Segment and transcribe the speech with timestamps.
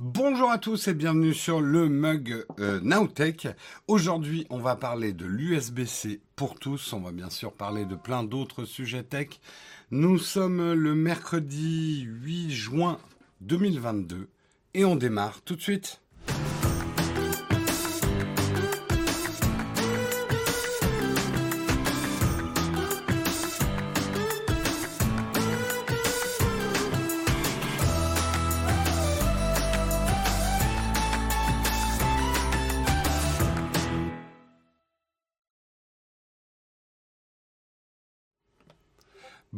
[0.00, 3.48] Bonjour à tous et bienvenue sur le mug euh, Nowtech.
[3.88, 6.92] Aujourd'hui, on va parler de l'USB-C pour tous.
[6.92, 9.40] On va bien sûr parler de plein d'autres sujets tech.
[9.90, 13.00] Nous sommes le mercredi 8 juin
[13.40, 14.28] 2022
[14.74, 16.00] et on démarre tout de suite.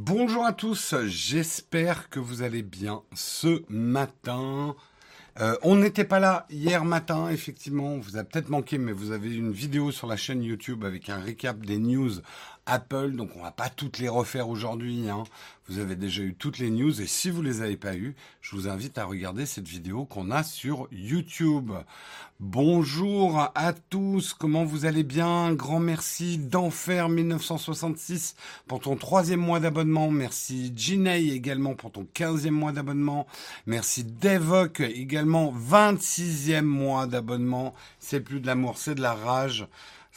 [0.03, 4.75] Bonjour à tous, j'espère que vous allez bien ce matin.
[5.39, 9.37] Euh, on n'était pas là hier matin, effectivement, vous a peut-être manqué, mais vous avez
[9.37, 12.13] une vidéo sur la chaîne YouTube avec un récap des news
[12.71, 15.11] Apple, donc on va pas toutes les refaire aujourd'hui.
[15.11, 15.25] Hein.
[15.69, 18.55] Vous avez déjà eu toutes les news et si vous les avez pas eues, je
[18.55, 21.73] vous invite à regarder cette vidéo qu'on a sur YouTube.
[22.39, 25.53] Bonjour à tous, comment vous allez bien?
[25.53, 28.37] Grand merci d'Enfer 1966
[28.69, 30.11] pour ton troisième mois d'abonnement.
[30.13, 33.27] Merci Ginei également pour ton quinzième mois d'abonnement.
[33.67, 37.75] Merci Devoc également 26e mois d'abonnement.
[37.99, 39.67] C'est plus de l'amour, c'est de la rage.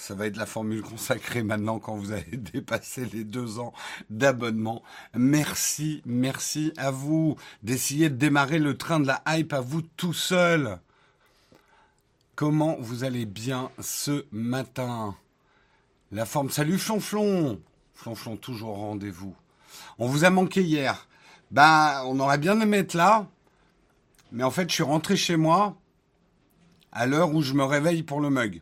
[0.06, 3.72] Ça va être la formule consacrée maintenant quand vous avez dépassé les deux ans
[4.09, 4.84] d'abonnement.
[5.16, 10.12] Merci, merci à vous d'essayer de démarrer le train de la hype à vous tout
[10.12, 10.78] seul.
[12.36, 15.16] Comment vous allez bien ce matin?
[16.12, 17.62] La forme, salut Flonflon
[17.94, 19.34] Flonflon toujours rendez-vous.
[20.00, 21.08] On vous a manqué hier.
[21.50, 23.26] Ben, on aurait bien aimé être là.
[24.34, 25.78] Mais en fait, je suis rentré chez moi
[26.92, 28.62] à l'heure où je me réveille pour le mug.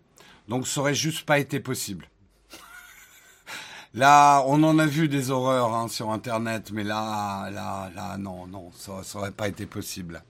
[0.52, 2.10] Donc ça aurait juste pas été possible.
[3.94, 8.48] Là, on en a vu des horreurs hein, sur Internet, mais là, là, là, non,
[8.48, 10.22] non, ça, ça aurait pas été possible.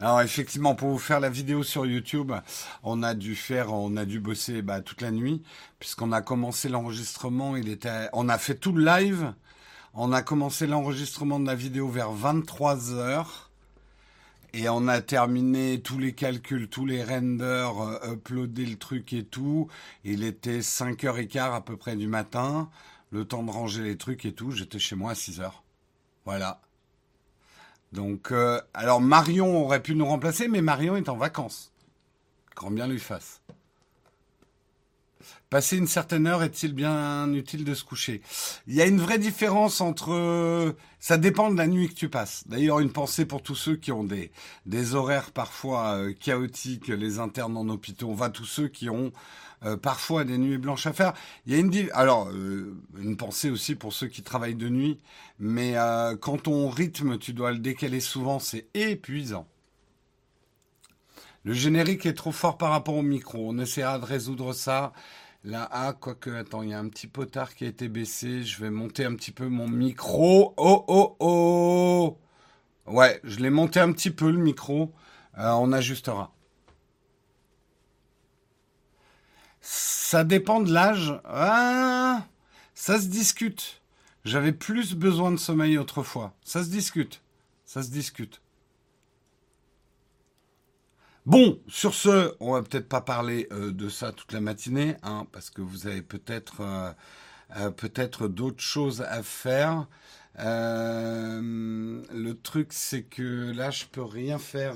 [0.00, 2.32] Alors effectivement, pour vous faire la vidéo sur YouTube,
[2.82, 5.44] on a dû faire, on a dû bosser bah, toute la nuit,
[5.78, 7.54] puisqu'on a commencé l'enregistrement.
[7.54, 9.32] Il était, on a fait tout le live.
[9.94, 13.49] On a commencé l'enregistrement de la vidéo vers 23 heures.
[14.52, 19.24] Et on a terminé tous les calculs, tous les renders, euh, uploadé le truc et
[19.24, 19.68] tout.
[20.04, 22.68] Il était 5h15 à peu près du matin.
[23.12, 24.50] Le temps de ranger les trucs et tout.
[24.50, 25.50] J'étais chez moi à 6h.
[26.24, 26.60] Voilà.
[27.92, 31.72] Donc, euh, alors Marion aurait pu nous remplacer, mais Marion est en vacances.
[32.54, 33.39] Grand bien lui fasse.
[35.50, 38.22] Passer une certaine heure est-il bien utile de se coucher?
[38.68, 40.76] Il y a une vraie différence entre...
[41.00, 42.44] Ça dépend de la nuit que tu passes.
[42.46, 44.30] D'ailleurs, une pensée pour tous ceux qui ont des,
[44.66, 48.10] des horaires parfois euh, chaotiques, les internes en hôpitaux.
[48.10, 49.10] On va tous ceux qui ont
[49.64, 51.14] euh, parfois des nuits blanches à faire.
[51.46, 51.90] Il y a une...
[51.94, 55.00] Alors, euh, une pensée aussi pour ceux qui travaillent de nuit.
[55.40, 55.74] Mais
[56.20, 59.48] quand ton rythme, tu dois le décaler souvent, c'est épuisant.
[61.42, 63.50] Le générique est trop fort par rapport au micro.
[63.50, 64.92] On essaiera de résoudre ça.
[65.42, 68.42] Là, ah, quoique, attends, il y a un petit potard qui a été baissé.
[68.42, 70.54] Je vais monter un petit peu mon micro.
[70.58, 72.18] Oh, oh, oh
[72.86, 74.92] Ouais, je l'ai monté un petit peu, le micro.
[75.38, 76.32] Euh, on ajustera.
[79.60, 81.18] Ça dépend de l'âge.
[81.24, 82.26] Ah,
[82.74, 83.80] ça se discute.
[84.24, 86.34] J'avais plus besoin de sommeil autrefois.
[86.44, 87.22] Ça se discute.
[87.64, 88.42] Ça se discute.
[91.30, 95.28] Bon, sur ce, on va peut-être pas parler euh, de ça toute la matinée, hein,
[95.30, 96.90] parce que vous avez peut-être euh,
[97.56, 99.86] euh, d'autres choses à faire.
[100.36, 104.74] le truc, c'est que là, je peux rien faire.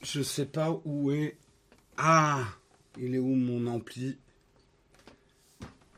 [0.00, 1.36] je sais pas où est.
[1.98, 2.44] Ah,
[2.98, 4.16] il est où mon ampli?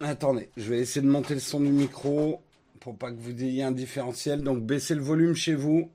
[0.00, 2.42] Attendez, je vais essayer de monter le son du micro
[2.80, 4.42] pour pas que vous ayez un différentiel.
[4.42, 5.88] Donc, baissez le volume chez vous.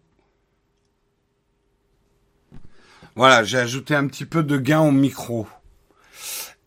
[3.15, 5.47] Voilà, j'ai ajouté un petit peu de gain au micro.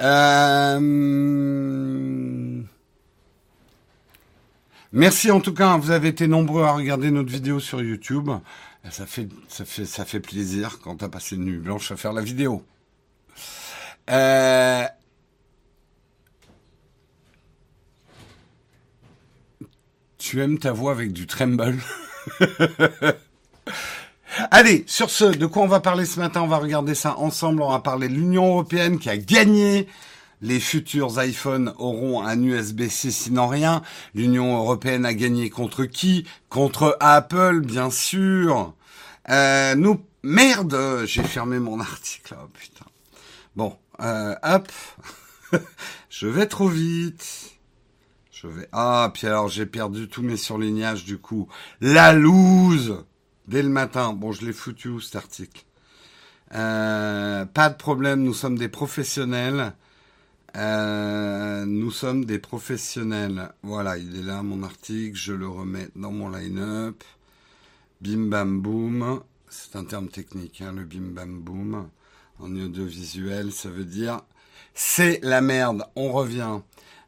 [0.00, 0.78] Euh,
[4.92, 8.31] merci en tout cas, vous avez été nombreux à regarder notre vidéo sur YouTube.
[8.91, 12.14] Ça fait, ça fait, ça fait plaisir quand t'as passé une nuit blanche à faire
[12.14, 12.64] la vidéo.
[14.08, 14.84] Euh,
[20.17, 21.76] tu aimes ta voix avec du tremble?
[24.50, 27.62] Allez, sur ce, de quoi on va parler ce matin On va regarder ça ensemble.
[27.62, 29.88] On va parler de l'Union européenne qui a gagné.
[30.40, 33.82] Les futurs iPhones auront un USB-C sinon rien.
[34.14, 36.26] L'Union européenne a gagné contre qui?
[36.48, 38.75] Contre Apple, bien sûr.
[39.30, 42.36] Euh, nous, merde, j'ai fermé mon article.
[42.40, 42.86] Oh, putain.
[43.56, 44.70] Bon, euh, hop.
[46.10, 47.58] je vais trop vite.
[48.31, 48.69] Je vais.
[48.70, 51.48] Ah, puis alors j'ai perdu tous mes surlignages du coup.
[51.81, 53.04] La loose
[53.48, 54.12] dès le matin.
[54.12, 55.64] Bon, je l'ai foutu où cet article
[56.54, 59.74] Euh, pas de problème, nous sommes des professionnels.
[60.56, 63.52] Euh, nous sommes des professionnels.
[63.62, 67.04] Voilà, il est là mon article, je le remets dans mon line-up.
[68.00, 71.88] Bim bam boom, c'est un terme technique, hein, le bim bam boom.
[72.38, 74.20] En audiovisuel, ça veut dire
[74.74, 75.84] c'est la merde.
[75.96, 76.60] On revient.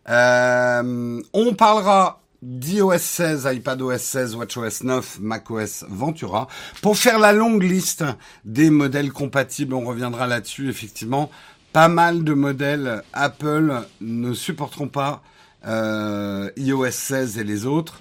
[0.09, 6.49] Euh, on parlera d'iOS 16, iPadOS 16, WatchOS 9, macOS Ventura.
[6.81, 8.05] Pour faire la longue liste
[8.45, 10.71] des modèles compatibles, on reviendra là-dessus.
[10.71, 11.31] Effectivement,
[11.73, 15.23] pas mal de modèles Apple ne supporteront pas
[15.67, 18.01] euh, iOS 16 et les autres.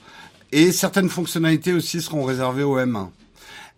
[0.52, 3.10] Et certaines fonctionnalités aussi seront réservées au M1.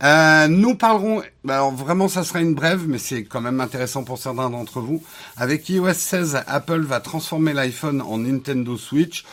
[0.04, 4.04] Euh, nous parlerons, bah, alors vraiment ça sera une brève, mais c'est quand même intéressant
[4.04, 5.04] pour certains d'entre vous.
[5.38, 9.26] Avec iOS 16, Apple va transformer l'iPhone en Nintendo Switch.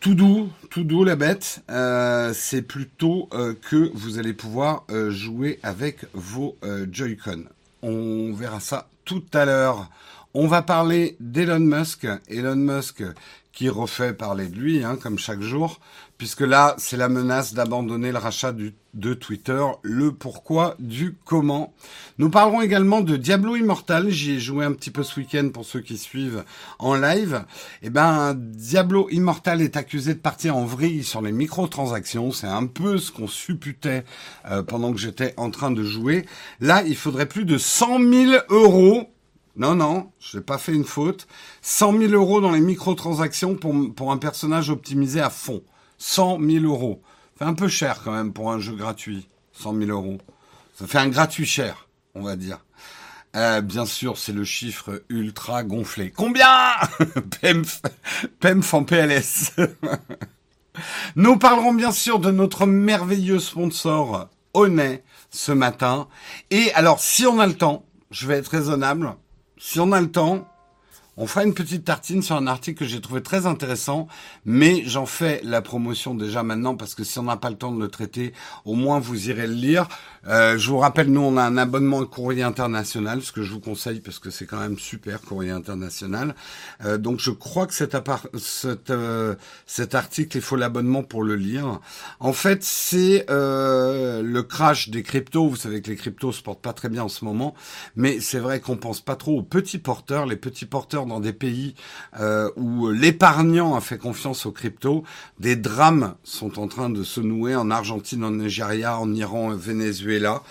[0.00, 1.60] Tout doux, tout doux la bête.
[1.70, 7.46] Euh, c'est plutôt euh, que vous allez pouvoir euh, jouer avec vos Joy-Con.
[7.82, 9.90] On verra ça tout à l'heure.
[10.34, 12.06] On va parler d'Elon Musk.
[12.28, 13.02] Elon Musk
[13.58, 15.80] qui refait parler de lui, hein, comme chaque jour,
[16.16, 21.74] puisque là, c'est la menace d'abandonner le rachat du, de Twitter, le pourquoi du comment.
[22.18, 25.64] Nous parlerons également de Diablo Immortal, j'y ai joué un petit peu ce week-end pour
[25.64, 26.44] ceux qui suivent
[26.78, 27.44] en live.
[27.82, 32.66] Eh ben, Diablo Immortal est accusé de partir en vrille sur les microtransactions, c'est un
[32.66, 34.04] peu ce qu'on supputait
[34.48, 36.26] euh, pendant que j'étais en train de jouer.
[36.60, 39.10] Là, il faudrait plus de 100 000 euros
[39.58, 41.26] non, non, je n'ai pas fait une faute.
[41.62, 45.62] 100 000 euros dans les microtransactions pour, pour un personnage optimisé à fond.
[45.98, 47.02] 100 000 euros.
[47.36, 49.28] C'est un peu cher quand même pour un jeu gratuit.
[49.54, 50.18] 100 000 euros.
[50.78, 52.64] Ça fait un gratuit cher, on va dire.
[53.34, 56.12] Euh, bien sûr, c'est le chiffre ultra gonflé.
[56.12, 56.46] Combien
[57.40, 57.82] PEMF,
[58.38, 59.56] PEMF en PLS.
[61.16, 66.06] Nous parlerons bien sûr de notre merveilleux sponsor Honnête ce matin.
[66.50, 69.14] Et alors, si on a le temps, je vais être raisonnable,
[69.58, 70.46] si on a le temps,
[71.18, 74.06] on fera une petite tartine sur un article que j'ai trouvé très intéressant,
[74.44, 77.72] mais j'en fais la promotion déjà maintenant parce que si on n'a pas le temps
[77.72, 78.32] de le traiter,
[78.64, 79.88] au moins vous irez le lire.
[80.28, 83.52] Euh, je vous rappelle, nous on a un abonnement à Courrier International, ce que je
[83.52, 86.36] vous conseille parce que c'est quand même super Courrier International.
[86.84, 87.96] Euh, donc je crois que cet,
[88.90, 89.34] euh,
[89.66, 91.80] cet article, il faut l'abonnement pour le lire.
[92.20, 95.48] En fait, c'est le crash des cryptos.
[95.48, 97.54] Vous savez que les cryptos se portent pas très bien en ce moment,
[97.96, 100.24] mais c'est vrai qu'on pense pas trop aux petits porteurs.
[100.24, 101.74] Les petits porteurs dans des pays
[102.20, 105.02] euh, où l'épargnant a fait confiance aux cryptos,
[105.40, 109.56] des drames sont en train de se nouer en Argentine, en Nigeria, en Iran, au
[109.56, 110.42] Venezuela.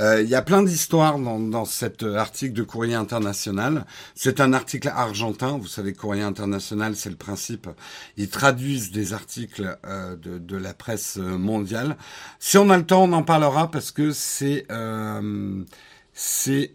[0.00, 3.86] Euh, il y a plein d'histoires dans, dans cet article de Courrier International.
[4.14, 5.58] C'est un article argentin.
[5.58, 7.68] Vous savez, Courrier International, c'est le principe.
[8.16, 11.96] Ils traduisent des articles euh, de, de, la presse mondiale.
[12.38, 15.64] Si on a le temps, on en parlera parce que c'est euh,
[16.12, 16.72] c'est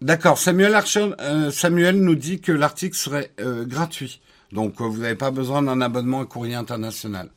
[0.00, 0.38] D'accord.
[0.38, 0.80] Samuel
[1.20, 4.20] euh, Samuel nous dit que l'article serait euh, gratuit.
[4.52, 7.30] Donc, euh, vous n'avez pas besoin d'un abonnement à Courrier International.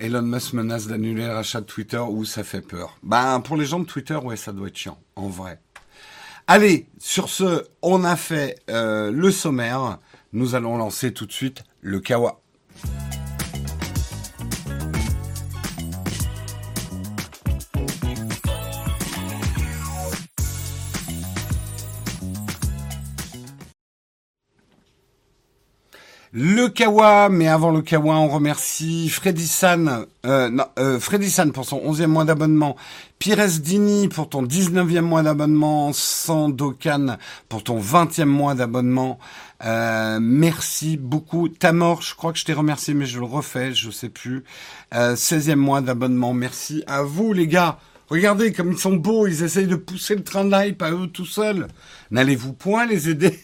[0.00, 2.98] Elon Musk menace d'annuler le rachat de Twitter ou ça fait peur.
[3.02, 5.58] Ben, pour les gens de Twitter, ouais, ça doit être chiant, en vrai.
[6.46, 9.98] Allez, sur ce, on a fait le sommaire.
[10.34, 12.41] Nous allons lancer tout de suite le Kawa.
[26.34, 31.66] Le Kawa, mais avant le Kawa, on remercie Freddy San, euh, euh, Freddy San pour
[31.66, 32.74] son 11e mois d'abonnement,
[33.18, 37.18] Pires Dini pour ton 19e mois d'abonnement, Sandokan
[37.50, 39.18] pour ton 20e mois d'abonnement.
[39.66, 41.50] Euh, merci beaucoup.
[41.50, 44.42] Tamor, je crois que je t'ai remercié, mais je le refais, je sais plus.
[44.94, 46.32] Euh, 16e mois d'abonnement.
[46.32, 47.78] Merci à vous, les gars.
[48.08, 51.08] Regardez comme ils sont beaux, ils essayent de pousser le train de l'hype à eux
[51.08, 51.68] tout seuls.
[52.10, 53.38] N'allez-vous point les aider?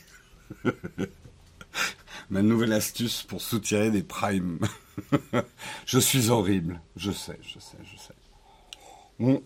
[2.30, 4.61] ma nouvelle astuce pour soutirer des primes.
[5.87, 8.14] je suis horrible, je sais, je sais, je sais.
[9.18, 9.42] Bon.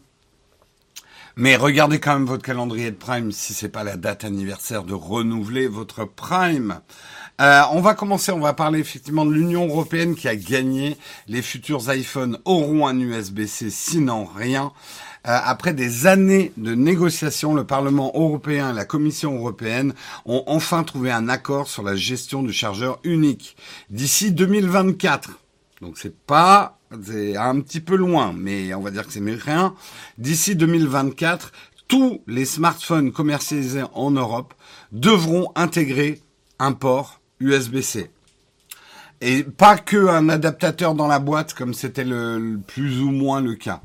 [1.37, 4.93] Mais regardez quand même votre calendrier de Prime si c'est pas la date anniversaire de
[4.93, 6.81] renouveler votre Prime.
[7.41, 10.99] Euh, on va commencer, on va parler effectivement de l'Union européenne qui a gagné.
[11.29, 14.73] Les futurs iPhones auront un USB-C, sinon rien.
[15.29, 19.95] Euh, après des années de négociations, le Parlement européen et la Commission européenne
[20.27, 23.57] ont enfin trouvé un accord sur la gestion du chargeur unique
[23.91, 25.39] d'ici 2024.
[25.81, 29.37] Donc c'est pas c'est un petit peu loin, mais on va dire que c'est mieux
[29.37, 29.75] que rien.
[30.19, 31.53] D'ici 2024,
[31.89, 34.55] tous les smartphones commercialisés en Europe
[34.93, 36.21] devront intégrer
[36.59, 38.11] un port USB-C.
[39.21, 43.55] Et pas que un adaptateur dans la boîte, comme c'était le, plus ou moins le
[43.55, 43.83] cas.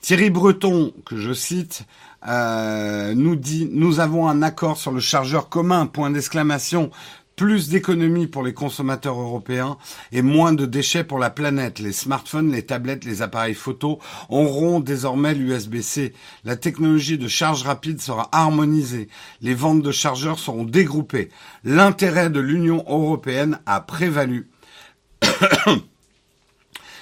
[0.00, 1.82] Thierry Breton, que je cite,
[2.26, 6.90] euh, nous dit nous avons un accord sur le chargeur commun, point d'exclamation,
[7.38, 9.76] plus d'économies pour les consommateurs européens
[10.10, 11.78] et moins de déchets pour la planète.
[11.78, 16.12] Les smartphones, les tablettes, les appareils photo auront désormais l'USB-C.
[16.44, 19.08] La technologie de charge rapide sera harmonisée.
[19.40, 21.30] Les ventes de chargeurs seront dégroupées.
[21.64, 24.50] L'intérêt de l'Union européenne a prévalu.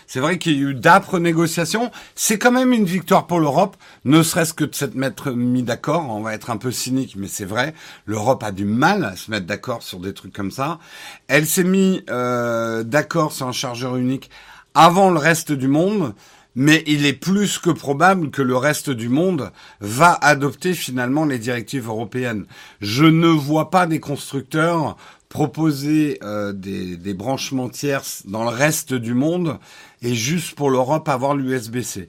[0.06, 1.90] C'est vrai qu'il y a eu d'âpres négociations.
[2.14, 6.08] C'est quand même une victoire pour l'Europe, ne serait-ce que de s'être mettre mis d'accord.
[6.10, 7.74] On va être un peu cynique, mais c'est vrai.
[8.06, 10.78] L'Europe a du mal à se mettre d'accord sur des trucs comme ça.
[11.26, 14.30] Elle s'est mis euh, d'accord sur un chargeur unique
[14.74, 16.14] avant le reste du monde.
[16.58, 21.38] Mais il est plus que probable que le reste du monde va adopter finalement les
[21.38, 22.46] directives européennes.
[22.80, 24.96] Je ne vois pas des constructeurs
[25.36, 29.58] proposer euh, des, branchements tierces dans le reste du monde
[30.00, 32.08] et juste pour l'Europe avoir l'USB-C.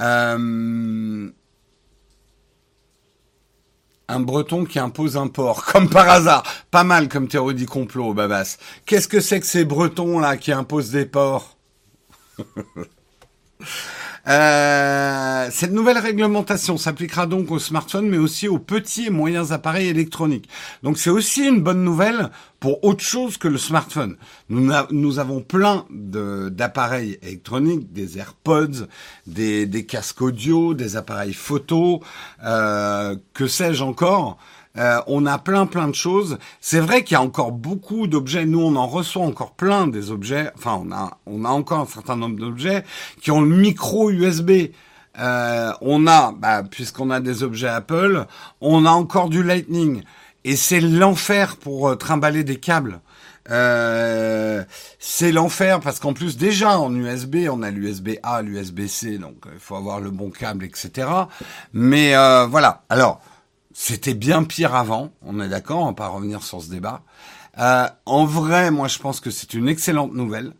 [0.00, 1.28] Euh,
[4.08, 6.42] un breton qui impose un port, comme par hasard.
[6.70, 8.56] Pas mal comme théorie du complot, Babas.
[8.86, 11.58] Qu'est-ce que c'est que ces bretons là qui imposent des ports?
[14.26, 19.88] Euh, cette nouvelle réglementation s'appliquera donc aux smartphones, mais aussi aux petits et moyens appareils
[19.88, 20.48] électroniques.
[20.82, 24.16] Donc c'est aussi une bonne nouvelle pour autre chose que le smartphone.
[24.48, 28.86] Nous, avons plein d'appareils électroniques, des AirPods,
[29.26, 32.02] des, des, casques audio, des appareils photo,
[32.42, 34.38] euh, que sais-je encore,
[34.76, 36.38] euh, on a plein plein de choses.
[36.60, 38.44] C'est vrai qu'il y a encore beaucoup d'objets.
[38.44, 40.50] Nous, on en reçoit encore plein des objets.
[40.56, 42.84] Enfin, on a on a encore un certain nombre d'objets
[43.22, 44.72] qui ont le micro USB.
[45.20, 48.26] Euh, on a, bah, puisqu'on a des objets Apple,
[48.60, 50.02] on a encore du Lightning.
[50.42, 53.00] Et c'est l'enfer pour euh, trimballer des câbles.
[54.98, 59.36] c'est l'enfer parce qu'en plus déjà en USB on a l'USB A, l'USB C, donc
[59.52, 61.06] il faut avoir le bon câble, etc.
[61.72, 62.14] Mais
[62.48, 62.82] voilà.
[62.88, 63.20] Alors
[63.76, 67.02] c'était bien pire avant, on est d'accord, on va pas revenir sur ce débat.
[67.58, 70.52] Euh, en vrai, moi je pense que c'est une excellente nouvelle.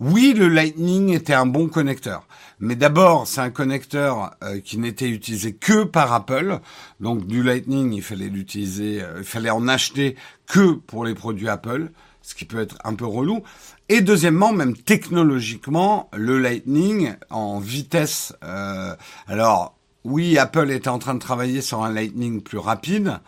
[0.00, 2.28] Oui, le Lightning était un bon connecteur.
[2.60, 6.60] Mais d'abord, c'est un connecteur euh, qui n'était utilisé que par Apple.
[7.00, 10.14] Donc du Lightning, il fallait l'utiliser, euh, il fallait en acheter
[10.46, 13.42] que pour les produits Apple, ce qui peut être un peu relou.
[13.88, 18.34] Et deuxièmement, même technologiquement, le Lightning en vitesse.
[19.26, 19.77] alors,
[20.08, 23.20] oui, Apple était en train de travailler sur un Lightning plus rapide,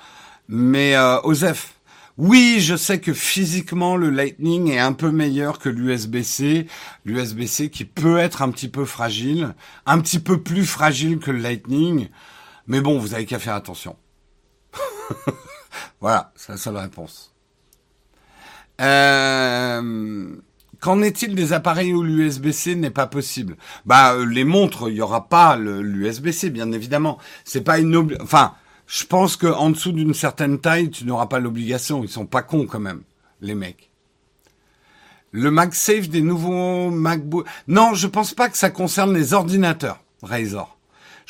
[0.48, 1.74] mais euh, Osef,
[2.16, 6.66] oui, je sais que physiquement le Lightning est un peu meilleur que l'USB-C,
[7.04, 11.38] l'USB-C qui peut être un petit peu fragile, un petit peu plus fragile que le
[11.38, 12.08] Lightning,
[12.66, 13.96] mais bon, vous avez qu'à faire attention.
[16.00, 17.34] voilà, c'est la seule réponse.
[18.80, 20.34] Euh...
[20.80, 23.56] Qu'en est-il des appareils où l'USB-C n'est pas possible?
[23.84, 27.18] Bah euh, les montres, il y aura pas l'USB-C bien évidemment.
[27.44, 28.54] C'est pas une obli enfin,
[28.86, 32.42] je pense que en dessous d'une certaine taille, tu n'auras pas l'obligation, ils sont pas
[32.42, 33.02] cons quand même
[33.42, 33.90] les mecs.
[35.32, 40.76] Le MagSafe des nouveaux MacBook Non, je pense pas que ça concerne les ordinateurs Razer.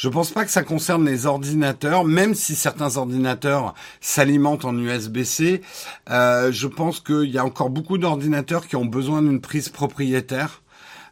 [0.01, 5.61] Je pense pas que ça concerne les ordinateurs, même si certains ordinateurs s'alimentent en USB-C.
[6.09, 10.63] Euh, je pense qu'il y a encore beaucoup d'ordinateurs qui ont besoin d'une prise propriétaire.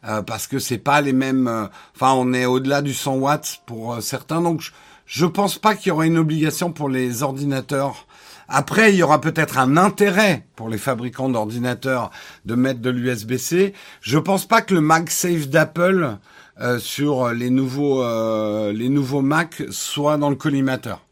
[0.04, 1.49] Euh, parce que c'est pas les mêmes.
[1.49, 1.66] Euh,
[1.97, 4.71] enfin, on est au-delà du 100 watts pour certains, donc je,
[5.04, 8.07] je pense pas qu'il y aura une obligation pour les ordinateurs.
[8.49, 12.11] Après, il y aura peut-être un intérêt pour les fabricants d'ordinateurs
[12.47, 13.75] de mettre de l'USB-C.
[14.00, 16.16] Je pense pas que le MagSafe d'Apple
[16.60, 21.06] euh, sur les nouveaux euh, les nouveaux Mac soit dans le collimateur.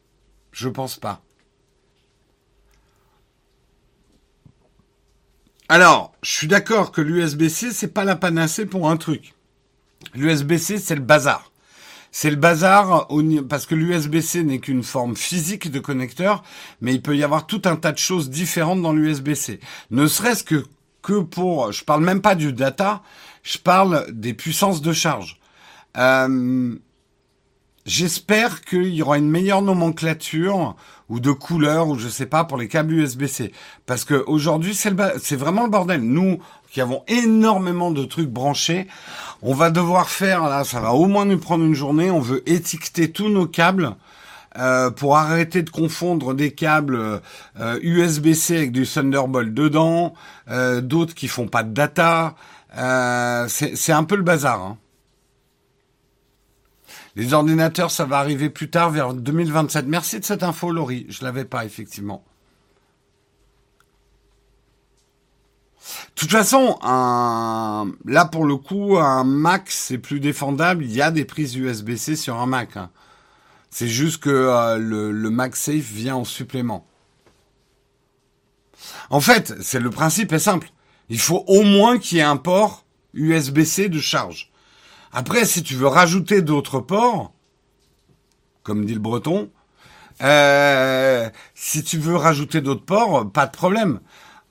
[0.52, 1.22] Je pense pas.
[5.68, 9.34] Alors, je suis d'accord que l'USB-C c'est pas la panacée pour un truc.
[10.14, 11.52] L'USB-C c'est le bazar.
[12.10, 13.08] C'est le bazar
[13.48, 16.42] parce que l'USB-C n'est qu'une forme physique de connecteur,
[16.80, 19.60] mais il peut y avoir tout un tas de choses différentes dans l'USB-C.
[19.90, 20.64] Ne serait-ce que
[21.06, 23.00] que pour, je parle même pas du data,
[23.46, 25.38] je parle des puissances de charge.
[25.96, 26.76] Euh,
[27.86, 30.74] J'espère qu'il y aura une meilleure nomenclature
[31.08, 33.52] ou de couleur ou je sais pas pour les câbles USB-C
[33.86, 36.00] parce que aujourd'hui c'est c'est vraiment le bordel.
[36.00, 36.40] Nous
[36.72, 38.88] qui avons énormément de trucs branchés,
[39.40, 42.10] on va devoir faire là, ça va au moins nous prendre une journée.
[42.10, 43.94] On veut étiqueter tous nos câbles.
[44.58, 47.20] Euh, pour arrêter de confondre des câbles
[47.60, 50.14] euh, USB-C avec du Thunderbolt dedans,
[50.50, 52.34] euh, d'autres qui font pas de data,
[52.76, 54.60] euh, c'est un peu le bazar.
[54.60, 54.78] Hein.
[57.14, 59.86] Les ordinateurs, ça va arriver plus tard, vers 2027.
[59.86, 61.06] Merci de cette info, Laurie.
[61.08, 62.24] Je l'avais pas, effectivement.
[66.16, 70.84] toute façon, là pour le coup, un Mac c'est plus défendable.
[70.84, 72.76] Il y a des prises USB-C sur un Mac.
[72.76, 72.90] Hein.
[73.70, 76.86] C'est juste que euh, le, le MagSafe vient en supplément.
[79.10, 80.70] En fait, c'est le principe est simple.
[81.08, 82.84] Il faut au moins qu'il y ait un port
[83.14, 84.50] USB-C de charge.
[85.12, 87.32] Après, si tu veux rajouter d'autres ports,
[88.62, 89.50] comme dit le breton,
[90.22, 94.00] euh, si tu veux rajouter d'autres ports, pas de problème.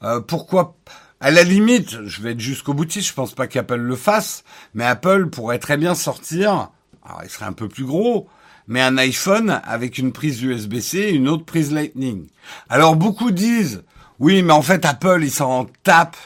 [0.03, 0.77] Euh, pourquoi
[1.19, 4.43] À la limite, je vais être jusqu'au boutiste, je pense pas qu'Apple le fasse,
[4.73, 6.69] mais Apple pourrait très bien sortir,
[7.03, 8.27] alors il serait un peu plus gros,
[8.67, 12.27] mais un iPhone avec une prise USB-C et une autre prise Lightning.
[12.69, 13.83] Alors beaucoup disent,
[14.19, 16.17] oui, mais en fait Apple, ils s'en tapent.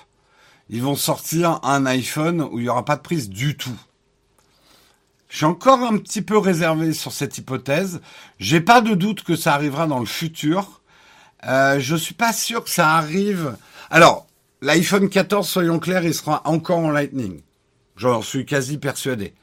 [0.70, 3.78] Ils vont sortir un iPhone où il n'y aura pas de prise du tout.
[5.30, 8.02] Je suis encore un petit peu réservé sur cette hypothèse.
[8.40, 10.82] J'ai pas de doute que ça arrivera dans le futur.
[11.48, 13.56] Euh, je suis pas sûr que ça arrive.
[13.90, 14.28] Alors,
[14.62, 17.42] l'iPhone 14, soyons clairs, il sera encore en Lightning.
[17.96, 19.34] J'en suis quasi persuadé.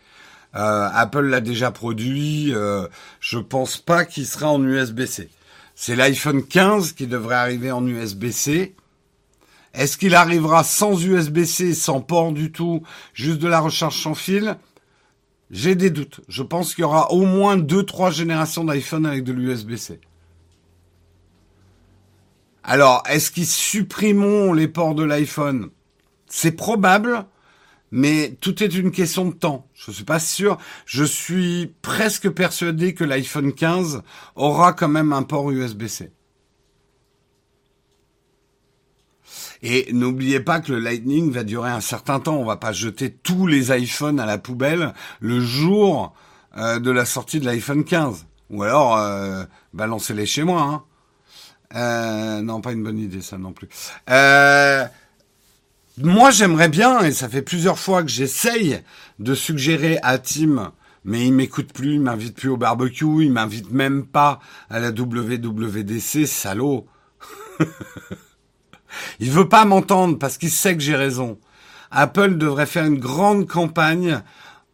[0.57, 2.53] Euh, Apple l'a déjà produit.
[2.55, 2.87] Euh,
[3.21, 5.29] je pense pas qu'il sera en USB-C.
[5.75, 8.75] C'est l'iPhone 15 qui devrait arriver en USB-C.
[9.77, 14.57] Est-ce qu'il arrivera sans USB-C, sans port du tout, juste de la recharge sans fil?
[15.51, 16.23] J'ai des doutes.
[16.29, 20.01] Je pense qu'il y aura au moins deux, trois générations d'iPhone avec de l'USB-C.
[22.65, 25.69] Alors, est-ce qu'ils supprimeront les ports de l'iPhone?
[26.27, 27.27] C'est probable,
[27.91, 29.69] mais tout est une question de temps.
[29.75, 30.57] Je ne suis pas sûr.
[30.87, 34.03] Je suis presque persuadé que l'iPhone 15
[34.37, 36.11] aura quand même un port USB-C.
[39.63, 42.37] Et n'oubliez pas que le Lightning va durer un certain temps.
[42.37, 46.15] On va pas jeter tous les iPhones à la poubelle le jour
[46.57, 48.27] euh, de la sortie de l'iPhone 15.
[48.51, 49.45] Ou alors, euh,
[49.75, 50.63] balancez-les chez moi.
[50.63, 50.83] Hein.
[51.75, 53.69] Euh, non, pas une bonne idée ça non plus.
[55.99, 58.81] moi, j'aimerais bien, et ça fait plusieurs fois que j'essaye
[59.19, 60.73] de suggérer à Tim,
[61.05, 64.41] mais il m'écoute plus, il m'invite plus au barbecue, il m'invite même pas
[64.71, 66.87] à la WWDC, salaud.
[69.21, 71.39] Il veut pas m'entendre parce qu'il sait que j'ai raison.
[71.91, 74.21] Apple devrait faire une grande campagne.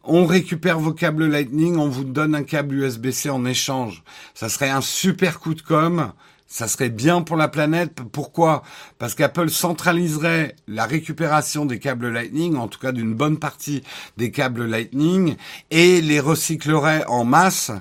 [0.03, 4.03] On récupère vos câbles Lightning, on vous donne un câble USB-C en échange.
[4.33, 6.11] Ça serait un super coup de com.
[6.53, 7.99] Ça serait bien pour la planète.
[8.11, 8.61] Pourquoi?
[8.99, 13.81] Parce qu'Apple centraliserait la récupération des câbles Lightning, en tout cas d'une bonne partie
[14.17, 15.35] des câbles Lightning,
[15.71, 17.71] et les recyclerait en masse.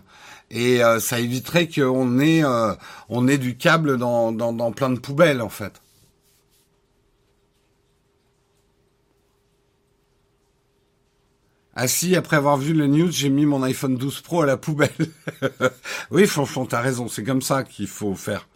[0.50, 2.72] Et euh, ça éviterait qu'on ait, euh,
[3.10, 5.81] on ait du câble dans, dans, dans plein de poubelles, en fait.
[11.74, 14.58] Ah si, après avoir vu le news, j'ai mis mon iPhone 12 Pro à la
[14.58, 14.90] poubelle.
[16.10, 17.08] oui, franchement, t'as raison.
[17.08, 18.46] C'est comme ça qu'il faut faire.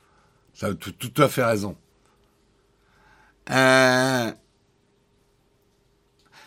[0.58, 1.76] T'as tout, tout à fait raison.
[3.50, 4.30] Euh...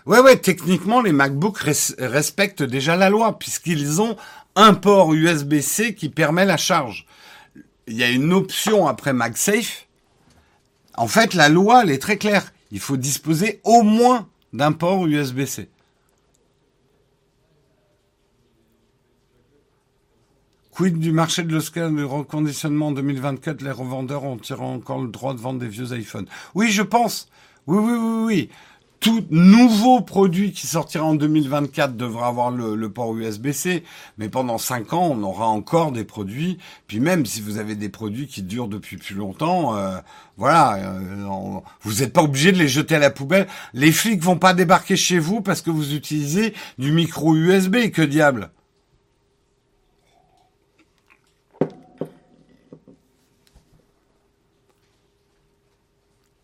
[0.06, 1.60] Ouais, ouais, techniquement, les MacBooks
[1.98, 4.16] respectent déjà la loi, puisqu'ils ont
[4.56, 7.08] un port USB-C qui permet la charge.
[7.88, 9.88] Il y a une option après MagSafe.
[10.96, 12.54] En fait, la loi, elle est très claire.
[12.72, 15.70] Il faut disposer au moins d'un port USB-C.
[20.80, 25.10] Quid du marché de l'Oscar de reconditionnement en 2024 Les revendeurs ont tiré encore le
[25.10, 26.26] droit de vendre des vieux iPhones.
[26.56, 27.28] Oui, je pense.
[27.68, 28.50] Oui, oui, oui, oui.
[29.02, 33.84] Tout nouveau produit qui sortira en 2024 devra avoir le, port USB-C,
[34.18, 36.60] mais pendant 5 ans, on aura encore des produits.
[36.88, 39.98] Puis même si vous avez des produits qui durent depuis plus longtemps, euh,
[40.38, 43.48] voilà, euh, vous n'êtes pas obligé de les jeter à la poubelle.
[43.74, 47.92] Les flics vont pas débarquer chez vous parce que vous utilisez du micro USB.
[47.92, 48.50] Que diable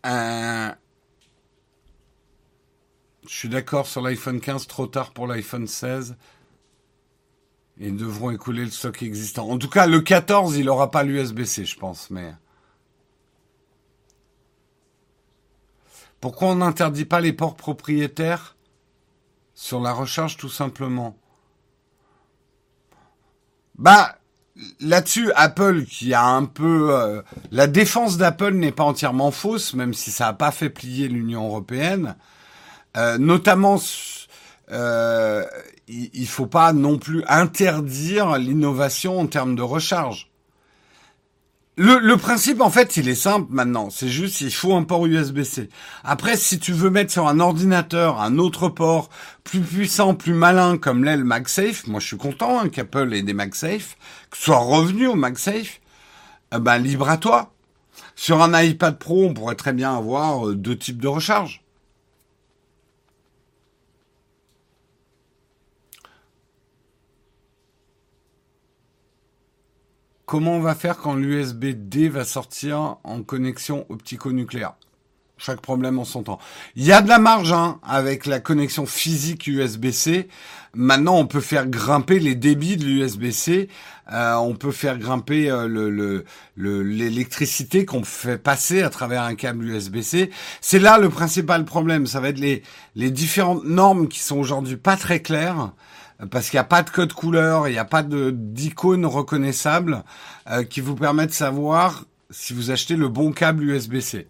[0.06, 0.70] Euh,
[3.26, 6.16] je suis d'accord sur l'iPhone 15, trop tard pour l'iPhone 16.
[7.78, 9.50] Ils devront écouler le stock existant.
[9.50, 12.10] En tout cas, le 14, il n'aura pas l'USB-C, je pense.
[12.10, 12.32] Mais
[16.20, 18.56] pourquoi on n'interdit pas les ports propriétaires
[19.54, 21.18] sur la recharge, tout simplement?
[23.74, 24.18] Bah,
[24.80, 26.94] là-dessus, Apple qui a un peu...
[26.94, 31.08] Euh, la défense d'Apple n'est pas entièrement fausse, même si ça n'a pas fait plier
[31.08, 32.16] l'Union européenne.
[32.96, 33.78] Euh, notamment,
[34.70, 35.44] euh,
[35.88, 40.30] il ne faut pas non plus interdire l'innovation en termes de recharge.
[41.78, 43.90] Le, principe, en fait, il est simple maintenant.
[43.90, 45.68] C'est juste, il faut un port USB-C.
[46.04, 49.10] Après, si tu veux mettre sur un ordinateur un autre port
[49.44, 53.34] plus puissant, plus malin, comme l'aile MagSafe, moi je suis content hein, qu'Apple ait des
[53.34, 53.98] MagSafe,
[54.30, 55.80] que soit revenu au MagSafe,
[56.54, 57.52] eh ben libre à toi.
[58.14, 61.65] Sur un iPad Pro, on pourrait très bien avoir euh, deux types de recharge.
[70.26, 74.74] Comment on va faire quand l'USB-D va sortir en connexion optico-nucléaire?
[75.38, 76.38] Chaque problème en son temps.
[76.76, 80.28] Il y a de la marge hein, avec la connexion physique USB-C.
[80.74, 83.68] Maintenant, on peut faire grimper les débits de l'USB-C.
[84.12, 86.24] Euh, on peut faire grimper euh, le,
[86.56, 90.30] l'électricité qu'on fait passer à travers un câble USB-C.
[90.62, 92.06] C'est là le principal problème.
[92.06, 92.62] Ça va être les,
[92.94, 95.72] les différentes normes qui sont aujourd'hui pas très claires
[96.30, 100.02] parce qu'il n'y a pas de code couleur, il n'y a pas d'icône reconnaissable
[100.50, 104.26] euh, qui vous permet de savoir si vous achetez le bon câble USB-C.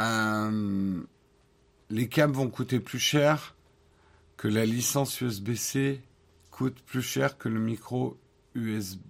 [0.00, 1.00] Euh,
[1.90, 3.54] les câbles vont coûter plus cher
[4.36, 6.02] que la licence USB-C
[6.50, 8.16] coûte plus cher que le micro
[8.54, 9.00] USB.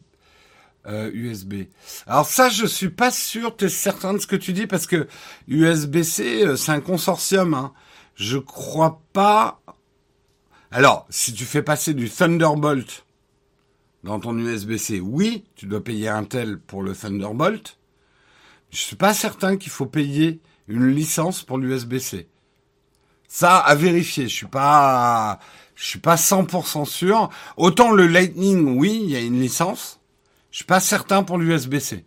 [0.86, 1.52] USB.
[1.54, 1.64] Euh,
[2.06, 4.86] Alors ça, je suis pas sûr, tu es certain de ce que tu dis parce
[4.86, 5.08] que
[5.48, 7.54] USB-C, euh, c'est un consortium.
[7.54, 7.72] Hein.
[8.14, 9.60] Je crois pas.
[10.70, 13.06] Alors, si tu fais passer du Thunderbolt
[14.02, 17.78] dans ton USB-C, oui, tu dois payer un tel pour le Thunderbolt.
[18.70, 22.28] Je suis pas certain qu'il faut payer une licence pour l'USB-C.
[23.28, 24.28] Ça, à vérifier.
[24.28, 25.38] Je suis pas,
[25.74, 27.30] je suis pas 100% sûr.
[27.56, 30.00] Autant le Lightning, oui, il y a une licence.
[30.54, 32.04] Je suis pas certain pour l'USB-C.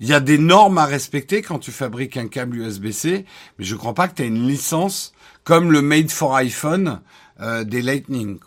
[0.00, 3.24] Il y a des normes à respecter quand tu fabriques un câble USB-C,
[3.56, 5.12] mais je crois pas que tu as une licence
[5.44, 7.00] comme le Made for iPhone
[7.38, 8.40] euh, des Lightning.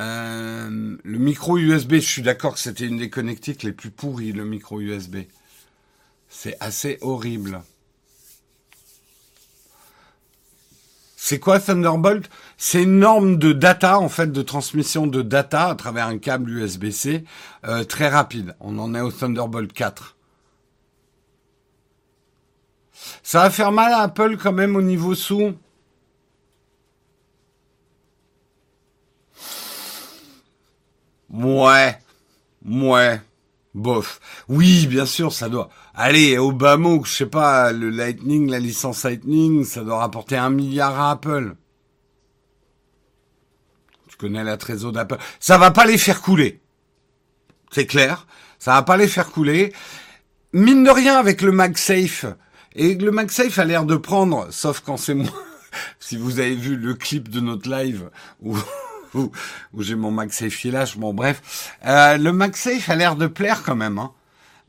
[0.00, 4.32] Euh, le micro USB, je suis d'accord que c'était une des connectiques les plus pourries,
[4.32, 5.18] le micro USB.
[6.28, 7.62] C'est assez horrible.
[11.20, 12.30] C'est quoi Thunderbolt?
[12.58, 16.48] C'est une norme de data, en fait, de transmission de data à travers un câble
[16.48, 17.24] USB-C
[17.64, 18.54] euh, très rapide.
[18.60, 20.16] On en est au Thunderbolt 4.
[23.24, 25.54] Ça va faire mal à Apple quand même au niveau sous.
[31.30, 31.98] Ouais.
[32.64, 33.20] Ouais.
[33.74, 34.20] Bof.
[34.48, 35.68] Oui, bien sûr, ça doit.
[36.00, 40.36] Allez, au bas mot, je sais pas, le Lightning, la licence Lightning, ça doit rapporter
[40.36, 41.56] un milliard à Apple.
[44.06, 45.18] Tu connais la trésor d'Apple.
[45.40, 46.60] Ça va pas les faire couler.
[47.72, 48.28] C'est clair.
[48.60, 49.72] Ça va pas les faire couler.
[50.52, 52.26] Mine de rien avec le MagSafe.
[52.76, 55.32] Et le MagSafe a l'air de prendre, sauf quand c'est moi.
[55.98, 58.08] si vous avez vu le clip de notre live
[58.40, 58.56] où
[59.14, 59.32] où,
[59.80, 60.96] j'ai mon MagSafe filage.
[60.96, 63.98] Bon, bref, euh, le MagSafe a l'air de plaire quand même.
[63.98, 64.12] Hein.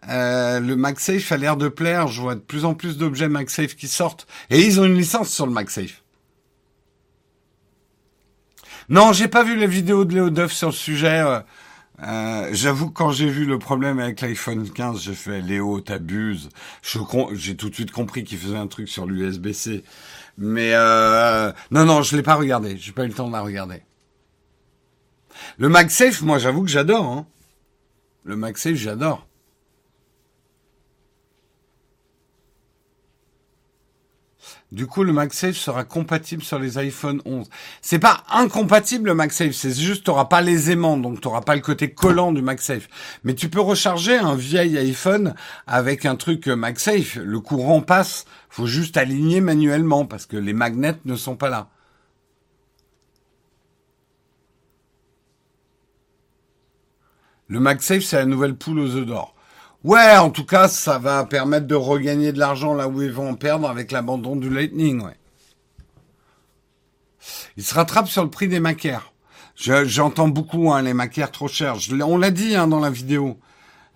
[0.08, 2.08] Euh, le MagSafe a l'air de plaire.
[2.08, 4.28] Je vois de plus en plus d'objets MagSafe qui sortent.
[4.50, 6.04] Et ils ont une licence sur le MagSafe.
[8.88, 11.20] Non, j'ai pas vu la vidéo de Léo Duff sur le sujet.
[11.20, 11.40] Euh,
[12.02, 16.50] euh J'avoue quand j'ai vu le problème avec l'iPhone 15, j'ai fait Léo, t'abuses.
[17.34, 19.84] J'ai tout de suite compris qu'il faisait un truc sur l'USB-C.
[20.40, 22.78] Mais euh, non, non, je l'ai pas regardé.
[22.78, 23.84] J'ai pas eu le temps de la regarder.
[25.58, 27.06] Le MagSafe, moi j'avoue que j'adore.
[27.06, 27.28] Hein.
[28.24, 29.29] Le MagSafe, j'adore.
[34.72, 37.50] Du coup, le MagSafe sera compatible sur les iPhone 11.
[37.82, 41.42] C'est pas incompatible le MagSafe, c'est juste tu n'auras pas les aimants, donc tu n'auras
[41.42, 42.88] pas le côté collant du MagSafe.
[43.24, 45.34] Mais tu peux recharger un vieil iPhone
[45.66, 47.16] avec un truc MagSafe.
[47.16, 51.70] Le courant passe, faut juste aligner manuellement parce que les magnets ne sont pas là.
[57.48, 59.34] Le MagSafe, c'est la nouvelle poule aux œufs d'or.
[59.84, 63.30] Ouais, en tout cas, ça va permettre de regagner de l'argent là où ils vont
[63.30, 65.18] en perdre avec l'abandon du Lightning, ouais.
[67.56, 69.14] Il se rattrape sur le prix des macaires.
[69.56, 71.76] J'entends beaucoup hein, les macaires trop chers.
[71.92, 73.40] on l'a dit hein, dans la vidéo.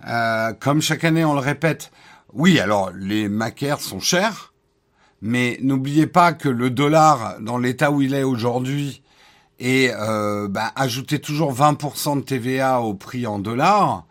[0.08, 1.92] Euh, comme chaque année, on le répète.
[2.34, 4.54] Oui, alors les macaires sont chers,
[5.22, 9.04] mais n'oubliez pas que le dollar, dans l'état où il est aujourd'hui,
[9.60, 14.06] et euh, bah, ajouter toujours 20% de TVA au prix en dollars.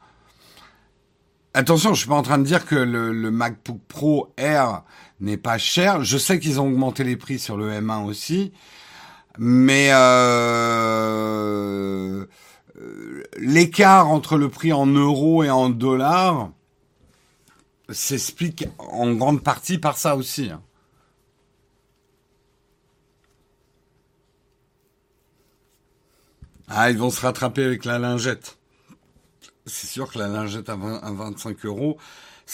[1.55, 4.85] Attention, je suis pas en train de dire que le, le MacBook Pro Air
[5.21, 6.03] n'est pas cher.
[6.03, 8.53] Je sais qu'ils ont augmenté les prix sur le M1 aussi,
[9.39, 12.25] mais euh,
[13.37, 16.51] l'écart entre le prix en euros et en dollars
[17.91, 20.51] s'explique en grande partie par ça aussi.
[20.51, 20.63] Hein.
[26.69, 28.57] Ah, ils vont se rattraper avec la lingette.
[29.67, 31.99] C'est sûr que la lingette à, 25 euros,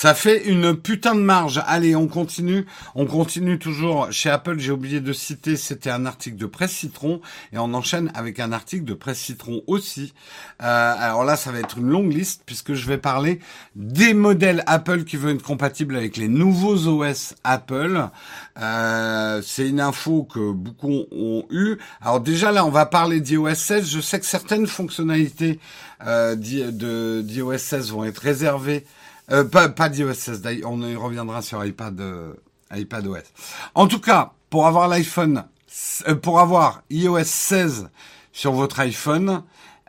[0.00, 1.60] Ça fait une putain de marge.
[1.66, 2.66] Allez, on continue.
[2.94, 4.12] On continue toujours.
[4.12, 7.20] Chez Apple, j'ai oublié de citer, c'était un article de Presse Citron.
[7.52, 10.14] Et on enchaîne avec un article de Presse Citron aussi.
[10.62, 13.40] Euh, alors là, ça va être une longue liste puisque je vais parler
[13.74, 18.08] des modèles Apple qui vont être compatibles avec les nouveaux OS Apple.
[18.60, 21.76] Euh, c'est une info que beaucoup ont eu.
[22.00, 23.90] Alors déjà là, on va parler d'iOS 16.
[23.90, 25.58] Je sais que certaines fonctionnalités
[26.06, 28.86] euh, d'iOS 16 vont être réservées
[29.30, 32.34] euh, pas, pas d'iOS 16, on y reviendra sur iPad, euh,
[32.72, 33.22] iPad OS.
[33.74, 35.44] En tout cas, pour avoir l'iPhone,
[36.08, 37.90] euh, pour avoir iOS 16
[38.32, 39.42] sur votre iPhone,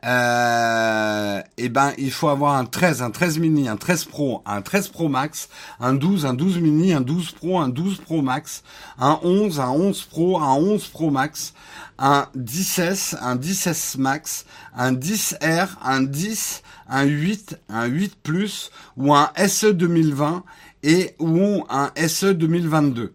[0.05, 4.61] euh, eh ben, il faut avoir un 13, un 13 mini, un 13 Pro, un
[4.61, 5.49] 13 Pro Max,
[5.79, 8.63] un 12, un 12 mini, un 12 Pro, un 12 Pro Max,
[8.97, 11.53] un 11, un 11 Pro, un 11 Pro Max,
[11.97, 19.13] un 10S, un 10S Max, un 10R, un 10, un 8, un 8 Plus ou
[19.13, 20.43] un SE 2020
[20.83, 23.13] et ou un SE 2022.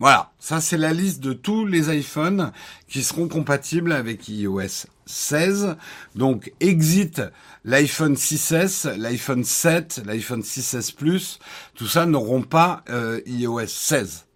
[0.00, 2.52] Voilà, ça c'est la liste de tous les iPhones
[2.88, 5.76] qui seront compatibles avec iOS 16.
[6.14, 7.22] Donc exit
[7.64, 11.38] l'iPhone 6S, l'iPhone 7, l'iPhone 6S Plus,
[11.74, 14.26] tout ça n'auront pas euh, iOS 16.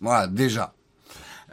[0.00, 0.74] Voilà, déjà.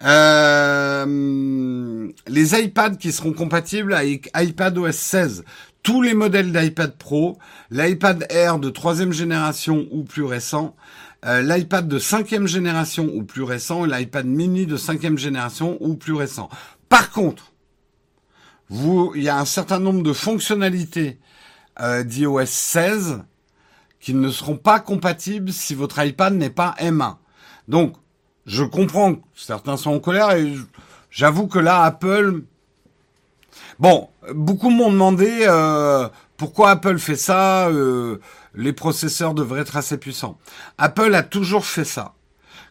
[0.03, 5.45] Euh, les iPads qui seront compatibles avec iPadOS 16,
[5.85, 7.37] tous les modèles d'iPad Pro,
[7.69, 10.75] l'iPad Air de troisième génération ou plus récent,
[11.25, 15.93] euh, l'iPad de cinquième génération ou plus récent et l'iPad mini de cinquième génération ou
[15.95, 16.49] plus récent.
[16.89, 17.53] Par contre,
[18.71, 21.19] il y a un certain nombre de fonctionnalités
[21.79, 23.21] euh, d'iOS 16
[23.99, 27.17] qui ne seront pas compatibles si votre iPad n'est pas M1.
[27.67, 27.93] Donc,
[28.47, 30.51] je comprends que certains sont en colère et
[31.11, 32.41] j'avoue que là, Apple
[33.79, 36.07] Bon, beaucoup m'ont demandé euh,
[36.37, 37.67] pourquoi Apple fait ça.
[37.67, 38.21] Euh,
[38.53, 40.37] les processeurs devraient être assez puissants.
[40.77, 42.13] Apple a toujours fait ça.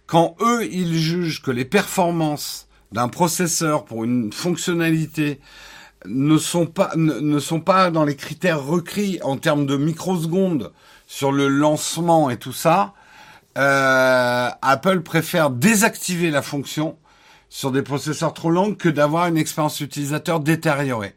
[0.06, 5.40] Quand eux, ils jugent que les performances d'un processeur pour une fonctionnalité
[6.06, 10.72] ne sont pas dans les critères requis en termes de microsecondes
[11.06, 12.94] sur le lancement et tout ça,
[13.56, 16.96] euh, Apple préfère désactiver la fonction
[17.54, 21.14] sur des processeurs trop longs que d'avoir une expérience utilisateur détériorée.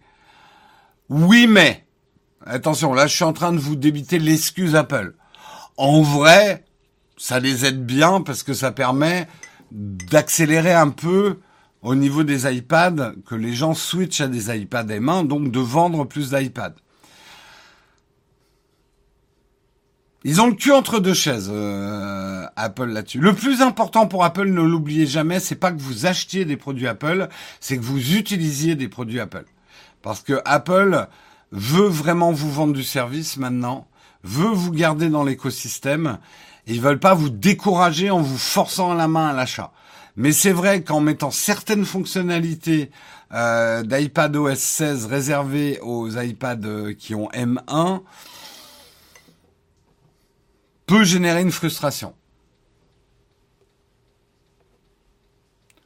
[1.09, 1.83] Oui, mais,
[2.45, 5.15] attention, là je suis en train de vous débiter l'excuse Apple.
[5.77, 6.63] En vrai,
[7.17, 9.27] ça les aide bien parce que ça permet
[9.71, 11.39] d'accélérer un peu
[11.81, 16.05] au niveau des iPads, que les gens switchent à des iPads M1, donc de vendre
[16.05, 16.75] plus d'iPads.
[20.23, 23.19] Ils ont le cul entre deux chaises, euh, Apple là-dessus.
[23.19, 26.87] Le plus important pour Apple, ne l'oubliez jamais, c'est pas que vous achetiez des produits
[26.87, 27.27] Apple,
[27.59, 29.45] c'est que vous utilisiez des produits Apple.
[30.01, 31.07] Parce que Apple
[31.51, 33.87] veut vraiment vous vendre du service maintenant,
[34.23, 36.17] veut vous garder dans l'écosystème,
[36.65, 39.71] ils veulent pas vous décourager en vous forçant la main à l'achat.
[40.17, 42.89] Mais c'est vrai qu'en mettant certaines fonctionnalités
[43.33, 48.01] euh, d'iPad OS 16 réservées aux iPads euh, qui ont M1,
[50.87, 52.15] peut générer une frustration.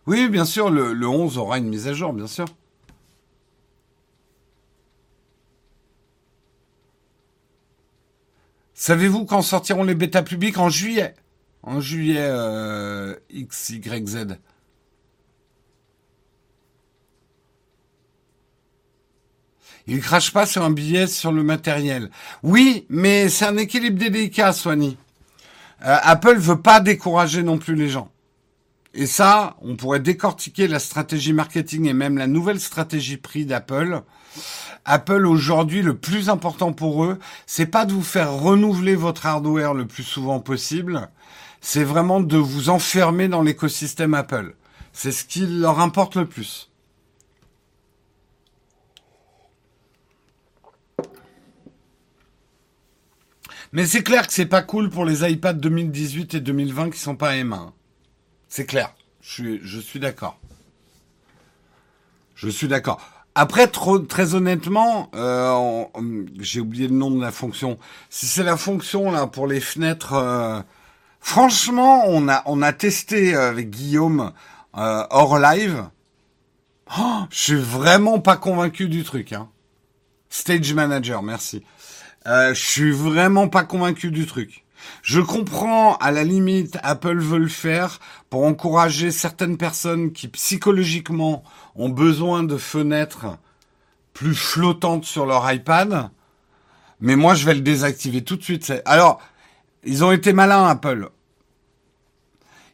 [0.08, 2.46] Oui, bien sûr, le, 11 aura une mise à jour, bien sûr.
[8.74, 10.58] Savez-vous quand sortiront les bêtas publics?
[10.58, 11.14] En juillet.
[11.62, 14.38] En juillet euh, XYZ.
[19.88, 22.10] Il crache pas sur un billet sur le matériel.
[22.44, 24.98] Oui, mais c'est un équilibre délicat, Soigny.
[25.84, 28.12] Euh, Apple veut pas décourager non plus les gens.
[28.94, 34.02] Et ça, on pourrait décortiquer la stratégie marketing et même la nouvelle stratégie prix d'Apple.
[34.84, 39.74] Apple aujourd'hui, le plus important pour eux, c'est pas de vous faire renouveler votre hardware
[39.74, 41.10] le plus souvent possible,
[41.62, 44.56] c'est vraiment de vous enfermer dans l'écosystème Apple.
[44.91, 46.70] C'est ce qui leur importe le plus.
[53.73, 57.15] Mais c'est clair que c'est pas cool pour les iPads 2018 et 2020 qui sont
[57.15, 57.71] pas M1.
[58.49, 58.93] C'est clair.
[59.21, 60.38] Je suis, d'accord.
[62.36, 62.99] Je suis d'accord.
[63.34, 65.86] Après, très honnêtement, euh,
[66.39, 67.77] j'ai oublié le nom de la fonction.
[68.10, 70.62] Si c'est la fonction là pour les fenêtres, euh,
[71.21, 74.34] franchement, on a on a testé avec Guillaume
[74.75, 75.86] euh, hors live.
[76.99, 79.31] Oh, je suis vraiment pas convaincu du truc.
[79.31, 79.47] Hein.
[80.29, 81.63] Stage manager, merci.
[82.27, 84.65] Euh, je suis vraiment pas convaincu du truc.
[85.03, 91.43] Je comprends, à la limite, Apple veut le faire pour encourager certaines personnes qui psychologiquement
[91.75, 93.38] ont besoin de fenêtres
[94.13, 96.10] plus flottantes sur leur iPad.
[96.99, 98.71] Mais moi, je vais le désactiver tout de suite.
[98.86, 99.19] Alors,
[99.84, 101.10] Ils ont été malins, Apple.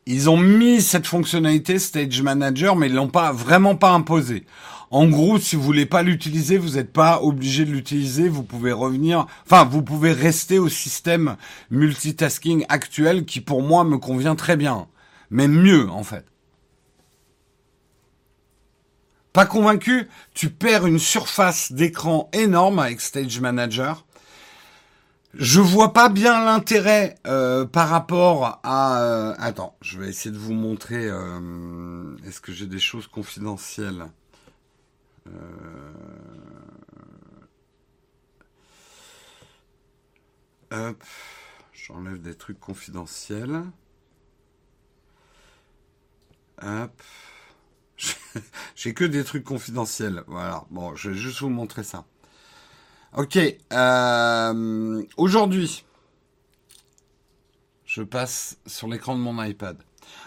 [0.05, 4.45] Ils ont mis cette fonctionnalité Stage Manager, mais ils l'ont pas vraiment pas imposé.
[4.89, 8.29] En gros, si vous voulez pas l'utiliser, vous n'êtes pas obligé de l'utiliser.
[8.29, 11.35] Vous pouvez revenir, enfin, vous pouvez rester au système
[11.71, 14.87] multitasking actuel qui, pour moi, me convient très bien,
[15.29, 16.25] mais mieux en fait.
[19.33, 24.05] Pas convaincu Tu perds une surface d'écran énorme avec Stage Manager.
[25.33, 29.01] Je vois pas bien l'intérêt euh, par rapport à.
[29.01, 31.05] Euh, attends, je vais essayer de vous montrer.
[31.07, 34.07] Euh, est-ce que j'ai des choses confidentielles?
[40.71, 41.03] Hop,
[41.73, 43.63] j'enlève des trucs confidentiels.
[48.75, 50.23] J'ai que des trucs confidentiels.
[50.27, 50.65] Voilà.
[50.69, 52.05] Bon, je vais juste vous montrer ça.
[53.15, 53.37] Ok.
[53.73, 55.85] Euh, aujourd'hui,
[57.85, 59.77] je passe sur l'écran de mon iPad.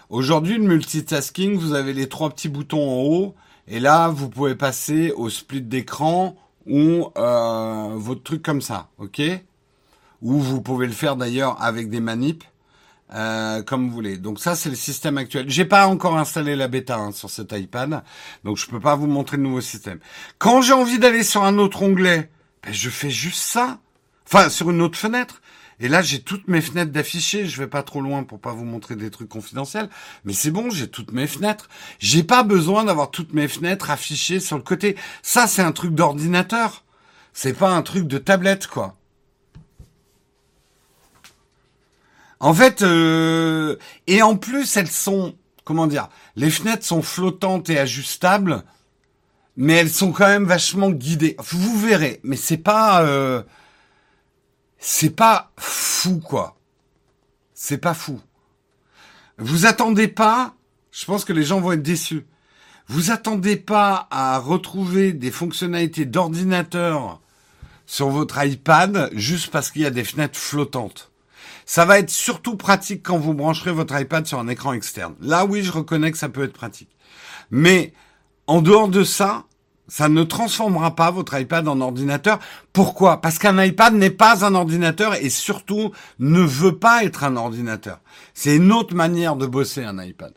[0.09, 3.35] Aujourd'hui, le multitasking, vous avez les trois petits boutons en haut.
[3.71, 8.89] Et là, vous pouvez passer au split d'écran ou euh, votre truc comme ça.
[8.99, 9.23] Ok?
[10.23, 12.45] Ou vous pouvez le faire d'ailleurs avec des manips.
[13.13, 14.17] Euh, comme vous voulez.
[14.19, 15.47] Donc ça, c'est le système actuel.
[15.49, 18.03] J'ai pas encore installé la bêta hein, sur cet iPad,
[18.45, 19.99] donc je peux pas vous montrer le nouveau système.
[20.39, 22.31] Quand j'ai envie d'aller sur un autre onglet,
[22.63, 23.81] ben, je fais juste ça.
[24.27, 25.43] Enfin, sur une autre fenêtre.
[25.81, 27.47] Et là, j'ai toutes mes fenêtres d'affichés.
[27.47, 29.89] Je vais pas trop loin pour pas vous montrer des trucs confidentiels.
[30.25, 31.71] Mais c'est bon, j'ai toutes mes fenêtres.
[31.99, 34.97] J'ai pas besoin d'avoir toutes mes fenêtres affichées sur le côté.
[35.23, 36.85] Ça, c'est un truc d'ordinateur.
[37.33, 38.97] C'est pas un truc de tablette, quoi.
[42.41, 47.79] En fait, euh, et en plus, elles sont, comment dire, les fenêtres sont flottantes et
[47.79, 48.65] ajustables,
[49.57, 51.37] mais elles sont quand même vachement guidées.
[51.39, 53.43] Vous verrez, mais c'est pas, euh,
[54.81, 56.57] c'est pas fou quoi.
[57.55, 58.19] C'est pas fou.
[59.39, 60.55] Vous attendez pas,
[60.91, 62.27] je pense que les gens vont être déçus.
[62.89, 67.21] Vous attendez pas à retrouver des fonctionnalités d'ordinateur
[67.87, 71.13] sur votre iPad juste parce qu'il y a des fenêtres flottantes.
[71.67, 75.15] Ça va être surtout pratique quand vous brancherez votre iPad sur un écran externe.
[75.21, 76.91] Là, oui, je reconnais que ça peut être pratique.
[77.51, 77.93] Mais
[78.47, 79.45] en dehors de ça,
[79.91, 82.39] ça ne transformera pas votre iPad en ordinateur.
[82.73, 83.21] Pourquoi?
[83.21, 88.01] Parce qu'un iPad n'est pas un ordinateur et surtout ne veut pas être un ordinateur.
[88.33, 90.33] C'est une autre manière de bosser un iPad.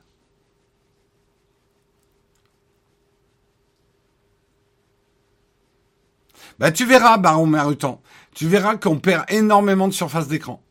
[6.57, 8.01] Bah tu verras, Baron Marutan.
[8.33, 10.63] Tu verras qu'on perd énormément de surface d'écran.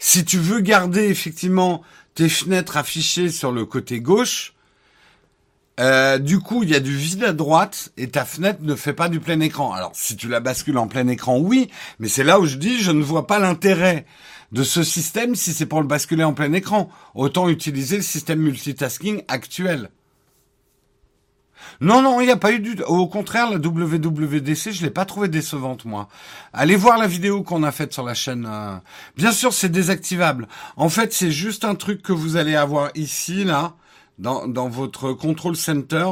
[0.00, 1.82] Si tu veux garder effectivement
[2.14, 4.55] tes fenêtres affichées sur le côté gauche,
[5.78, 8.94] euh, du coup, il y a du vide à droite et ta fenêtre ne fait
[8.94, 9.72] pas du plein écran.
[9.72, 12.80] Alors, si tu la bascules en plein écran, oui, mais c'est là où je dis,
[12.80, 14.06] je ne vois pas l'intérêt
[14.52, 16.88] de ce système si c'est pour le basculer en plein écran.
[17.14, 19.90] Autant utiliser le système multitasking actuel.
[21.80, 22.80] Non, non, il n'y a pas eu du...
[22.84, 26.08] Au contraire, la WWDC, je l'ai pas trouvé décevante, moi.
[26.54, 28.46] Allez voir la vidéo qu'on a faite sur la chaîne.
[28.48, 28.76] Euh.
[29.16, 30.48] Bien sûr, c'est désactivable.
[30.76, 33.74] En fait, c'est juste un truc que vous allez avoir ici, là.
[34.18, 36.08] Dans, dans votre control center,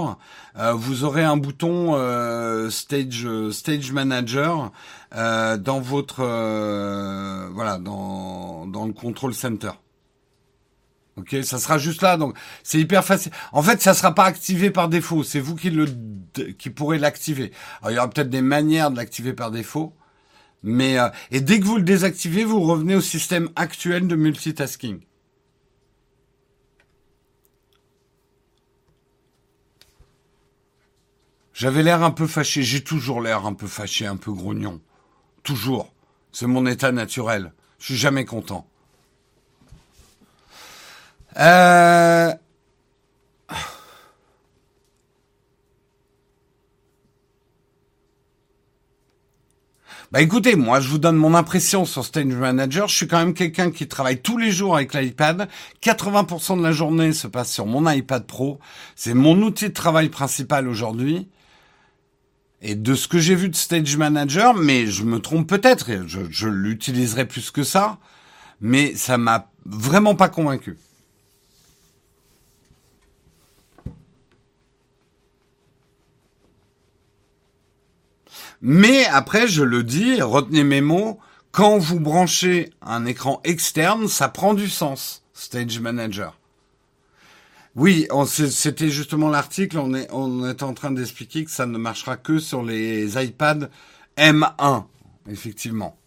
[0.58, 4.72] euh, vous aurez un bouton euh, stage stage manager
[5.10, 6.22] dans votre
[7.52, 9.70] voilà dans dans le control center.
[11.16, 13.30] Ok, ça sera juste là, donc c'est hyper facile.
[13.52, 15.22] En fait, ça sera pas activé par défaut.
[15.22, 15.86] C'est vous qui le
[16.58, 17.52] qui pourrez l'activer.
[17.88, 19.94] Il y aura peut-être des manières de l'activer par défaut,
[20.64, 25.00] mais euh, et dès que vous le désactivez, vous revenez au système actuel de multitasking.
[31.54, 32.64] J'avais l'air un peu fâché.
[32.64, 34.80] J'ai toujours l'air un peu fâché, un peu grognon.
[35.44, 35.94] Toujours.
[36.32, 37.52] C'est mon état naturel.
[37.78, 38.66] Je suis jamais content.
[41.38, 42.32] Euh...
[50.10, 52.86] Bah écoutez, moi je vous donne mon impression sur Stage Manager.
[52.88, 55.48] Je suis quand même quelqu'un qui travaille tous les jours avec l'iPad.
[55.82, 58.60] 80% de la journée se passe sur mon iPad Pro.
[58.94, 61.28] C'est mon outil de travail principal aujourd'hui.
[62.66, 66.48] Et de ce que j'ai vu de Stage Manager, mais je me trompe peut-être, je,
[66.48, 67.98] l'utiliserai plus que ça,
[68.62, 70.78] mais ça m'a vraiment pas convaincu.
[78.62, 81.20] Mais après, je le dis, retenez mes mots,
[81.52, 86.38] quand vous branchez un écran externe, ça prend du sens, Stage Manager.
[87.76, 92.16] Oui, c'était justement l'article, on est, on est en train d'expliquer que ça ne marchera
[92.16, 93.68] que sur les iPad
[94.16, 94.84] M1,
[95.28, 95.98] effectivement.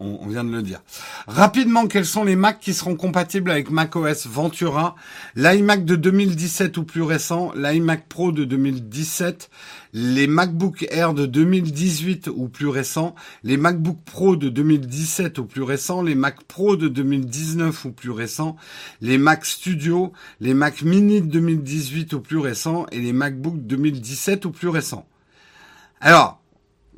[0.00, 0.82] On, vient de le dire.
[1.26, 4.96] Rapidement, quels sont les Macs qui seront compatibles avec macOS Ventura?
[5.36, 9.50] L'iMac de 2017 ou plus récent, l'iMac Pro de 2017,
[9.92, 13.14] les MacBook Air de 2018 ou plus récent,
[13.44, 18.10] les MacBook Pro de 2017 ou plus récent, les Mac Pro de 2019 ou plus
[18.10, 18.56] récent,
[19.00, 22.86] les Mac Studio, les Mac Mini de 2018 ou plus récent?
[22.90, 25.06] Et les MacBook 2017 ou plus récent?
[26.00, 26.41] Alors,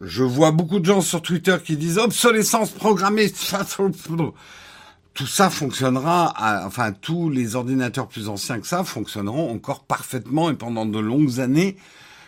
[0.00, 3.32] je vois beaucoup de gens sur Twitter qui disent obsolescence programmée.
[5.14, 6.34] Tout ça fonctionnera,
[6.66, 11.38] enfin tous les ordinateurs plus anciens que ça fonctionneront encore parfaitement et pendant de longues
[11.38, 11.76] années,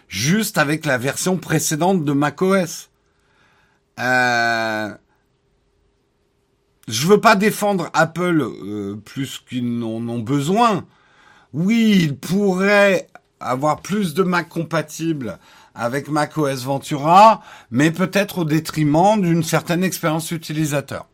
[0.07, 2.91] juste avec la version précédente de macOS.
[3.99, 4.95] Euh,
[6.87, 10.85] je veux pas défendre Apple euh, plus qu'ils n'en ont besoin.
[11.53, 13.09] Oui, ils pourraient
[13.41, 15.41] avoir plus de Mac compatibles
[15.77, 21.07] avec macOS Ventura, mais peut-être au détriment d'une certaine expérience utilisateur.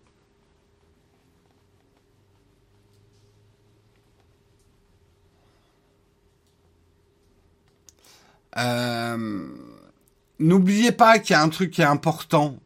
[8.59, 9.49] Euh,
[10.39, 12.57] n'oubliez pas qu'il y a un truc qui est important,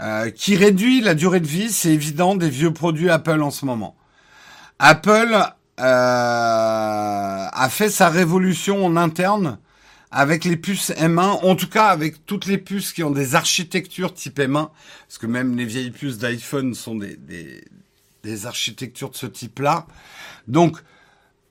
[0.00, 3.64] euh, qui réduit la durée de vie, c'est évident, des vieux produits Apple en ce
[3.64, 3.94] moment.
[4.78, 5.44] Apple euh,
[5.78, 9.58] a fait sa révolution en interne
[10.12, 14.12] avec les puces M1, en tout cas avec toutes les puces qui ont des architectures
[14.12, 14.68] type M1,
[15.08, 17.64] parce que même les vieilles puces d'iPhone sont des, des,
[18.22, 19.86] des, architectures de ce type-là.
[20.46, 20.76] Donc,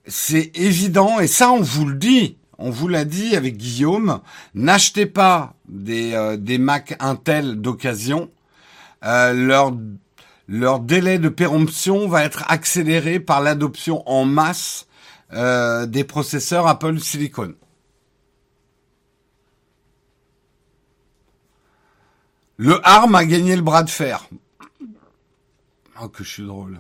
[0.06, 4.22] c'est évident, et ça on vous le dit, on vous l'a dit avec Guillaume,
[4.54, 8.30] n'achetez pas des, euh, des Mac Intel d'occasion.
[9.04, 9.74] Euh, leur,
[10.48, 14.86] leur délai de péremption va être accéléré par l'adoption en masse
[15.34, 17.56] euh, des processeurs Apple Silicon.
[22.64, 24.30] Le harm a gagné le bras de fer.
[26.00, 26.80] Oh, que je suis drôle.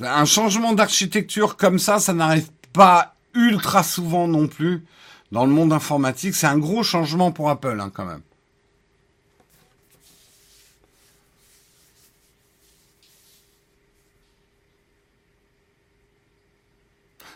[0.00, 4.84] Un changement d'architecture comme ça, ça n'arrive pas ultra souvent non plus
[5.30, 6.34] dans le monde informatique.
[6.34, 8.22] C'est un gros changement pour Apple hein, quand même.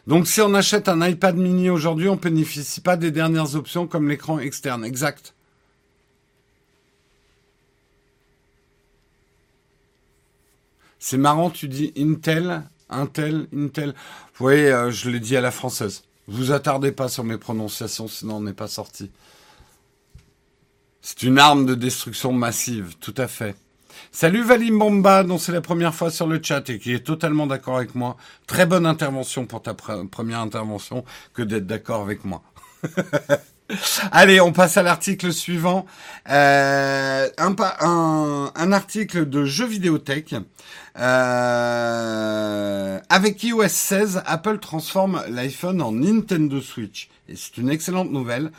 [0.06, 3.86] Donc si on achète un iPad mini aujourd'hui, on ne bénéficie pas des dernières options
[3.86, 4.84] comme l'écran externe.
[4.84, 5.34] Exact.
[10.98, 13.94] C'est marrant, tu dis Intel, Intel, Intel.
[14.40, 16.04] Oui, euh, je l'ai dit à la française.
[16.28, 19.10] Vous attardez pas sur mes prononciations, sinon on n'est pas sorti.
[21.00, 23.56] C'est une arme de destruction massive, tout à fait.
[24.10, 27.46] Salut Valim Bomba, dont c'est la première fois sur le chat et qui est totalement
[27.46, 28.16] d'accord avec moi.
[28.46, 32.42] Très bonne intervention pour ta première intervention que d'être d'accord avec moi.
[34.10, 35.86] Allez, on passe à l'article suivant.
[36.28, 40.34] Euh, un, article de Jeux Vidéothèque.
[40.98, 47.08] Euh, avec iOS 16, Apple transforme l'iPhone en Nintendo Switch.
[47.28, 48.50] Et c'est une excellente nouvelle.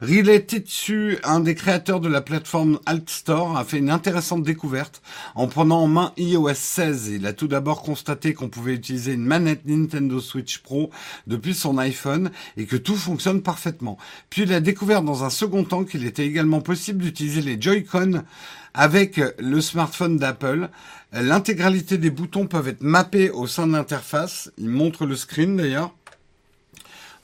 [0.00, 5.02] Riley Tetsu, un des créateurs de la plateforme AltStore, a fait une intéressante découverte
[5.34, 7.08] en prenant en main iOS 16.
[7.08, 10.90] Il a tout d'abord constaté qu'on pouvait utiliser une manette Nintendo Switch Pro
[11.26, 13.98] depuis son iPhone et que tout fonctionne parfaitement.
[14.30, 18.22] Puis il a découvert dans un second temps qu'il était également possible d'utiliser les Joy-Con
[18.72, 20.70] avec le smartphone d'Apple.
[21.12, 24.50] L'intégralité des boutons peuvent être mappés au sein de l'interface.
[24.56, 25.92] Il montre le screen d'ailleurs.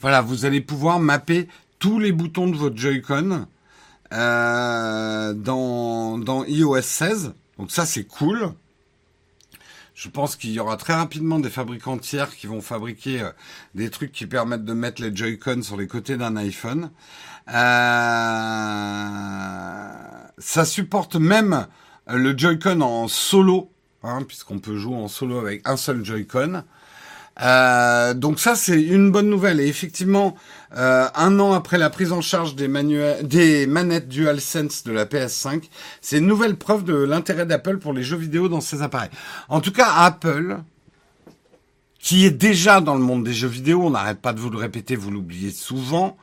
[0.03, 1.46] Voilà, vous allez pouvoir mapper
[1.78, 3.46] tous les boutons de votre Joy-Con
[4.12, 7.34] euh, dans, iOS 16.
[7.57, 8.53] Donc ça, c'est cool.
[9.94, 13.30] Je pense qu'il y aura très rapidement des fabricants tiers qui vont fabriquer euh,
[13.76, 16.90] des trucs qui permettent de mettre les Joy-Con sur les côtés d'un iPhone.
[17.46, 17.53] Euh,
[20.36, 21.68] ça supporte même
[22.09, 23.70] le Joy-Con en solo,
[24.03, 26.64] hein, puisqu'on peut jouer en solo avec un seul Joy-Con.
[27.41, 30.37] Euh, donc ça c'est une bonne nouvelle et effectivement
[30.76, 32.68] euh, un an après la prise en charge des,
[33.22, 35.62] des manettes DualSense de la PS5,
[36.03, 39.11] c'est une nouvelle preuve de l'intérêt d'Apple pour les jeux vidéo dans ses appareils.
[39.49, 40.59] En tout cas Apple,
[41.99, 44.59] qui est déjà dans le monde des jeux vidéo, on n'arrête pas de vous le
[44.59, 46.18] répéter, vous l'oubliez souvent,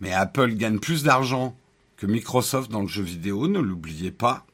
[0.00, 1.54] mais Apple gagne plus d'argent
[1.98, 4.46] que Microsoft dans le jeu vidéo, ne l'oubliez pas.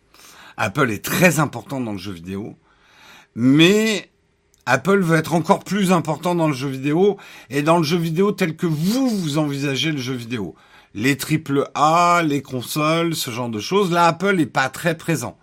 [0.56, 2.56] Apple est très important dans le jeu vidéo,
[3.34, 4.10] mais
[4.66, 7.16] Apple veut être encore plus important dans le jeu vidéo
[7.48, 10.54] et dans le jeu vidéo tel que vous, vous envisagez le jeu vidéo.
[10.94, 13.90] Les triple A, les consoles, ce genre de choses.
[13.90, 15.38] Là, Apple n'est pas très présent.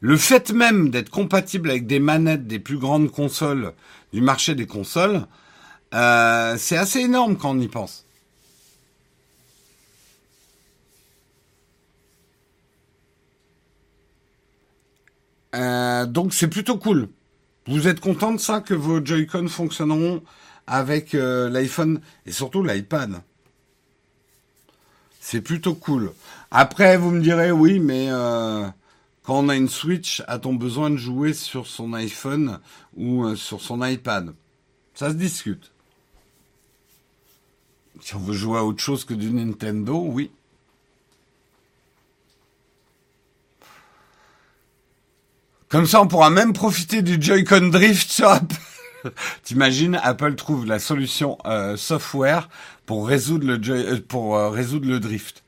[0.00, 3.74] Le fait même d'être compatible avec des manettes des plus grandes consoles
[4.12, 5.26] du marché des consoles,
[5.94, 8.04] euh, c'est assez énorme quand on y pense.
[15.54, 17.08] Euh, donc c'est plutôt cool.
[17.68, 20.22] Vous êtes content de ça que vos Joy-Con fonctionneront
[20.66, 23.20] avec euh, l'iPhone et surtout l'iPad?
[25.20, 26.12] C'est plutôt cool.
[26.50, 28.66] Après, vous me direz oui, mais euh,
[29.22, 32.58] quand on a une Switch, a-t-on besoin de jouer sur son iPhone
[32.96, 34.32] ou sur son iPad?
[34.94, 35.70] Ça se discute.
[38.00, 40.30] Si on veut jouer à autre chose que du Nintendo, oui.
[45.68, 48.56] Comme ça, on pourra même profiter du Joy-Con Drift sur Apple.
[49.42, 52.48] T'imagines, Apple trouve la solution euh, software
[52.86, 55.44] pour résoudre le, euh, pour, euh, résoudre le drift.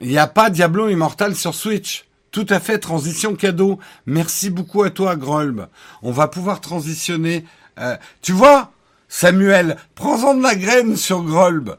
[0.00, 2.06] Il n'y a pas Diablo Immortal sur Switch.
[2.32, 3.78] Tout à fait, transition cadeau.
[4.06, 5.68] Merci beaucoup à toi, Grolb.
[6.02, 7.44] On va pouvoir transitionner.
[8.22, 8.72] tu vois,
[9.10, 11.76] Samuel, prends-en de la graine sur Grolb.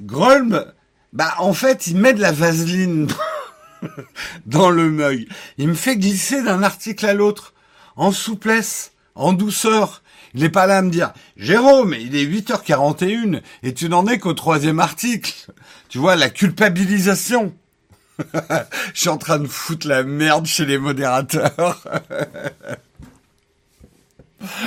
[0.00, 0.72] Grolb,
[1.12, 3.06] bah en fait, il met de la vaseline
[4.46, 5.28] dans le mug.
[5.58, 7.52] Il me fait glisser d'un article à l'autre,
[7.96, 10.02] en souplesse, en douceur.
[10.32, 14.18] Il n'est pas là à me dire, Jérôme, il est 8h41 et tu n'en es
[14.18, 15.52] qu'au troisième article.
[15.90, 17.54] Tu vois, la culpabilisation.
[18.94, 21.84] Je suis en train de foutre la merde chez les modérateurs.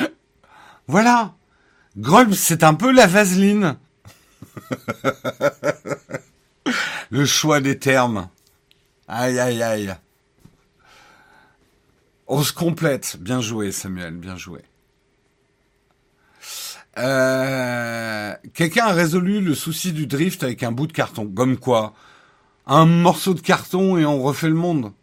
[0.87, 1.33] voilà.
[1.97, 3.77] Grolb, c'est un peu la vaseline.
[7.09, 8.29] Le choix des termes.
[9.07, 9.95] Aïe, aïe, aïe.
[12.27, 13.17] On se complète.
[13.19, 14.61] Bien joué, Samuel, bien joué.
[16.97, 21.27] Euh, quelqu'un a résolu le souci du drift avec un bout de carton.
[21.27, 21.93] Comme quoi?
[22.65, 24.93] Un morceau de carton et on refait le monde.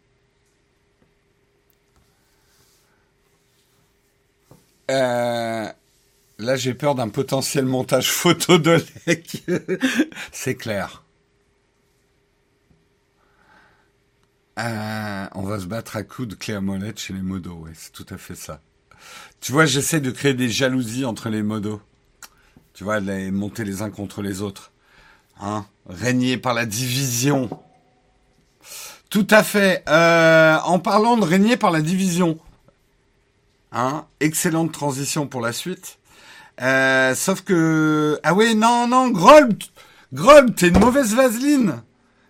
[4.89, 5.71] Euh,
[6.41, 8.71] Là, j'ai peur d'un potentiel montage photo de
[9.05, 9.43] l'EC.
[10.31, 11.03] C'est clair.
[14.57, 17.93] Euh, on va se battre à coups de clé à molette chez les modos, c'est
[17.93, 18.59] tout à fait ça.
[19.39, 21.81] Tu vois, j'essaie de créer des jalousies entre les modos.
[22.73, 24.71] Tu vois, les monter les uns contre les autres.
[25.39, 27.49] Hein Régner par la division.
[29.09, 29.83] Tout à fait.
[29.87, 32.37] Euh, en parlant de régner par la division.
[33.71, 35.99] Hein Excellente transition pour la suite.
[36.61, 38.19] Euh, sauf que...
[38.23, 39.53] Ah oui, non, non, Grolb,
[40.13, 41.81] Grolb, t'es une mauvaise vaseline.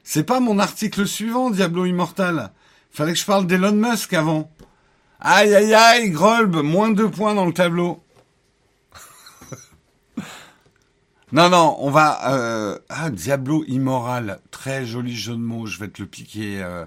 [0.04, 2.52] C'est pas mon article suivant, Diablo Immortal.
[2.92, 4.50] Fallait que je parle d'Elon Musk avant.
[5.20, 8.04] Aïe, aïe, aïe, Grolb, moins deux points dans le tableau.
[11.34, 12.34] non, non, on va...
[12.34, 12.80] Euh...
[12.90, 14.40] Ah, Diablo Immoral.
[14.50, 16.86] Très joli jeu de mots, je vais te le piquer, euh...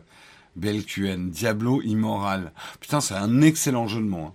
[0.57, 1.31] BLQN.
[1.31, 2.53] Diablo Immoral.
[2.81, 4.27] Putain, c'est un excellent jeu de mots.
[4.29, 4.35] Hein.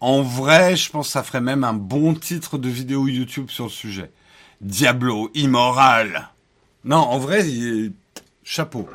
[0.00, 3.64] En vrai, je pense que ça ferait même un bon titre de vidéo YouTube sur
[3.64, 4.10] le sujet.
[4.62, 6.30] Diablo immoral.
[6.84, 7.44] Non, en vrai,
[8.42, 8.88] chapeau.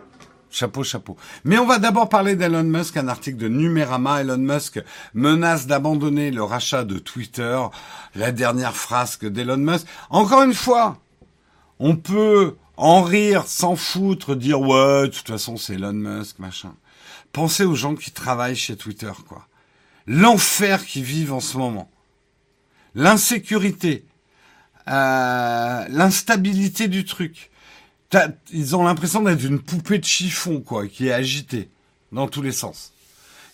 [0.50, 1.16] Chapeau, chapeau.
[1.44, 4.22] Mais on va d'abord parler d'Elon Musk, un article de Numérama.
[4.22, 4.82] Elon Musk
[5.14, 7.60] menace d'abandonner le rachat de Twitter.
[8.16, 9.86] La dernière frasque d'Elon Musk.
[10.10, 10.98] Encore une fois,
[11.78, 16.74] on peut en rire, s'en foutre, dire ouais, de toute façon c'est Elon Musk, machin.
[17.32, 19.46] Pensez aux gens qui travaillent chez Twitter, quoi
[20.08, 21.90] l'enfer qu'ils vivent en ce moment,
[22.94, 24.06] l'insécurité,
[24.88, 27.50] euh, l'instabilité du truc.
[28.52, 31.70] Ils ont l'impression d'être une poupée de chiffon, quoi, qui est agitée
[32.12, 32.94] dans tous les sens.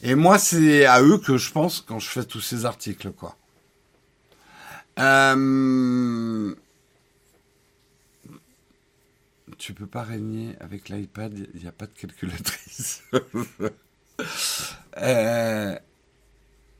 [0.03, 3.37] Et moi, c'est à eux que je pense quand je fais tous ces articles, quoi.
[4.99, 6.53] Euh...
[9.57, 13.03] Tu peux pas régner avec l'iPad, il n'y a pas de calculatrice.
[14.97, 15.77] euh...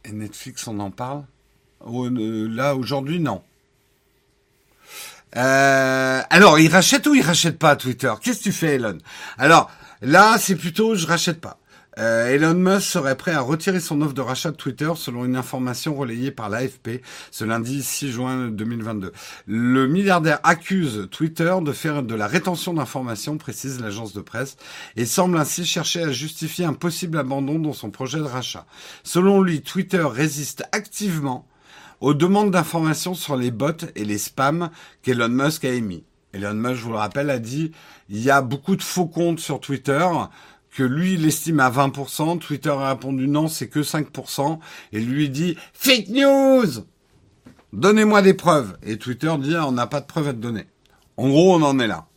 [0.06, 1.24] Et Netflix, on en parle
[1.86, 3.44] euh, Là, aujourd'hui, non.
[5.38, 8.12] Euh, alors, il rachète ou il rachète pas Twitter?
[8.22, 8.98] Qu'est-ce que tu fais, Elon?
[9.38, 9.72] Alors,
[10.02, 11.58] là, c'est plutôt je rachète pas.
[12.02, 15.36] Euh, Elon Musk serait prêt à retirer son offre de rachat de Twitter selon une
[15.36, 19.12] information relayée par l'AFP ce lundi 6 juin 2022.
[19.46, 24.58] Le milliardaire accuse Twitter de faire de la rétention d'informations, précise l'agence de presse,
[24.96, 28.66] et semble ainsi chercher à justifier un possible abandon dans son projet de rachat.
[29.04, 31.48] Selon lui, Twitter résiste activement
[32.00, 34.72] aux demandes d'informations sur les bots et les spams
[35.04, 36.04] qu'Elon Musk a émis.
[36.34, 37.74] Elon Musk, je vous le rappelle, a dit
[38.10, 40.08] il y a beaucoup de faux comptes sur Twitter
[40.76, 42.40] que lui, il estime à 20%.
[42.40, 44.60] Twitter a répondu non, c'est que 5%.
[44.94, 46.86] Et lui dit fake news
[47.74, 48.78] Donnez-moi des preuves.
[48.84, 50.68] Et Twitter dit on n'a pas de preuves à te donner.
[51.18, 52.08] En gros, on en est là.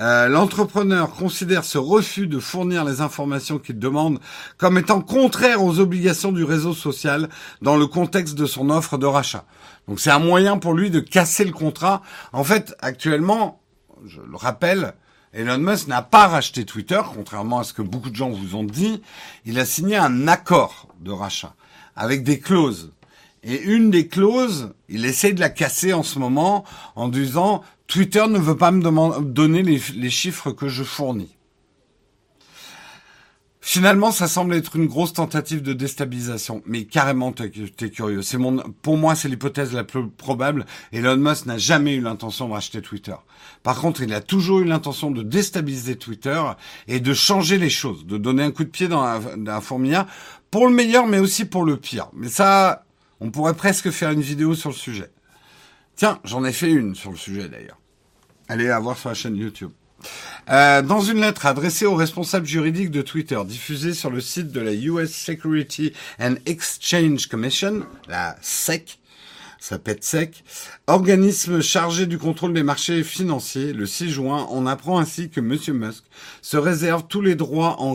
[0.00, 4.18] Euh, L'entrepreneur considère ce refus de fournir les informations qu'il demande
[4.56, 7.28] comme étant contraire aux obligations du réseau social
[7.60, 9.44] dans le contexte de son offre de rachat.
[9.88, 12.00] Donc c'est un moyen pour lui de casser le contrat.
[12.32, 13.60] En fait, actuellement,
[14.06, 14.94] je le rappelle,
[15.32, 18.64] Elon Musk n'a pas racheté Twitter, contrairement à ce que beaucoup de gens vous ont
[18.64, 19.00] dit.
[19.44, 21.54] Il a signé un accord de rachat
[21.94, 22.92] avec des clauses.
[23.42, 26.64] Et une des clauses, il essaie de la casser en ce moment
[26.96, 31.36] en disant Twitter ne veut pas me donner les, chiffres que je fournis.
[33.62, 36.62] Finalement, ça semble être une grosse tentative de déstabilisation.
[36.64, 38.22] Mais carrément, t'es es curieux.
[38.22, 40.64] C'est mon, pour moi, c'est l'hypothèse la plus probable.
[40.92, 43.14] Elon Musk n'a jamais eu l'intention de racheter Twitter.
[43.62, 46.42] Par contre, il a toujours eu l'intention de déstabiliser Twitter
[46.88, 49.60] et de changer les choses, de donner un coup de pied dans la,
[50.50, 52.08] pour le meilleur, mais aussi pour le pire.
[52.14, 52.86] Mais ça,
[53.20, 55.10] on pourrait presque faire une vidéo sur le sujet.
[55.96, 57.78] Tiens, j'en ai fait une sur le sujet d'ailleurs.
[58.48, 59.70] Allez la voir sur la chaîne YouTube.
[60.50, 64.60] Euh, dans une lettre adressée aux responsables juridiques de Twitter, diffusée sur le site de
[64.60, 68.98] la US Security and Exchange Commission, la SEC,
[69.60, 70.42] ça pète sec,
[70.86, 75.56] organisme chargé du contrôle des marchés financiers, le 6 juin, on apprend ainsi que M.
[75.74, 76.04] Musk
[76.42, 77.92] se réserve tous les droits en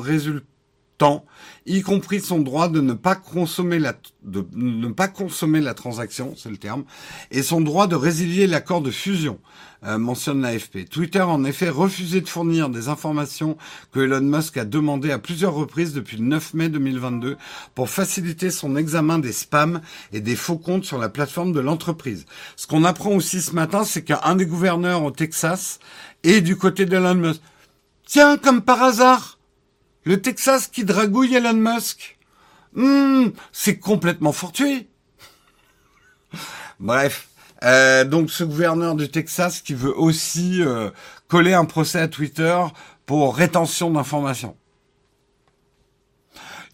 [0.96, 1.26] résultant
[1.68, 6.36] y compris son droit de ne pas consommer la, de ne pas consommer la transaction,
[6.38, 6.84] c'est le terme,
[7.32, 9.40] et son droit de résilier l'accord de fusion,
[9.84, 10.88] euh, mentionne l'AFP.
[10.88, 13.58] Twitter en effet refusé de fournir des informations
[13.92, 17.36] que Elon Musk a demandé à plusieurs reprises depuis le 9 mai 2022
[17.74, 19.82] pour faciliter son examen des spams
[20.14, 22.28] et des faux comptes sur la plateforme de l'entreprise.
[22.56, 25.80] Ce qu'on apprend aussi ce matin, c'est qu'un des gouverneurs au Texas
[26.24, 27.42] est du côté d'Elon Musk.
[28.06, 29.35] Tiens, comme par hasard,
[30.06, 32.18] le Texas qui dragouille Elon Musk
[32.74, 34.88] hmm, C'est complètement fortuit.
[36.80, 37.28] Bref.
[37.64, 40.90] Euh, donc ce gouverneur du Texas qui veut aussi euh,
[41.28, 42.58] coller un procès à Twitter
[43.06, 44.56] pour rétention d'informations.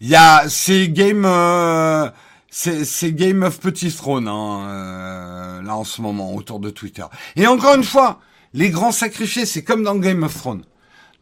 [0.00, 2.10] Il y a ces game euh,
[2.52, 7.04] c'est game of petit trône hein, euh, là en ce moment autour de Twitter.
[7.36, 8.20] Et encore une fois,
[8.52, 10.64] les grands sacrifiés, c'est comme dans Game of Thrones.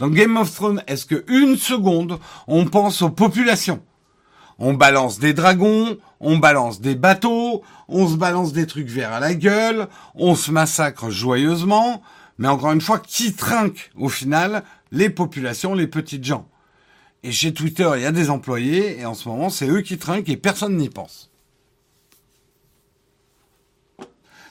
[0.00, 3.82] Dans Game of Thrones, est-ce que une seconde, on pense aux populations?
[4.58, 9.20] On balance des dragons, on balance des bateaux, on se balance des trucs verts à
[9.20, 12.02] la gueule, on se massacre joyeusement,
[12.38, 16.48] mais encore une fois, qui trinque au final Les populations, les petites gens?
[17.22, 19.98] Et chez Twitter, il y a des employés, et en ce moment, c'est eux qui
[19.98, 21.30] trinquent et personne n'y pense.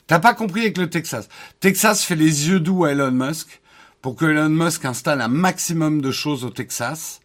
[0.06, 1.28] T'as pas compris avec le Texas.
[1.60, 3.62] Texas fait les yeux doux à Elon Musk
[4.02, 7.20] pour que Elon Musk installe un maximum de choses au Texas.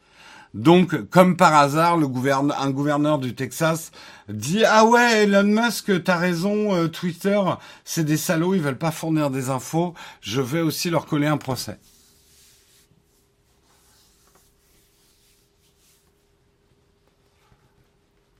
[0.55, 3.91] Donc, comme par hasard, un gouverneur du Texas
[4.29, 7.41] dit ah ouais Elon Musk, t'as raison, euh, Twitter,
[7.85, 9.95] c'est des salauds, ils veulent pas fournir des infos.
[10.21, 11.79] Je vais aussi leur coller un procès.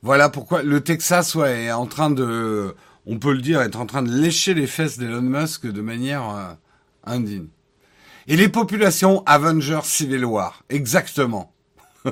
[0.01, 2.75] Voilà pourquoi le Texas est en train de,
[3.07, 6.29] on peut le dire, est en train de lécher les fesses d'Elon Musk de manière
[6.29, 6.53] euh,
[7.05, 7.47] indigne.
[8.27, 11.53] Et les populations Avengers Civil War, exactement.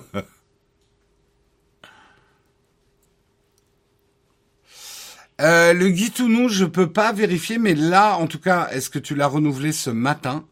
[5.41, 9.15] euh, le Guitounou, je peux pas vérifier, mais là, en tout cas, est-ce que tu
[9.15, 10.45] l'as renouvelé ce matin?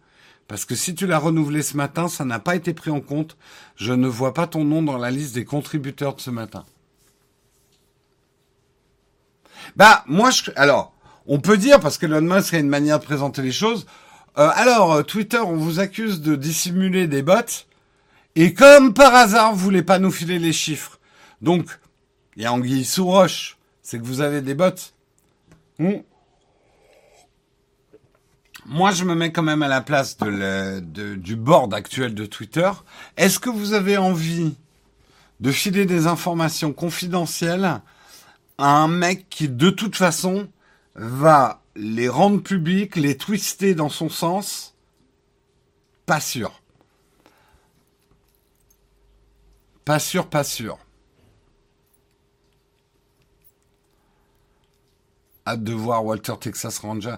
[0.48, 3.38] Parce que si tu l'as renouvelé ce matin, ça n'a pas été pris en compte.
[3.76, 6.66] Je ne vois pas ton nom dans la liste des contributeurs de ce matin.
[9.76, 10.94] Bah, moi, je, alors,
[11.28, 13.86] on peut dire, parce que Elon Musk a une manière de présenter les choses,
[14.38, 17.66] euh, alors, euh, Twitter, on vous accuse de dissimuler des bots.
[18.36, 21.00] Et comme par hasard, vous voulez pas nous filer les chiffres.
[21.42, 21.80] Donc,
[22.38, 23.58] il y a anguille sous roche.
[23.82, 24.70] C'est que vous avez des bots.
[25.80, 25.98] Hmm.
[28.68, 32.72] Moi, je me mets quand même à la place du board actuel de Twitter.
[33.18, 34.56] Est-ce que vous avez envie
[35.40, 37.82] de filer des informations confidentielles
[38.58, 40.48] à un mec qui, de toute façon,
[40.96, 44.76] va les rendre publics, les twister dans son sens,
[46.06, 46.62] pas sûr.
[49.86, 50.78] Pas sûr, pas sûr.
[55.48, 57.16] Hâte de voir Walter Texas Ranger.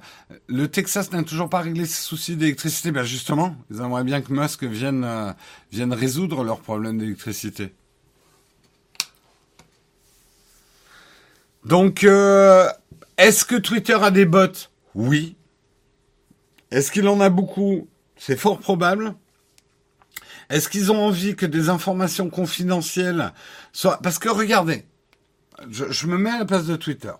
[0.47, 2.91] Le Texas n'a toujours pas réglé ses soucis d'électricité.
[2.91, 5.33] Ben justement, ils aimeraient bien que Musk vienne, euh,
[5.71, 7.73] vienne résoudre leurs problèmes d'électricité.
[11.65, 12.69] Donc, euh,
[13.17, 14.47] est-ce que Twitter a des bots?
[14.95, 15.35] Oui.
[16.71, 17.87] Est-ce qu'il en a beaucoup?
[18.17, 19.15] C'est fort probable.
[20.49, 23.33] Est-ce qu'ils ont envie que des informations confidentielles
[23.71, 23.99] soient...
[24.03, 24.85] Parce que regardez,
[25.69, 27.13] je, me mets à la place de Twitter.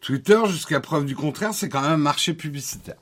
[0.00, 2.98] Twitter, jusqu'à preuve du contraire, c'est quand même un marché publicitaire.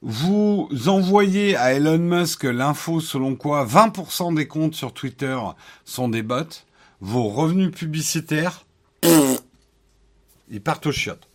[0.00, 5.38] vous envoyez à Elon Musk l'info selon quoi 20% des comptes sur Twitter
[5.84, 6.44] sont des bots,
[7.00, 8.64] vos revenus publicitaires,
[9.02, 11.28] ils partent aux chiottes.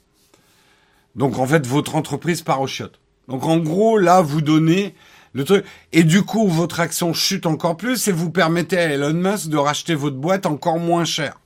[1.16, 2.99] Donc en fait, votre entreprise part aux chiottes.
[3.28, 4.95] Donc en gros, là, vous donnez
[5.34, 5.66] le truc.
[5.91, 9.57] Et du coup, votre action chute encore plus et vous permettez à Elon Musk de
[9.57, 11.39] racheter votre boîte encore moins cher.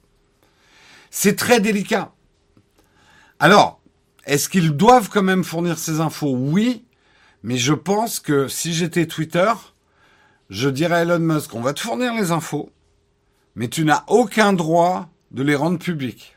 [1.11, 2.11] C'est très délicat.
[3.39, 3.82] Alors,
[4.26, 6.36] est-ce qu'ils doivent quand même fournir ces infos?
[6.36, 6.86] Oui,
[7.41, 9.51] mais je pense que si j'étais Twitter,
[10.49, 12.70] je dirais à Elon Musk, on va te fournir les infos,
[13.55, 16.36] mais tu n'as aucun droit de les rendre publiques.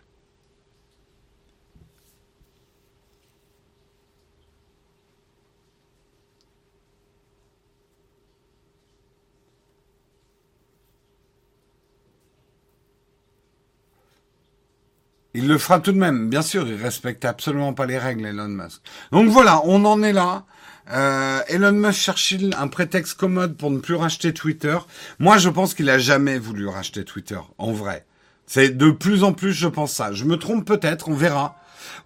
[15.35, 16.29] Il le fera tout de même.
[16.29, 18.83] Bien sûr, il respecte absolument pas les règles, Elon Musk.
[19.13, 20.45] Donc voilà, on en est là.
[20.91, 24.77] Euh, Elon Musk cherche-t-il un prétexte commode pour ne plus racheter Twitter?
[25.19, 28.05] Moi, je pense qu'il a jamais voulu racheter Twitter, en vrai.
[28.47, 30.13] C'est de plus en plus, je pense ça.
[30.13, 31.57] Je me trompe peut-être, on verra.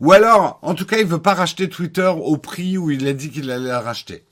[0.01, 3.13] Ou alors, en tout cas, il veut pas racheter Twitter au prix où il a
[3.13, 4.25] dit qu'il allait la racheter.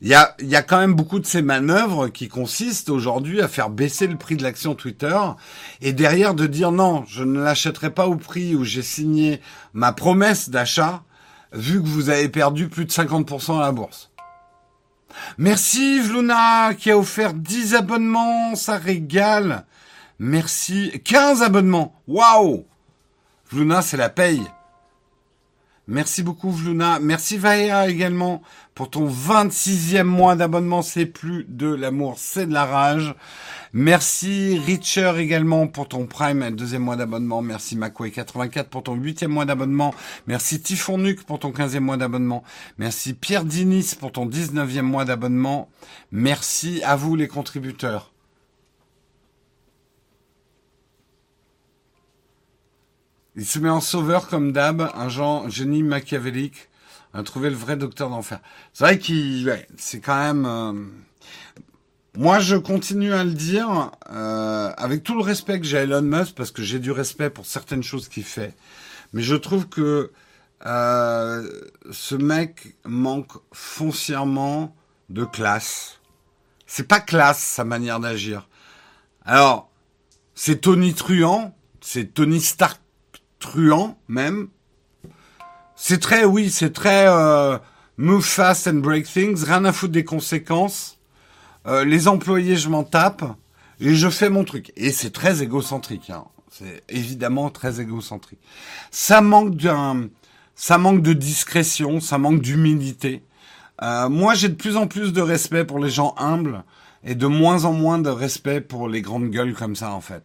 [0.00, 3.48] Il y a, y a quand même beaucoup de ces manœuvres qui consistent aujourd'hui à
[3.48, 5.18] faire baisser le prix de l'action Twitter
[5.80, 9.40] et derrière de dire non, je ne l'achèterai pas au prix où j'ai signé
[9.72, 11.02] ma promesse d'achat
[11.52, 14.10] vu que vous avez perdu plus de 50% à la bourse.
[15.36, 19.64] Merci Vluna qui a offert 10 abonnements, ça régale.
[20.18, 21.00] Merci.
[21.04, 21.94] 15 abonnements.
[22.06, 22.64] Waouh
[23.50, 24.42] Vluna, c'est la paye.
[25.90, 26.98] Merci beaucoup Vluna.
[27.00, 28.42] Merci Vaea également
[28.74, 30.82] pour ton 26e mois d'abonnement.
[30.82, 33.14] C'est plus de l'amour, c'est de la rage.
[33.72, 37.40] Merci Richer également pour ton Prime, deuxième mois d'abonnement.
[37.40, 39.94] Merci Macway84 pour ton huitième mois d'abonnement.
[40.26, 42.44] Merci Typhonnuc pour ton 15e mois d'abonnement.
[42.76, 45.70] Merci Pierre Dinis pour ton 19e mois d'abonnement.
[46.12, 48.12] Merci à vous les contributeurs.
[53.38, 56.68] Il se met en sauveur comme d'hab, un genre génie machiavélique,
[57.14, 58.40] à trouver le vrai docteur d'enfer.
[58.72, 60.44] C'est vrai qu'il, c'est quand même.
[60.44, 60.72] Euh,
[62.16, 66.02] moi, je continue à le dire euh, avec tout le respect que j'ai à Elon
[66.02, 68.56] Musk, parce que j'ai du respect pour certaines choses qu'il fait,
[69.12, 70.10] mais je trouve que
[70.66, 71.48] euh,
[71.92, 74.74] ce mec manque foncièrement
[75.10, 76.00] de classe.
[76.66, 78.48] C'est pas classe sa manière d'agir.
[79.24, 79.70] Alors,
[80.34, 82.80] c'est Tony Truant, c'est Tony Stark
[83.38, 84.48] truand même.
[85.76, 87.58] C'est très, oui, c'est très euh,
[87.96, 90.98] move fast and break things, rien à foutre des conséquences.
[91.66, 93.24] Euh, les employés, je m'en tape
[93.80, 94.72] et je fais mon truc.
[94.76, 96.10] Et c'est très égocentrique.
[96.10, 96.24] Hein.
[96.50, 98.40] C'est évidemment très égocentrique.
[98.90, 100.08] Ça manque d'un,
[100.54, 103.22] ça manque de discrétion, ça manque d'humilité.
[103.82, 106.64] Euh, moi, j'ai de plus en plus de respect pour les gens humbles
[107.04, 110.24] et de moins en moins de respect pour les grandes gueules comme ça, en fait.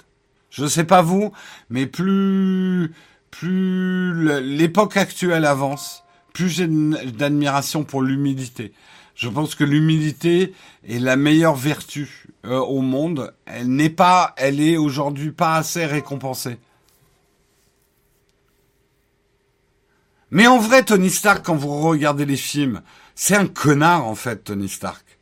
[0.53, 1.33] Je sais pas vous,
[1.69, 2.93] mais plus
[3.31, 8.71] plus l'époque actuelle avance, plus j'ai d'admiration pour l'humilité.
[9.15, 10.53] Je pense que l'humilité
[10.87, 13.33] est la meilleure vertu euh, au monde.
[13.45, 16.59] Elle n'est pas, elle est aujourd'hui pas assez récompensée.
[20.29, 22.83] Mais en vrai, Tony Stark, quand vous regardez les films,
[23.15, 25.12] c'est un connard en fait, Tony Stark.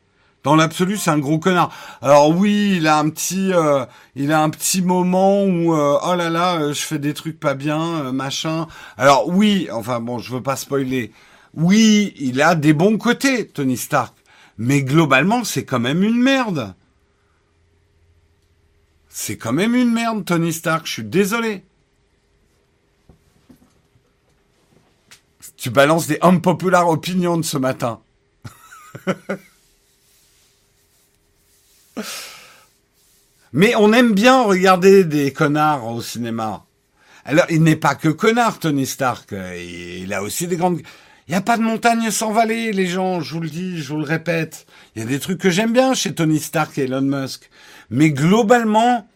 [0.42, 1.72] Dans l'absolu, c'est un gros connard.
[2.00, 3.84] Alors oui, il a un petit, euh,
[4.16, 7.38] il a un petit moment où euh, oh là là, euh, je fais des trucs
[7.38, 8.66] pas bien, machin.
[8.96, 11.12] Alors oui, enfin bon, je veux pas spoiler.
[11.54, 14.16] Oui, il a des bons côtés, Tony Stark,
[14.58, 16.74] mais globalement, c'est quand même une merde.
[19.08, 20.86] C'est quand même une merde, Tony Stark.
[20.86, 21.62] Je suis désolé.
[25.56, 28.00] Tu balances des unpopular opinions de ce matin.
[33.52, 36.64] Mais on aime bien regarder des connards au cinéma.
[37.24, 39.32] Alors, il n'est pas que connard, Tony Stark.
[39.32, 40.80] Il a aussi des grandes...
[41.28, 43.92] Il n'y a pas de montagne sans vallée, les gens, je vous le dis, je
[43.92, 44.66] vous le répète.
[44.94, 47.48] Il y a des trucs que j'aime bien chez Tony Stark et Elon Musk.
[47.90, 49.08] Mais globalement,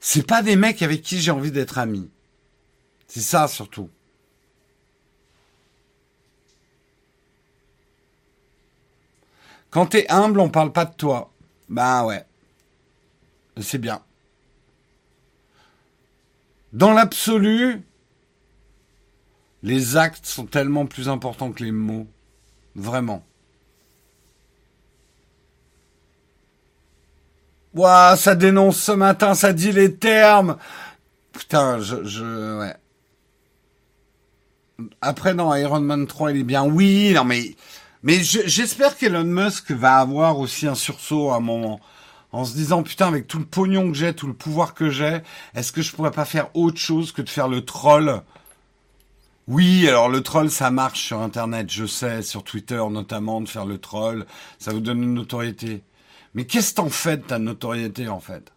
[0.00, 2.10] c'est pas des mecs avec qui j'ai envie d'être ami.
[3.06, 3.88] C'est ça, surtout.
[9.70, 11.31] Quand t'es humble, on parle pas de toi.
[11.68, 12.24] Bah ouais.
[13.60, 14.02] C'est bien.
[16.72, 17.82] Dans l'absolu,
[19.62, 22.06] les actes sont tellement plus importants que les mots.
[22.74, 23.24] Vraiment.
[27.74, 30.58] Ouah, ça dénonce ce matin, ça dit les termes.
[31.32, 32.74] Putain, je, je, ouais.
[35.00, 36.64] après dans Iron Man 3, il est bien.
[36.64, 37.54] Oui, non mais
[38.02, 41.80] mais j'espère qu'Elon Musk va avoir aussi un sursaut à un moment
[42.32, 45.20] en se disant putain avec tout le pognon que j'ai, tout le pouvoir que j'ai,
[45.54, 48.22] est-ce que je pourrais pas faire autre chose que de faire le troll?
[49.46, 53.66] Oui, alors le troll ça marche sur internet, je sais, sur Twitter notamment de faire
[53.66, 54.26] le troll,
[54.58, 55.82] ça vous donne une notoriété.
[56.34, 58.52] Mais qu'est-ce t'en fais de ta notoriété en fait?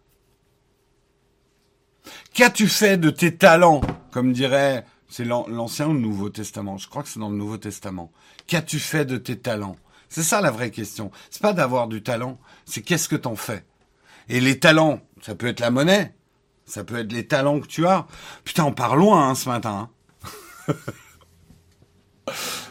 [2.32, 3.80] Qu'as-tu fait de tes talents
[4.10, 7.58] Comme dirait, c'est l'Ancien ou le Nouveau Testament Je crois que c'est dans le Nouveau
[7.58, 8.10] Testament.
[8.46, 9.76] Qu'as-tu fait de tes talents?
[10.08, 11.10] C'est ça la vraie question.
[11.30, 13.64] C'est pas d'avoir du talent, c'est qu'est-ce que t'en fais?
[14.28, 16.14] Et les talents, ça peut être la monnaie,
[16.64, 18.06] ça peut être les talents que tu as.
[18.44, 19.90] Putain, on part loin hein, ce matin.
[20.68, 20.74] Hein.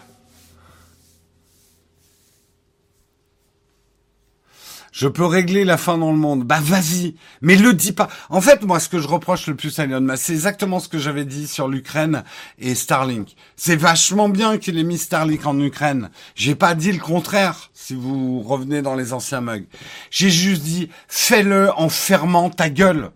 [4.96, 6.46] je peux régler la fin dans le monde.
[6.46, 8.08] Bah vas-y, mais le dis pas.
[8.30, 10.98] En fait, moi, ce que je reproche le plus à Elon c'est exactement ce que
[10.98, 12.24] j'avais dit sur l'Ukraine
[12.60, 13.36] et Starlink.
[13.58, 16.12] C'est vachement bien qu'il ait mis Starlink en Ukraine.
[16.34, 19.68] J'ai pas dit le contraire, si vous revenez dans les anciens mugs.
[20.12, 23.12] J'ai juste dit, fais-le en fermant ta gueule.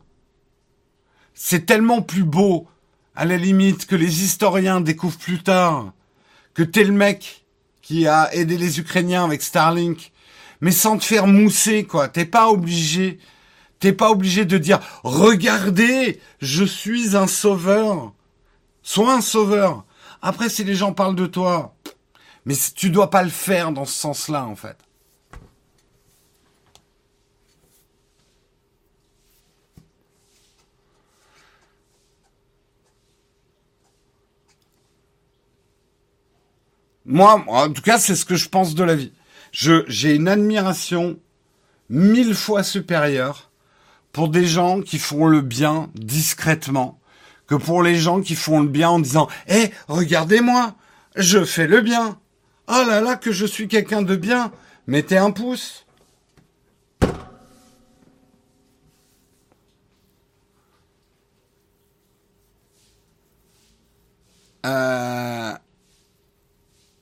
[1.34, 2.68] C'est tellement plus beau,
[3.16, 5.94] à la limite, que les historiens découvrent plus tard
[6.54, 7.46] que t'es le mec
[7.82, 10.12] qui a aidé les Ukrainiens avec Starlink
[10.62, 12.08] mais sans te faire mousser, quoi.
[12.08, 13.20] T'es pas obligé.
[13.80, 18.14] T'es pas obligé de dire, regardez, je suis un sauveur.
[18.84, 19.86] Sois un sauveur.
[20.22, 21.76] Après, si les gens parlent de toi,
[22.46, 24.78] mais tu dois pas le faire dans ce sens-là, en fait.
[37.06, 39.12] Moi, en tout cas, c'est ce que je pense de la vie.
[39.52, 41.20] J'ai une admiration
[41.90, 43.50] mille fois supérieure
[44.12, 47.00] pour des gens qui font le bien discrètement
[47.48, 50.76] que pour les gens qui font le bien en disant "Eh, regardez-moi,
[51.16, 52.20] je fais le bien.
[52.68, 54.52] Oh là là que je suis quelqu'un de bien.
[54.88, 55.86] Mettez un pouce."
[64.66, 65.54] Euh,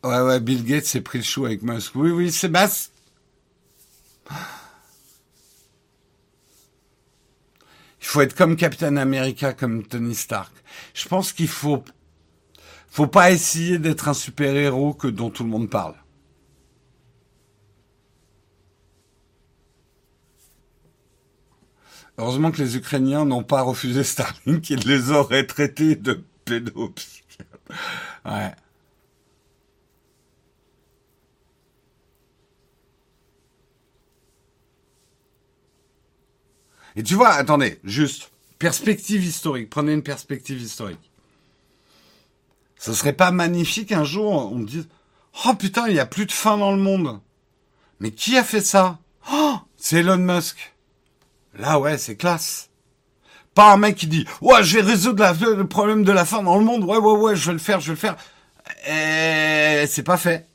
[0.07, 1.93] Ouais, ouais, Bill Gates s'est pris le chou avec Musk.
[1.95, 2.93] Oui, oui, Sébastien.
[7.99, 10.53] Il faut être comme Captain America, comme Tony Stark.
[10.93, 11.83] Je pense qu'il faut,
[12.87, 15.95] faut pas essayer d'être un super-héros que dont tout le monde parle.
[22.17, 27.59] Heureusement que les Ukrainiens n'ont pas refusé Starlink, ils les auraient traités de pédopsychiatres.
[28.25, 28.55] Ouais.
[36.97, 41.11] Et tu vois, attendez, juste, perspective historique, prenez une perspective historique.
[42.79, 44.87] Ce serait pas magnifique un jour, on dise,
[45.45, 47.19] oh putain, il n'y a plus de faim dans le monde.
[47.99, 48.97] Mais qui a fait ça?
[49.31, 50.73] Oh, c'est Elon Musk.
[51.53, 52.71] Là, ouais, c'est classe.
[53.53, 55.23] Pas un mec qui dit, ouais, je vais résoudre
[55.55, 56.83] le problème de la faim dans le monde.
[56.83, 58.17] Ouais, ouais, ouais, je vais le faire, je vais le faire.
[58.87, 60.47] Et c'est pas fait.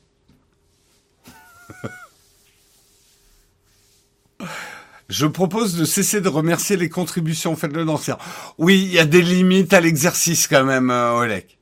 [5.13, 8.17] Je propose de cesser de remercier les contributions faites de l'ancien.
[8.57, 11.59] Oui, il y a des limites à l'exercice quand même, euh, Olek.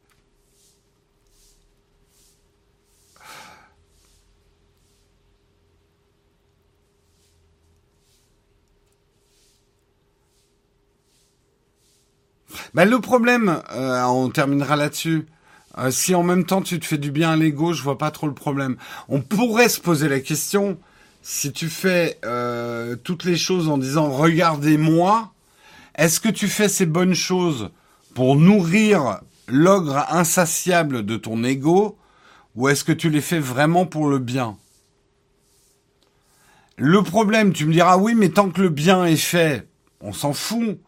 [12.74, 15.26] Ben, le problème, euh, on terminera là-dessus.
[15.78, 18.12] Euh, si en même temps tu te fais du bien à l'ego, je vois pas
[18.12, 18.78] trop le problème.
[19.10, 20.80] On pourrait se poser la question
[21.22, 25.32] si tu fais euh, toutes les choses en disant regardez-moi,
[25.95, 27.69] est-ce que tu fais ces bonnes choses
[28.15, 31.97] pour nourrir l'ogre insatiable de ton ego
[32.55, 34.57] ou est-ce que tu les fais vraiment pour le bien?
[36.78, 39.67] Le problème, tu me diras oui, mais tant que le bien est fait,
[40.01, 40.80] on s'en fout.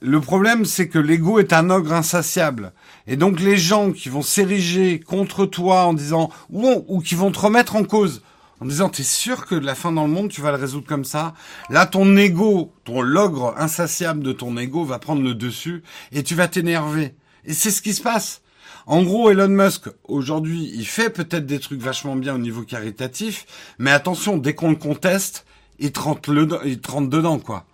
[0.00, 2.72] Le problème, c'est que l'ego est un ogre insatiable.
[3.06, 7.40] Et donc les gens qui vont s'ériger contre toi en disant ou qui vont te
[7.40, 8.22] remettre en cause,
[8.60, 11.04] en disant t'es sûr que la fin dans le monde tu vas le résoudre comme
[11.04, 11.34] ça?
[11.68, 15.82] Là ton ego, ton logre insatiable de ton ego va prendre le dessus
[16.12, 17.14] et tu vas t'énerver.
[17.44, 18.42] Et c'est ce qui se passe.
[18.86, 23.46] En gros, Elon Musk, aujourd'hui, il fait peut-être des trucs vachement bien au niveau caritatif,
[23.78, 25.44] mais attention, dès qu'on le conteste,
[25.78, 27.66] il te dedans, quoi.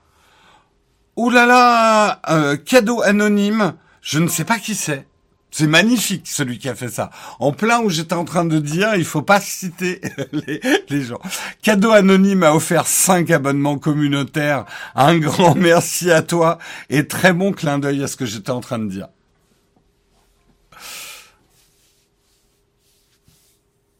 [1.16, 5.07] Ouh là là, euh, cadeau anonyme, je ne sais pas qui c'est.
[5.51, 7.11] C'est magnifique celui qui a fait ça.
[7.38, 10.01] En plein où j'étais en train de dire, il faut pas citer
[10.90, 11.20] les, gens.
[11.62, 14.66] Cadeau anonyme a offert 5 abonnements communautaires.
[14.94, 16.59] Un grand merci à toi
[16.90, 19.09] et très bon clin d'œil à ce que j'étais en train de dire.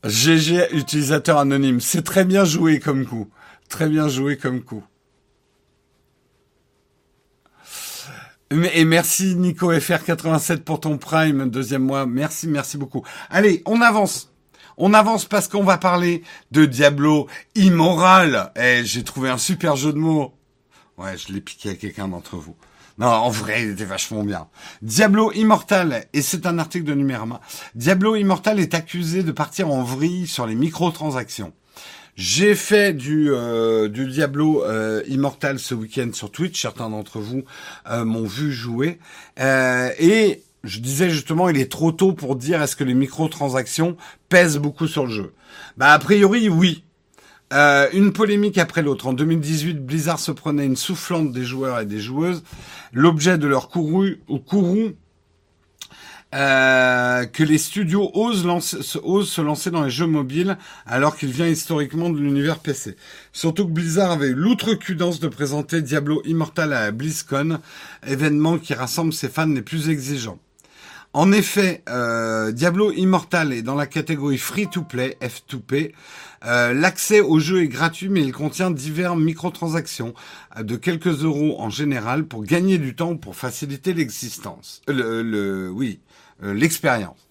[0.05, 3.29] GG utilisateur anonyme, c'est très bien joué comme coup.
[3.69, 4.85] Très bien joué comme coup.
[8.51, 12.07] Et merci Nico FR87 pour ton prime, deuxième mois.
[12.07, 13.03] Merci, merci beaucoup.
[13.29, 14.33] Allez, on avance.
[14.77, 16.23] On avance parce qu'on va parler
[16.53, 17.27] de Diablo
[17.57, 18.53] Immoral.
[18.55, 20.33] Eh, j'ai trouvé un super jeu de mots.
[20.97, 22.55] Ouais, je l'ai piqué à quelqu'un d'entre vous.
[22.99, 24.47] Non, en vrai, il était vachement bien.
[24.81, 27.41] Diablo Immortal, et c'est un article de Numérama.
[27.75, 31.53] Diablo Immortal est accusé de partir en vrille sur les microtransactions.
[32.17, 36.61] J'ai fait du, euh, du Diablo euh, Immortal ce week-end sur Twitch.
[36.61, 37.45] Certains d'entre vous
[37.91, 38.99] euh, m'ont vu jouer.
[39.39, 43.99] et je disais justement, il est trop tôt pour dire est-ce que les microtransactions
[44.31, 45.35] pèsent beaucoup sur le jeu.
[45.77, 46.85] Bah a priori oui.
[47.53, 49.07] une polémique après l'autre.
[49.07, 52.43] En 2018, Blizzard se prenait une soufflante des joueurs et des joueuses.
[52.95, 54.07] L'objet de leur courroux,
[54.47, 54.93] courroux
[56.37, 62.11] euh, que les studios osent, se lancer dans les jeux mobiles alors qu'il vient historiquement
[62.11, 62.97] de l'univers PC.
[63.33, 67.61] Surtout que Blizzard avait eu l'outrecuidance de présenter Diablo Immortal à BlizzCon,
[68.07, 70.39] événement qui rassemble ses fans les plus exigeants.
[71.15, 75.95] En effet, euh, Diablo Immortal est dans la catégorie free-to-play, F2P.
[76.45, 80.13] Euh, l'accès au jeu est gratuit, mais il contient divers microtransactions
[80.61, 84.83] de quelques euros en général pour gagner du temps, pour faciliter l'existence.
[84.89, 86.01] Le, le, oui,
[86.41, 87.27] l'expérience.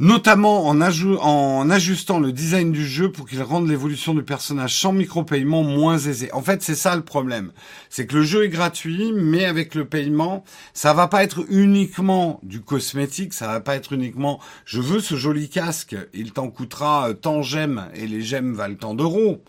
[0.00, 4.92] Notamment en, en, ajustant le design du jeu pour qu'il rende l'évolution du personnage sans
[4.92, 6.32] micro-paiement moins aisé.
[6.32, 7.50] En fait, c'est ça le problème.
[7.90, 12.38] C'est que le jeu est gratuit, mais avec le paiement, ça va pas être uniquement
[12.44, 17.08] du cosmétique, ça va pas être uniquement je veux ce joli casque, il t'en coûtera
[17.20, 19.42] tant gemmes et les gemmes valent tant d'euros.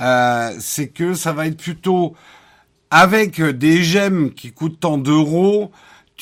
[0.00, 2.14] Euh, c'est que ça va être plutôt
[2.92, 5.72] avec des gemmes qui coûtent tant d'euros,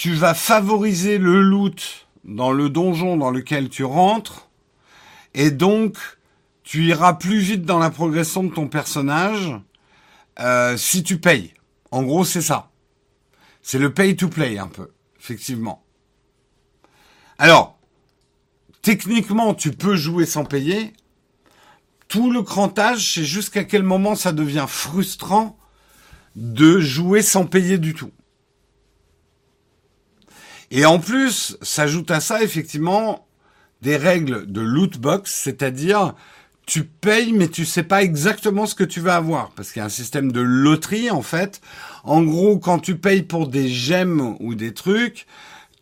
[0.00, 4.48] tu vas favoriser le loot dans le donjon dans lequel tu rentres,
[5.34, 5.98] et donc
[6.62, 9.54] tu iras plus vite dans la progression de ton personnage
[10.38, 11.52] euh, si tu payes.
[11.90, 12.70] En gros, c'est ça.
[13.60, 14.88] C'est le pay to play un peu,
[15.20, 15.84] effectivement.
[17.36, 17.78] Alors,
[18.80, 20.94] techniquement, tu peux jouer sans payer.
[22.08, 25.58] Tout le crantage, c'est jusqu'à quel moment ça devient frustrant
[26.36, 28.12] de jouer sans payer du tout?
[30.70, 33.26] Et en plus, s'ajoute à ça effectivement
[33.82, 36.14] des règles de loot box, c'est-à-dire
[36.66, 39.82] tu payes mais tu sais pas exactement ce que tu vas avoir parce qu'il y
[39.82, 41.60] a un système de loterie en fait.
[42.04, 45.26] En gros, quand tu payes pour des gemmes ou des trucs,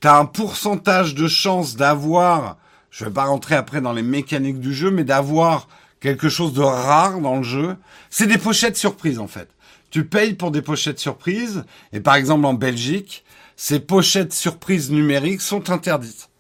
[0.00, 2.56] tu as un pourcentage de chance d'avoir,
[2.90, 5.68] je vais pas rentrer après dans les mécaniques du jeu, mais d'avoir
[6.00, 7.76] quelque chose de rare dans le jeu.
[8.08, 9.48] C'est des pochettes surprises en fait.
[9.90, 13.24] Tu payes pour des pochettes surprises et par exemple en Belgique,
[13.60, 16.30] ces pochettes surprises numériques sont interdites,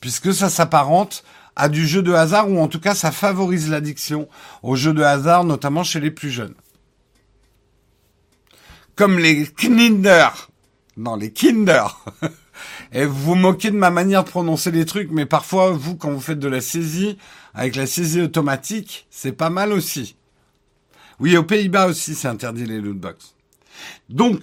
[0.00, 1.24] puisque ça s'apparente
[1.56, 4.28] à du jeu de hasard, ou en tout cas ça favorise l'addiction
[4.62, 6.54] au jeu de hasard, notamment chez les plus jeunes.
[8.94, 10.50] Comme les Kinder.
[10.96, 11.98] Non, les Kinder.
[12.92, 16.12] Et vous vous moquez de ma manière de prononcer les trucs, mais parfois, vous, quand
[16.12, 17.18] vous faites de la saisie,
[17.54, 20.16] avec la saisie automatique, c'est pas mal aussi.
[21.18, 23.34] Oui, aux Pays-Bas aussi, c'est interdit les lootbox.
[24.08, 24.40] Donc,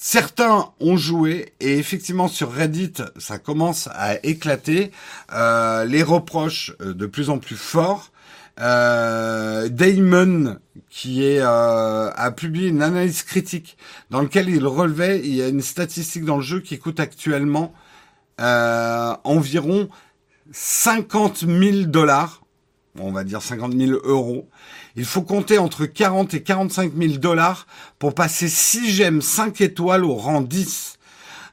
[0.00, 4.92] Certains ont joué et effectivement sur Reddit ça commence à éclater,
[5.32, 8.12] euh, les reproches euh, de plus en plus forts.
[8.60, 13.76] Euh, Damon qui est a publié une analyse critique
[14.10, 17.74] dans laquelle il relevait il y a une statistique dans le jeu qui coûte actuellement
[18.38, 19.88] environ
[20.52, 22.44] 50 000 dollars,
[23.00, 24.48] on va dire 50 000 euros
[24.98, 27.68] il faut compter entre 40 et 45 000 dollars
[28.00, 30.98] pour passer 6 gemmes 5 étoiles au rang 10.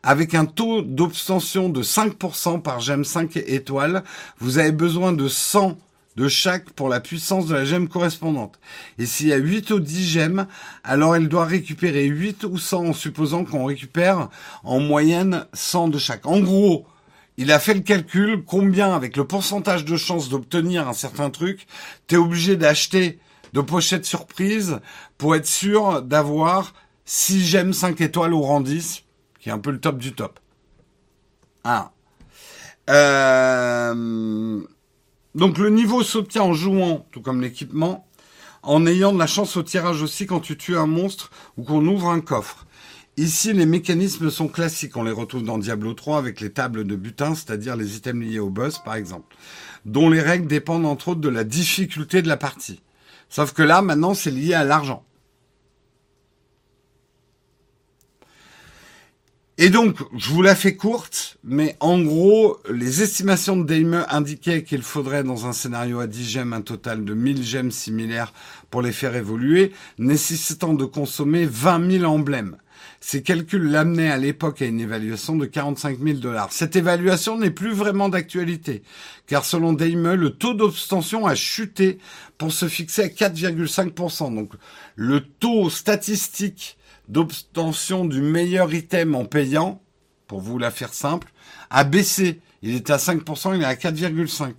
[0.01, 4.03] Avec un taux d'obtention de 5% par gemme 5 étoiles,
[4.39, 5.77] vous avez besoin de 100
[6.15, 8.59] de chaque pour la puissance de la gemme correspondante.
[8.97, 10.47] Et s'il y a 8 ou 10 gemmes,
[10.83, 14.29] alors elle doit récupérer 8 ou 100 en supposant qu'on récupère
[14.63, 16.25] en moyenne 100 de chaque.
[16.25, 16.87] En gros,
[17.37, 21.67] il a fait le calcul combien avec le pourcentage de chance d'obtenir un certain truc,
[22.07, 23.19] tu es obligé d'acheter
[23.55, 24.79] de pochette surprise
[25.17, 26.73] pour être sûr d'avoir
[27.05, 29.03] 6 gemmes 5 étoiles au rang 10,
[29.39, 30.41] qui est un peu le top du top.
[31.63, 31.91] Ah.
[32.89, 34.61] Euh,
[35.35, 38.05] donc le niveau s'obtient en jouant, tout comme l'équipement,
[38.61, 41.85] en ayant de la chance au tirage aussi quand tu tues un monstre ou qu'on
[41.87, 42.65] ouvre un coffre.
[43.15, 44.97] Ici, les mécanismes sont classiques.
[44.97, 48.39] On les retrouve dans Diablo 3 avec les tables de butin, c'est-à-dire les items liés
[48.39, 49.37] au boss, par exemple,
[49.85, 52.81] dont les règles dépendent entre autres de la difficulté de la partie.
[53.29, 55.05] Sauf que là, maintenant, c'est lié à l'argent.
[59.57, 64.63] Et donc, je vous la fais courte, mais en gros, les estimations de Daimler indiquaient
[64.63, 68.33] qu'il faudrait dans un scénario à 10 gemmes un total de 1000 gemmes similaires
[68.69, 72.57] pour les faire évoluer, nécessitant de consommer 20 000 emblèmes.
[73.07, 76.51] Ces calculs l'amenaient à l'époque à une évaluation de 45 000 dollars.
[76.51, 78.81] Cette évaluation n'est plus vraiment d'actualité,
[79.27, 81.99] car selon Daimler, le taux d'obtention a chuté
[82.39, 84.33] pour se fixer à 4,5%.
[84.33, 84.53] Donc,
[84.95, 89.83] le taux statistique d'obtention du meilleur item en payant,
[90.25, 91.31] pour vous la faire simple,
[91.69, 92.41] a baissé.
[92.63, 94.51] Il était à 5%, il est à 4,5%.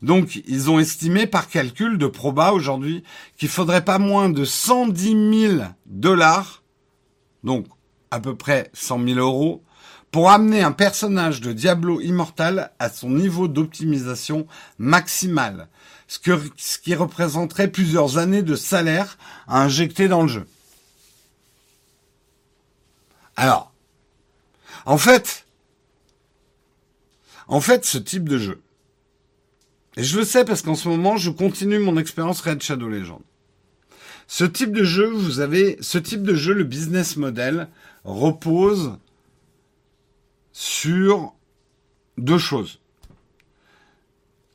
[0.00, 3.04] Donc, ils ont estimé par calcul de proba aujourd'hui
[3.36, 6.62] qu'il faudrait pas moins de 110 000 dollars,
[7.46, 7.66] donc
[8.10, 9.64] à peu près 100 000 euros,
[10.10, 14.46] pour amener un personnage de Diablo Immortal à son niveau d'optimisation
[14.78, 15.68] maximal,
[16.08, 19.16] ce, qui représenterait plusieurs années de salaire
[19.46, 20.46] à injecter dans le jeu.
[23.36, 23.72] Alors,
[24.84, 25.46] en fait,
[27.48, 28.62] en fait, ce type de jeu,
[29.96, 33.20] et je le sais parce qu'en ce moment, je continue mon expérience Red Shadow Legend.
[34.26, 37.68] Ce type de jeu, vous avez, ce type de jeu, le business model
[38.04, 38.98] repose
[40.52, 41.34] sur
[42.18, 42.80] deux choses.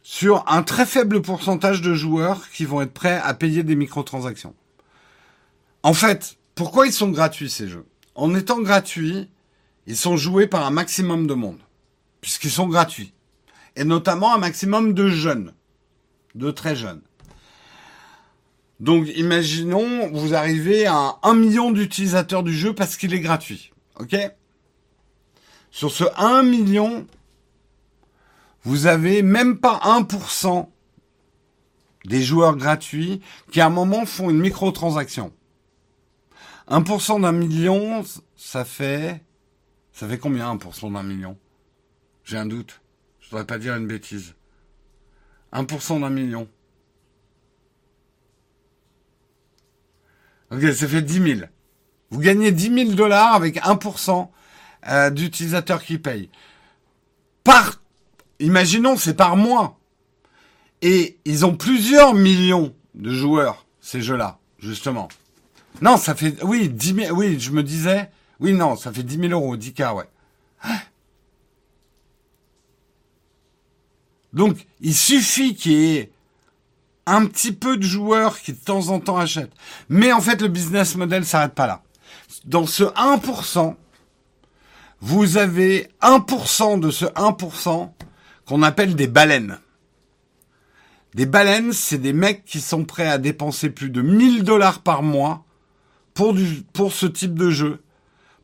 [0.03, 4.55] Sur un très faible pourcentage de joueurs qui vont être prêts à payer des microtransactions.
[5.83, 7.85] En fait, pourquoi ils sont gratuits ces jeux?
[8.15, 9.29] En étant gratuits,
[9.87, 11.59] ils sont joués par un maximum de monde,
[12.19, 13.13] puisqu'ils sont gratuits.
[13.75, 15.53] Et notamment un maximum de jeunes,
[16.35, 17.01] de très jeunes.
[18.81, 23.71] Donc imaginons, vous arrivez à un million d'utilisateurs du jeu parce qu'il est gratuit.
[23.99, 24.15] OK?
[25.69, 27.05] Sur ce 1 million,
[28.63, 30.67] vous avez même pas 1%
[32.05, 33.21] des joueurs gratuits
[33.51, 35.31] qui à un moment font une microtransaction.
[36.67, 38.03] 1% d'un million,
[38.35, 39.23] ça fait...
[39.93, 41.37] Ça fait combien 1% d'un million?
[42.23, 42.81] J'ai un doute.
[43.19, 44.33] Je voudrais pas dire une bêtise.
[45.53, 46.47] 1% d'un million.
[50.51, 51.47] Ok, ça fait 10 000.
[52.09, 54.27] Vous gagnez 10 000 dollars avec 1%
[54.87, 56.29] euh, d'utilisateurs qui payent.
[57.43, 57.81] Par...
[58.39, 59.79] Imaginons, c'est par mois.
[60.81, 65.07] Et ils ont plusieurs millions de joueurs, ces jeux-là, justement.
[65.81, 69.29] Non, ça fait, oui, 10 000, oui, je me disais, oui, non, ça fait 10
[69.29, 70.09] 000 euros, 10K, ouais.
[74.33, 76.11] Donc, il suffit qu'il y ait
[77.05, 79.53] un petit peu de joueurs qui de temps en temps achètent.
[79.89, 81.81] Mais en fait, le business model s'arrête pas là.
[82.45, 83.75] Dans ce 1%,
[85.01, 87.91] vous avez 1% de ce 1%
[88.45, 89.59] qu'on appelle des baleines.
[91.15, 95.03] Des baleines, c'est des mecs qui sont prêts à dépenser plus de 1000 dollars par
[95.03, 95.43] mois
[96.13, 97.81] pour, du, pour ce type de jeu,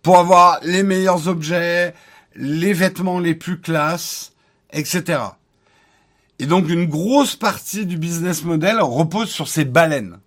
[0.02, 1.94] pour avoir les meilleurs objets,
[2.36, 4.34] les vêtements les plus classes,
[4.72, 5.20] etc.
[6.40, 10.20] Et donc une grosse partie du business model repose sur ces baleines.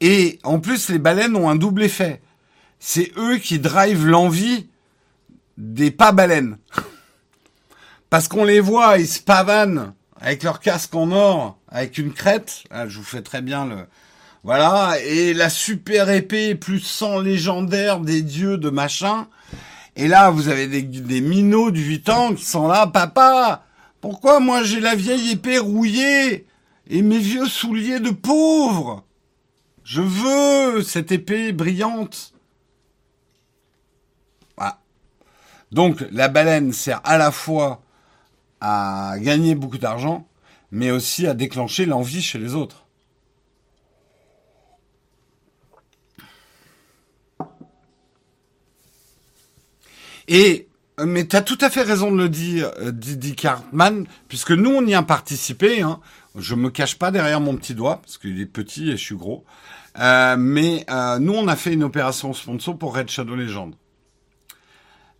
[0.00, 2.20] Et en plus, les baleines ont un double effet.
[2.78, 4.68] C'est eux qui drivent l'envie
[5.56, 6.58] des pas baleines.
[8.10, 12.64] Parce qu'on les voit, ils se pavanent avec leur casque en or, avec une crête.
[12.70, 13.86] Ah, je vous fais très bien le,
[14.44, 19.26] voilà, et la super épée plus sang légendaire des dieux de machin.
[19.96, 23.65] Et là, vous avez des, des minots de 8 ans qui sont là, papa,
[24.08, 26.46] pourquoi moi j'ai la vieille épée rouillée
[26.86, 29.04] et mes vieux souliers de pauvre?
[29.82, 32.32] Je veux cette épée brillante.
[34.56, 34.78] Voilà.
[35.72, 37.82] Donc la baleine sert à la fois
[38.60, 40.28] à gagner beaucoup d'argent,
[40.70, 42.86] mais aussi à déclencher l'envie chez les autres.
[50.28, 50.65] Et
[51.04, 54.70] mais tu as tout à fait raison de le dire, euh, Didi Cartman, puisque nous,
[54.70, 55.82] on y a participé.
[55.82, 56.00] Hein.
[56.36, 59.16] Je me cache pas derrière mon petit doigt, parce qu'il est petit et je suis
[59.16, 59.44] gros.
[59.98, 63.74] Euh, mais euh, nous, on a fait une opération sponsor pour Red Shadow Legend.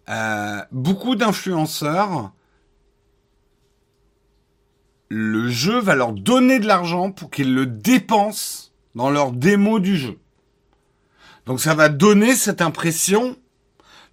[0.08, 2.32] Euh, beaucoup d'influenceurs,
[5.08, 9.96] le jeu va leur donner de l'argent pour qu'ils le dépensent dans leur démo du
[9.96, 10.18] jeu.
[11.46, 13.36] Donc ça va donner cette impression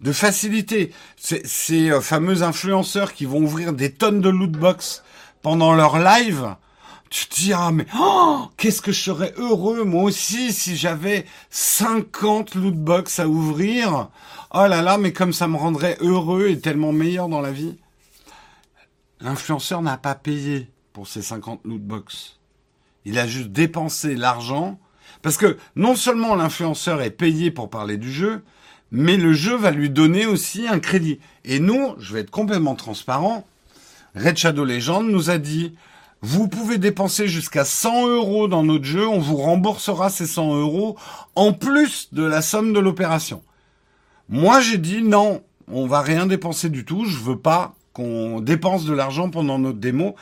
[0.04, 0.92] de facilité.
[1.18, 5.02] Ces euh, fameux influenceurs qui vont ouvrir des tonnes de loot box
[5.42, 6.56] pendant leur live,
[7.10, 11.26] tu te dis, ah mais oh, qu'est-ce que je serais heureux moi aussi si j'avais
[11.50, 14.10] 50 loot box à ouvrir.
[14.54, 17.78] Oh là là, mais comme ça me rendrait heureux et tellement meilleur dans la vie.
[19.22, 22.40] L'influenceur n'a pas payé pour ces 50 loot box.
[23.06, 24.80] Il a juste dépensé l'argent
[25.22, 28.44] parce que non seulement l'influenceur est payé pour parler du jeu,
[28.94, 31.20] mais le jeu va lui donner aussi un crédit.
[31.44, 33.45] Et nous, je vais être complètement transparent,
[34.15, 35.74] Red Shadow Legend nous a dit,
[36.22, 40.95] vous pouvez dépenser jusqu'à 100 euros dans notre jeu, on vous remboursera ces 100 euros
[41.36, 43.41] en plus de la somme de l'opération.
[44.30, 48.86] Moi, j'ai dit non, on va rien dépenser du tout, je veux pas qu'on dépense
[48.86, 50.15] de l'argent pendant notre démo.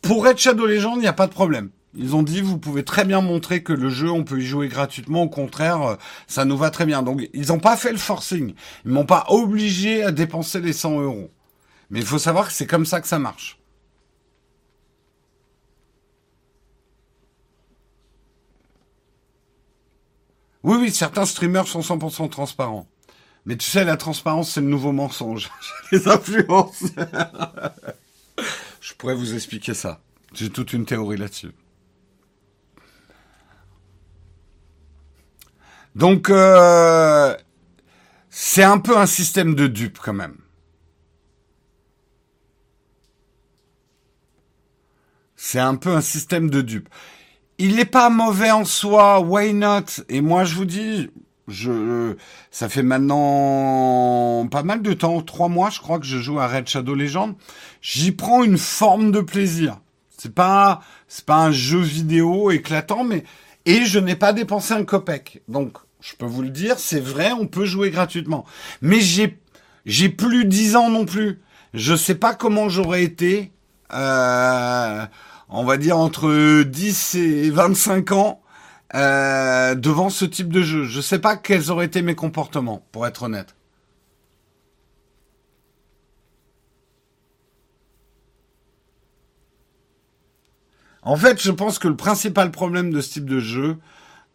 [0.00, 1.68] Pour Red Shadow Legend, il n'y a pas de problème.
[2.00, 4.68] Ils ont dit, vous pouvez très bien montrer que le jeu, on peut y jouer
[4.68, 5.22] gratuitement.
[5.22, 5.96] Au contraire, euh,
[6.28, 7.02] ça nous va très bien.
[7.02, 8.54] Donc, ils n'ont pas fait le forcing.
[8.84, 11.30] Ils m'ont pas obligé à dépenser les 100 euros.
[11.90, 13.58] Mais il faut savoir que c'est comme ça que ça marche.
[20.62, 22.86] Oui, oui, certains streamers sont 100% transparents.
[23.44, 25.50] Mais tu sais, la transparence, c'est le nouveau mensonge.
[25.92, 27.08] les influenceurs.
[28.80, 30.00] Je pourrais vous expliquer ça.
[30.32, 31.50] J'ai toute une théorie là-dessus.
[35.94, 37.36] Donc, euh,
[38.30, 40.36] c'est un peu un système de dupe quand même.
[45.36, 46.88] C'est un peu un système de dupe.
[47.58, 50.02] Il n'est pas mauvais en soi, why not?
[50.08, 51.10] Et moi, je vous dis,
[51.48, 52.14] je,
[52.50, 56.46] ça fait maintenant pas mal de temps, trois mois, je crois que je joue à
[56.46, 57.34] Red Shadow Legend.
[57.80, 59.80] J'y prends une forme de plaisir.
[60.16, 63.24] C'est pas, c'est pas un jeu vidéo éclatant, mais
[63.68, 65.42] et je n'ai pas dépensé un copec.
[65.46, 68.46] Donc, je peux vous le dire, c'est vrai, on peut jouer gratuitement.
[68.80, 69.38] Mais j'ai,
[69.84, 71.42] j'ai plus dix ans non plus.
[71.74, 73.52] Je sais pas comment j'aurais été,
[73.92, 75.04] euh,
[75.50, 78.40] on va dire entre 10 et 25 ans,
[78.94, 80.84] euh, devant ce type de jeu.
[80.84, 83.54] Je sais pas quels auraient été mes comportements, pour être honnête.
[91.02, 93.76] En fait, je pense que le principal problème de ce type de jeu,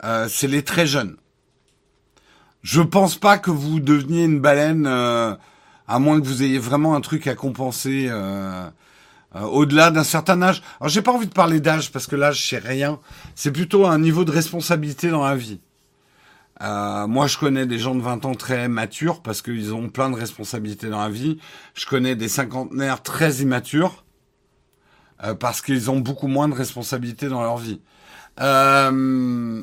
[0.03, 1.17] euh, c'est les très jeunes.
[2.61, 5.35] Je pense pas que vous deveniez une baleine, euh,
[5.87, 8.69] à moins que vous ayez vraiment un truc à compenser euh,
[9.33, 10.61] au-delà d'un certain âge.
[10.79, 12.99] Alors j'ai pas envie de parler d'âge parce que l'âge c'est rien.
[13.35, 15.59] C'est plutôt un niveau de responsabilité dans la vie.
[16.61, 20.15] Moi, je connais des gens de 20 ans très matures parce qu'ils ont plein de
[20.15, 21.37] responsabilités dans la vie.
[21.73, 24.05] Je connais des cinquantenaires très immatures
[25.23, 27.79] euh, parce qu'ils ont beaucoup moins de responsabilités dans leur vie.
[28.41, 29.61] Euh,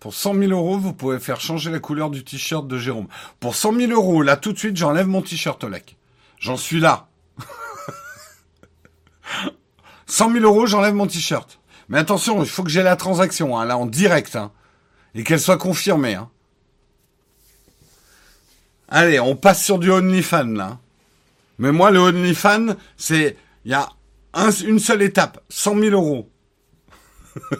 [0.00, 3.08] pour 100 000 euros, vous pouvez faire changer la couleur du t-shirt de Jérôme.
[3.40, 5.96] Pour 100 000 euros, là tout de suite, j'enlève mon t-shirt lec.
[6.38, 7.08] J'en suis là.
[10.06, 11.60] 100 000 euros, j'enlève mon t-shirt.
[11.88, 14.50] Mais attention, il faut que j'ai la transaction, hein, là en direct, hein,
[15.14, 16.14] et qu'elle soit confirmée.
[16.14, 16.28] Hein.
[18.88, 20.78] Allez, on passe sur du OnlyFans là.
[21.58, 23.88] Mais moi, le OnlyFans, c'est, il y a
[24.64, 26.30] une seule étape, 100 000 euros.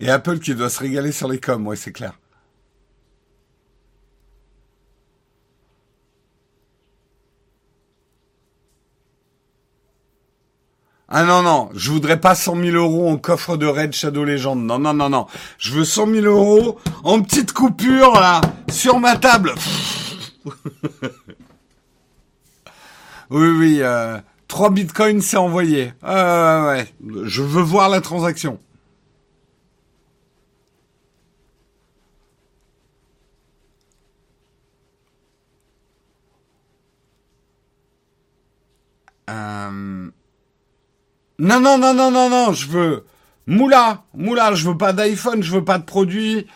[0.00, 2.18] Et Apple qui doit se régaler sur les coms, ouais, c'est clair.
[11.10, 14.62] Ah non, non, je voudrais pas 100 000 euros en coffre de Red Shadow Legend.
[14.62, 15.26] Non, non, non, non.
[15.56, 19.54] Je veux 100 000 euros en petite coupure, là, sur ma table.
[23.30, 24.18] oui, oui, euh,
[24.48, 25.94] 3 bitcoins, c'est envoyé.
[26.04, 26.86] Euh, ouais,
[27.24, 28.60] je veux voir la transaction.
[39.30, 40.10] Euh...
[41.38, 43.04] Non, non, non, non, non, non, je veux
[43.46, 46.46] moula, moula, je veux pas d'iPhone, je veux pas de produits.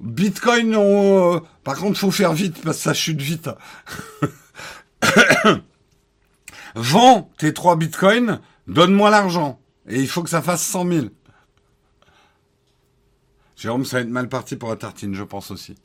[0.00, 1.42] Bitcoin, on...
[1.64, 3.48] par contre, faut faire vite parce que ça chute vite.
[6.74, 9.60] Vends tes trois bitcoins, donne-moi l'argent.
[9.88, 11.06] Et il faut que ça fasse 100 000.
[13.56, 15.76] Jérôme, ça va être mal parti pour la tartine, je pense aussi.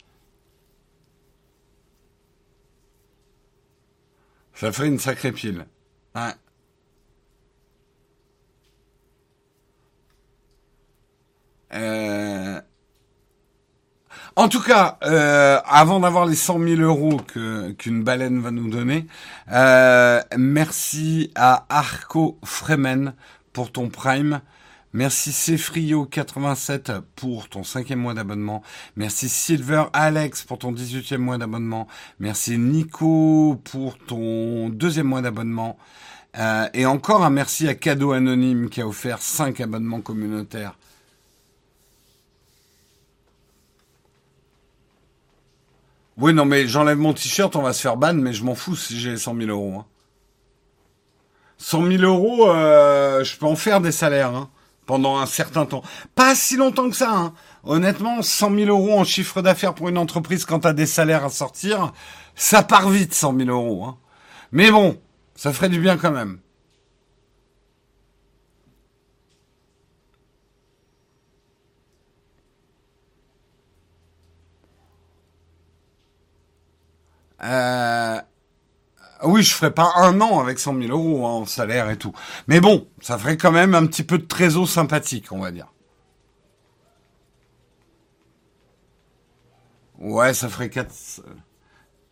[4.54, 5.66] Ça ferait une sacrée pile.
[11.74, 12.60] Euh...
[14.38, 18.70] En tout cas, euh, avant d'avoir les 100 000 euros que qu'une baleine va nous
[18.70, 19.04] donner,
[19.50, 23.14] euh, merci à Arco Fremen
[23.52, 24.40] pour ton Prime.
[24.92, 28.62] Merci Cefrio87 pour ton cinquième mois d'abonnement.
[28.94, 31.88] Merci Silver Alex pour ton 18e mois d'abonnement.
[32.20, 35.78] Merci Nico pour ton deuxième mois d'abonnement.
[36.38, 40.78] Euh, et encore un merci à Cadeau Anonyme qui a offert 5 abonnements communautaires.
[46.18, 48.74] Oui, non, mais j'enlève mon t-shirt, on va se faire ban, mais je m'en fous
[48.74, 49.74] si j'ai 100 000 euros.
[49.78, 49.86] Hein.
[51.58, 54.50] 100 000 euros, euh, je peux en faire des salaires hein,
[54.84, 55.82] pendant un certain temps.
[56.16, 57.12] Pas si longtemps que ça.
[57.12, 57.34] Hein.
[57.62, 61.24] Honnêtement, 100 000 euros en chiffre d'affaires pour une entreprise quand tu as des salaires
[61.24, 61.92] à sortir,
[62.34, 63.84] ça part vite, 100 000 euros.
[63.84, 63.96] Hein.
[64.50, 65.00] Mais bon,
[65.36, 66.40] ça ferait du bien quand même.
[77.42, 78.20] Euh,
[79.24, 82.12] oui, je ferais pas un an avec 100 000 euros hein, en salaire et tout.
[82.46, 85.72] Mais bon, ça ferait quand même un petit peu de trésor sympathique, on va dire.
[89.98, 90.92] Ouais, ça ferait 4...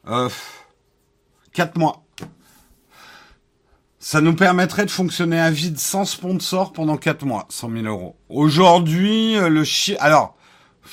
[0.08, 0.28] Euh,
[1.52, 2.02] 4 mois.
[3.98, 8.16] Ça nous permettrait de fonctionner à vide sans sponsor pendant 4 mois, 100 000 euros.
[8.28, 9.96] Aujourd'hui, euh, le chi...
[9.98, 10.36] Alors,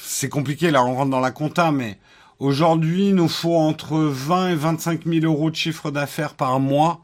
[0.02, 2.00] c'est compliqué, là, on rentre dans la compta, mais
[2.44, 7.00] Aujourd'hui, il nous faut entre 20 et 25 000 euros de chiffre d'affaires par mois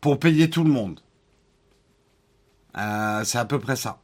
[0.00, 0.98] pour payer tout le monde.
[2.76, 4.00] Euh, c'est à peu près ça.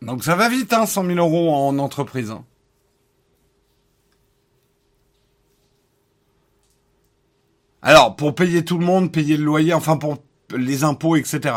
[0.00, 2.30] Donc ça va vite, hein, 100 000 euros en entreprise.
[2.30, 2.42] Hein.
[7.82, 10.24] Alors, pour payer tout le monde, payer le loyer, enfin pour
[10.56, 11.54] les impôts, etc.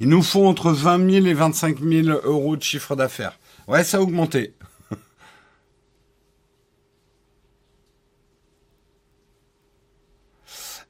[0.00, 3.38] Il, nous faut entre 20 000 et 25 000 euros de chiffre d'affaires.
[3.68, 4.56] Ouais, ça a augmenté.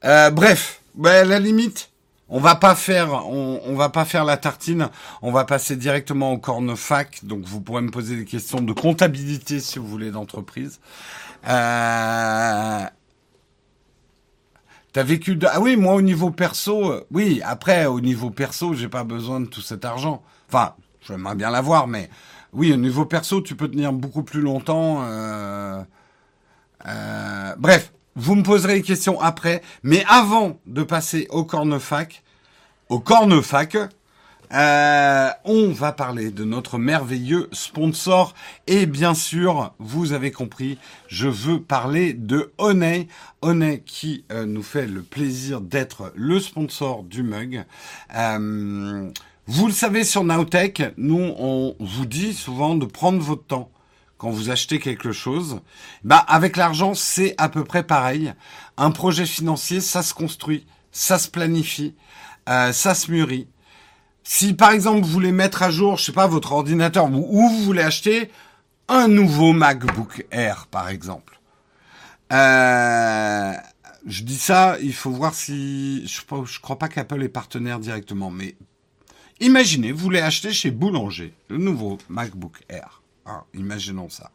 [0.05, 1.89] Euh, bref, ben, la limite,
[2.29, 4.89] on va pas faire, on, va pas faire la tartine.
[5.21, 7.23] On va passer directement au cornefac.
[7.23, 10.79] Donc, vous pourrez me poser des questions de comptabilité si vous voulez d'entreprise.
[11.47, 12.85] Euh,
[14.93, 15.39] T'as vécu.
[15.49, 19.39] Ah oui, moi au niveau perso, euh, oui, après au niveau perso, j'ai pas besoin
[19.39, 20.21] de tout cet argent.
[20.47, 22.09] Enfin, j'aimerais bien l'avoir, mais
[22.51, 25.03] oui, au niveau perso, tu peux tenir beaucoup plus longtemps.
[27.57, 32.23] Bref, vous me poserez des questions après, mais avant de passer au cornefac,
[32.89, 33.77] au cornefac,
[34.53, 38.35] euh, on va parler de notre merveilleux sponsor
[38.67, 40.77] et bien sûr, vous avez compris,
[41.07, 43.07] je veux parler de Honey,
[43.41, 47.65] Honey qui euh, nous fait le plaisir d'être le sponsor du mug.
[48.15, 49.09] Euh,
[49.47, 53.71] vous le savez sur Nowtech, nous on vous dit souvent de prendre votre temps
[54.23, 55.59] quand vous achetez quelque chose,
[56.05, 58.33] bah avec l'argent c'est à peu près pareil.
[58.77, 61.93] Un projet financier, ça se construit, ça se planifie,
[62.47, 63.49] euh, ça se mûrit.
[64.23, 67.63] Si par exemple vous voulez mettre à jour, je sais pas, votre ordinateur ou, vous
[67.63, 68.31] voulez acheter
[68.87, 71.37] un nouveau MacBook Air par exemple.
[72.31, 73.51] Euh,
[74.05, 78.31] je dis ça, il faut voir si je, je crois pas qu'Apple est partenaire directement,
[78.31, 78.55] mais
[79.41, 83.02] imaginez, vous voulez acheter chez Boulanger le nouveau MacBook Air.
[83.25, 84.31] Ah, imaginons ça.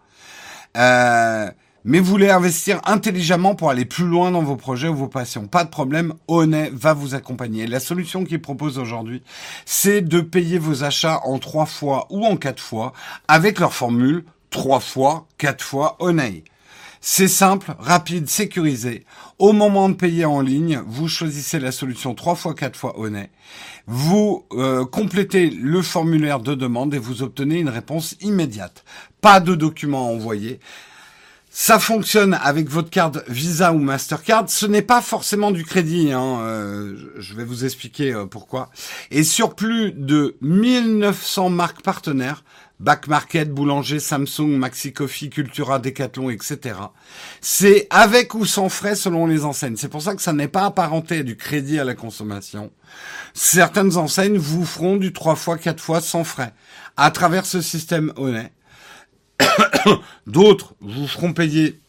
[0.77, 1.51] Euh,
[1.85, 5.47] mais vous voulez investir intelligemment pour aller plus loin dans vos projets ou vos passions.
[5.47, 7.67] Pas de problème, Honnet va vous accompagner.
[7.67, 9.23] La solution qu'il propose aujourd'hui,
[9.65, 12.93] c'est de payer vos achats en trois fois ou en quatre fois
[13.29, 16.45] avec leur formule trois fois, quatre fois Honnet.
[17.01, 19.05] C'est simple, rapide, sécurisé.
[19.39, 23.31] Au moment de payer en ligne, vous choisissez la solution 3 fois 4 fois honnête.
[23.87, 28.85] Vous euh, complétez le formulaire de demande et vous obtenez une réponse immédiate.
[29.21, 30.59] Pas de documents à envoyer.
[31.51, 34.45] Ça fonctionne avec votre carte Visa ou Mastercard.
[34.49, 36.13] Ce n'est pas forcément du crédit.
[36.13, 36.41] Hein.
[36.43, 38.71] Euh, je vais vous expliquer euh, pourquoi.
[39.11, 42.45] Et sur plus de 1900 marques partenaires,
[42.81, 46.77] Back Market, Boulanger, Samsung, Maxi Coffee, Cultura, Decathlon, etc.
[47.41, 49.77] C'est avec ou sans frais selon les enseignes.
[49.77, 52.71] C'est pour ça que ça n'est pas apparenté à du crédit à la consommation.
[53.35, 56.53] Certaines enseignes vous feront du 3 fois, 4 fois sans frais
[56.97, 58.53] à travers ce système honnête.
[60.27, 61.81] D'autres vous feront payer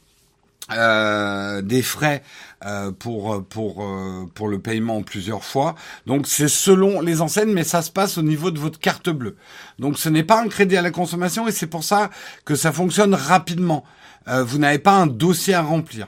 [0.72, 2.22] euh, des frais
[2.66, 5.76] euh, pour pour euh, pour le paiement en plusieurs fois.
[6.06, 9.36] Donc c'est selon les enseignes, mais ça se passe au niveau de votre carte bleue.
[9.80, 12.10] Donc ce n'est pas un crédit à la consommation et c'est pour ça
[12.46, 13.84] que ça fonctionne rapidement.
[14.28, 16.08] vous n'avez pas un dossier à remplir.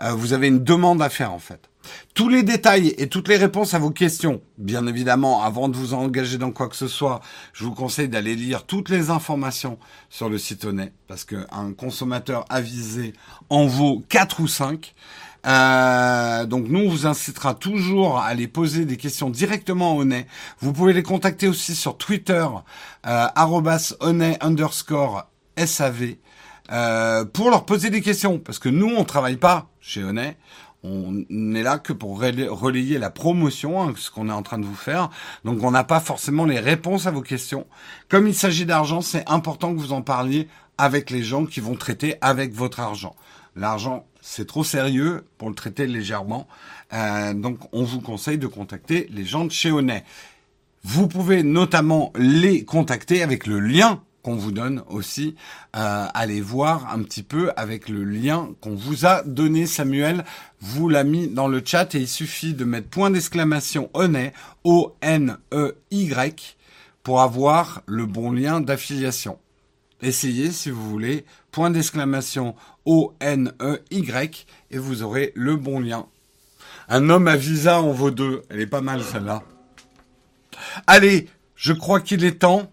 [0.00, 1.69] vous avez une demande à faire en fait.
[2.14, 5.94] Tous les détails et toutes les réponses à vos questions, bien évidemment, avant de vous
[5.94, 7.20] engager dans quoi que ce soit,
[7.52, 9.78] je vous conseille d'aller lire toutes les informations
[10.08, 13.12] sur le site Honnête, parce qu'un consommateur avisé
[13.48, 14.94] en vaut 4 ou 5.
[15.46, 20.26] Euh, donc nous, on vous incitera toujours à aller poser des questions directement à Honnête.
[20.60, 22.46] Vous pouvez les contacter aussi sur Twitter,
[23.06, 23.26] euh,
[24.40, 25.26] underscore
[25.56, 26.16] SAV,
[26.72, 28.38] euh, pour leur poser des questions.
[28.38, 30.36] Parce que nous, on travaille pas chez Honnête.
[30.82, 34.64] On n'est là que pour relayer la promotion, hein, ce qu'on est en train de
[34.64, 35.10] vous faire.
[35.44, 37.66] Donc on n'a pas forcément les réponses à vos questions.
[38.08, 40.48] Comme il s'agit d'argent, c'est important que vous en parliez
[40.78, 43.14] avec les gens qui vont traiter avec votre argent.
[43.56, 46.48] L'argent, c'est trop sérieux pour le traiter légèrement.
[46.94, 50.04] Euh, donc, on vous conseille de contacter les gens de chez Onet.
[50.82, 55.34] Vous pouvez notamment les contacter avec le lien qu'on vous donne aussi.
[55.76, 59.66] Euh, allez voir un petit peu avec le lien qu'on vous a donné.
[59.66, 60.24] Samuel
[60.60, 64.32] vous l'a mis dans le chat et il suffit de mettre point d'exclamation Onet,
[64.64, 66.56] O-N-E-Y,
[67.02, 69.38] pour avoir le bon lien d'affiliation.
[70.02, 72.54] Essayez si vous voulez, point d'exclamation
[72.86, 76.06] O-N-E-Y, et vous aurez le bon lien.
[76.88, 78.42] Un homme à visa en vaut deux.
[78.48, 79.42] Elle est pas mal celle-là.
[80.86, 82.70] Allez, je crois qu'il est temps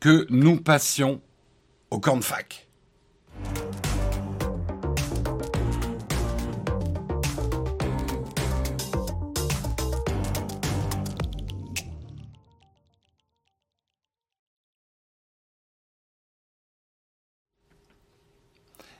[0.00, 1.20] que nous passions
[1.90, 2.66] au camp de fac.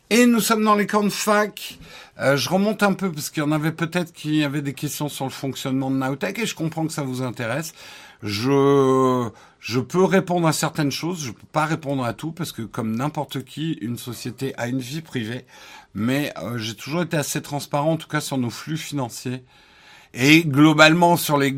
[0.09, 1.79] Et nous sommes dans les camps de fac.
[2.19, 5.09] Euh, je remonte un peu parce qu'il y en avait peut-être qui avaient des questions
[5.09, 7.75] sur le fonctionnement de Naotech et je comprends que ça vous intéresse.
[8.23, 9.29] Je
[9.61, 12.95] je peux répondre à certaines choses, je peux pas répondre à tout parce que comme
[12.97, 15.45] n'importe qui, une société a une vie privée.
[15.95, 19.43] Mais euh, j'ai toujours été assez transparent, en tout cas sur nos flux financiers.
[20.19, 21.55] Et globalement sur les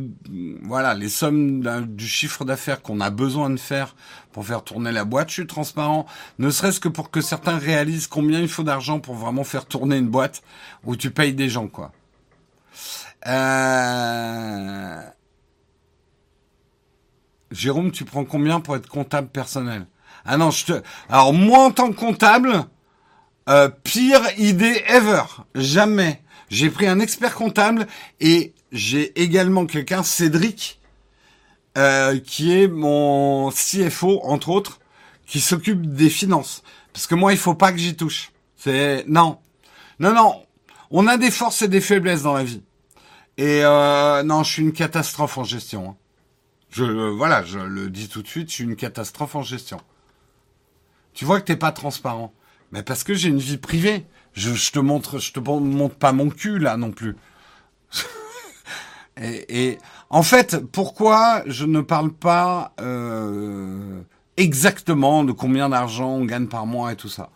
[0.62, 3.94] voilà les sommes du chiffre d'affaires qu'on a besoin de faire
[4.32, 6.06] pour faire tourner la boîte, je suis transparent,
[6.40, 9.96] ne serait-ce que pour que certains réalisent combien il faut d'argent pour vraiment faire tourner
[9.96, 10.42] une boîte
[10.84, 11.92] où tu payes des gens quoi.
[13.28, 15.02] Euh...
[17.52, 19.86] Jérôme, tu prends combien pour être comptable personnel?
[20.24, 20.82] Ah non, je te.
[21.08, 22.64] Alors moi en tant que comptable,
[23.48, 25.22] euh, pire idée ever,
[25.54, 26.24] jamais.
[26.50, 27.86] J'ai pris un expert comptable
[28.20, 30.80] et j'ai également quelqu'un, Cédric,
[31.76, 34.80] euh, qui est mon CFO, entre autres,
[35.26, 36.62] qui s'occupe des finances.
[36.92, 38.32] Parce que moi, il faut pas que j'y touche.
[38.56, 39.38] C'est non,
[39.98, 40.42] non, non.
[40.90, 42.62] On a des forces et des faiblesses dans la vie.
[43.36, 45.90] Et euh, non, je suis une catastrophe en gestion.
[45.90, 45.96] Hein.
[46.70, 49.80] Je voilà, je le dis tout de suite, je suis une catastrophe en gestion.
[51.14, 52.32] Tu vois que t'es pas transparent.
[52.72, 54.06] Mais parce que j'ai une vie privée.
[54.38, 57.16] Je, te montre, je te montre pas mon cul là non plus.
[59.20, 59.78] et,
[60.10, 64.00] en fait, pourquoi je ne parle pas euh,
[64.36, 67.30] exactement de combien d'argent on gagne par mois et tout ça?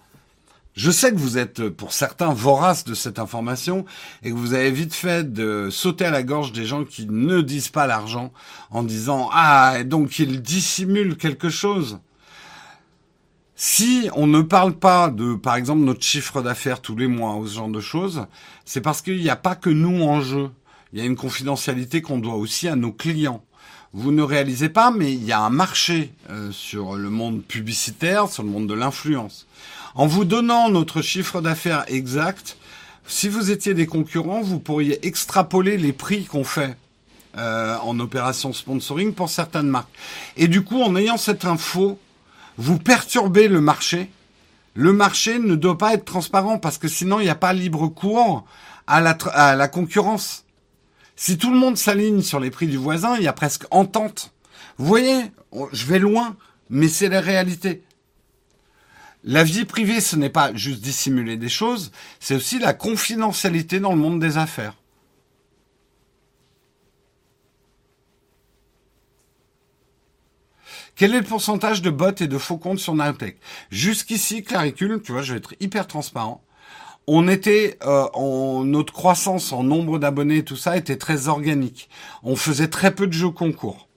[0.75, 3.85] Je sais que vous êtes, pour certains, voraces de cette information
[4.23, 7.41] et que vous avez vite fait de sauter à la gorge des gens qui ne
[7.41, 8.33] disent pas l'argent
[8.71, 11.99] en disant ah donc ils dissimulent quelque chose.
[13.65, 17.47] Si on ne parle pas de, par exemple, notre chiffre d'affaires tous les mois ou
[17.47, 18.27] ce genre de choses,
[18.65, 20.51] c'est parce qu'il n'y a pas que nous en jeu.
[20.93, 23.45] Il y a une confidentialité qu'on doit aussi à nos clients.
[23.93, 28.29] Vous ne réalisez pas, mais il y a un marché euh, sur le monde publicitaire,
[28.29, 29.47] sur le monde de l'influence.
[29.95, 32.57] En vous donnant notre chiffre d'affaires exact,
[33.07, 36.77] si vous étiez des concurrents, vous pourriez extrapoler les prix qu'on fait
[37.39, 39.95] euh, en opération sponsoring pour certaines marques.
[40.37, 42.01] Et du coup, en ayant cette info,
[42.59, 44.11] vous perturbez le marché.
[44.75, 47.89] Le marché ne doit pas être transparent parce que sinon il n'y a pas libre
[47.89, 48.45] cours
[48.87, 50.45] à la, à la concurrence.
[51.17, 54.33] Si tout le monde s'aligne sur les prix du voisin, il y a presque entente.
[54.79, 55.31] Vous voyez,
[55.73, 56.37] je vais loin,
[56.71, 57.83] mais c'est la réalité.
[59.25, 63.93] La vie privée, ce n'est pas juste dissimuler des choses, c'est aussi la confidentialité dans
[63.93, 64.75] le monde des affaires.
[70.95, 73.39] Quel est le pourcentage de bots et de faux comptes sur Naotech
[73.71, 76.43] Jusqu'ici, Claricule, tu vois, je vais être hyper transparent.
[77.07, 81.89] On était, euh, en, notre croissance en nombre d'abonnés, tout ça était très organique.
[82.23, 83.89] On faisait très peu de jeux concours.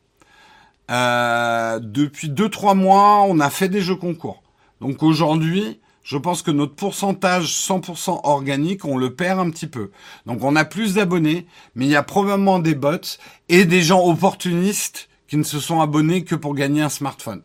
[0.90, 4.42] Euh, depuis 2-3 mois, on a fait des jeux concours.
[4.82, 9.92] Donc aujourd'hui, je pense que notre pourcentage 100% organique, on le perd un petit peu.
[10.26, 13.18] Donc on a plus d'abonnés, mais il y a probablement des bots
[13.50, 17.44] et des gens opportunistes ne se sont abonnés que pour gagner un smartphone.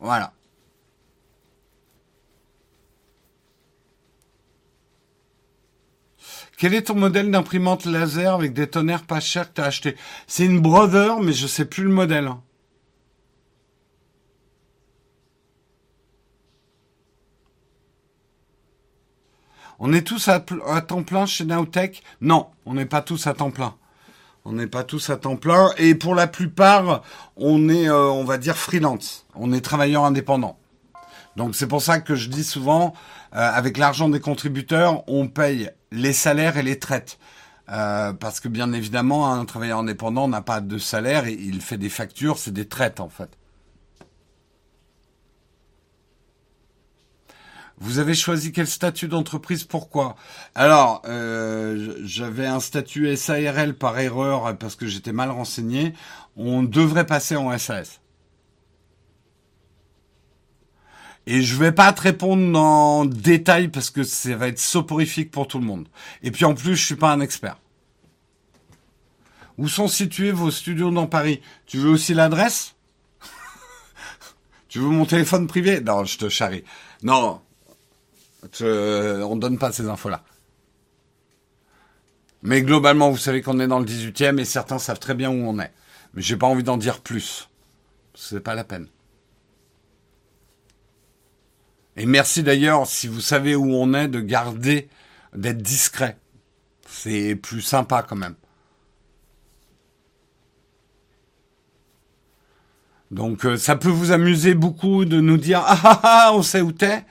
[0.00, 0.32] Voilà.
[6.58, 9.96] Quel est ton modèle d'imprimante laser avec des tonnerres pas chers que tu as acheté?
[10.28, 12.28] C'est une Brother, mais je sais plus le modèle.
[12.28, 12.40] Hein.
[19.84, 22.04] On est tous à, temps plein chez Nowtech?
[22.20, 23.74] Non, on n'est pas tous à temps plein.
[24.44, 27.02] On n'est pas tous à temps plein et pour la plupart,
[27.36, 29.26] on est, euh, on va dire, freelance.
[29.34, 30.58] On est travailleur indépendant.
[31.36, 32.92] Donc c'est pour ça que je dis souvent,
[33.34, 37.18] euh, avec l'argent des contributeurs, on paye les salaires et les traites.
[37.70, 41.78] Euh, parce que bien évidemment, un travailleur indépendant n'a pas de salaire et il fait
[41.78, 43.30] des factures, c'est des traites en fait.
[47.82, 50.14] Vous avez choisi quel statut d'entreprise Pourquoi?
[50.54, 55.92] Alors, euh, j'avais un statut SARL par erreur parce que j'étais mal renseigné.
[56.36, 58.00] On devrait passer en SAS.
[61.26, 65.48] Et je vais pas te répondre en détail parce que ça va être soporifique pour
[65.48, 65.88] tout le monde.
[66.22, 67.58] Et puis en plus, je suis pas un expert.
[69.58, 71.40] Où sont situés vos studios dans Paris?
[71.66, 72.76] Tu veux aussi l'adresse?
[74.68, 75.80] Tu veux mon téléphone privé?
[75.80, 76.62] Non, je te charrie.
[77.02, 77.42] Non,
[78.42, 80.22] on ne donne pas ces infos-là.
[82.42, 85.46] Mais globalement, vous savez qu'on est dans le 18e et certains savent très bien où
[85.46, 85.72] on est.
[86.14, 87.48] Mais j'ai pas envie d'en dire plus.
[88.14, 88.88] C'est pas la peine.
[91.96, 94.88] Et merci d'ailleurs, si vous savez où on est, de garder,
[95.34, 96.18] d'être discret.
[96.86, 98.34] C'est plus sympa quand même.
[103.10, 106.62] Donc euh, ça peut vous amuser beaucoup de nous dire ah ah ah on sait
[106.62, 107.04] où t'es.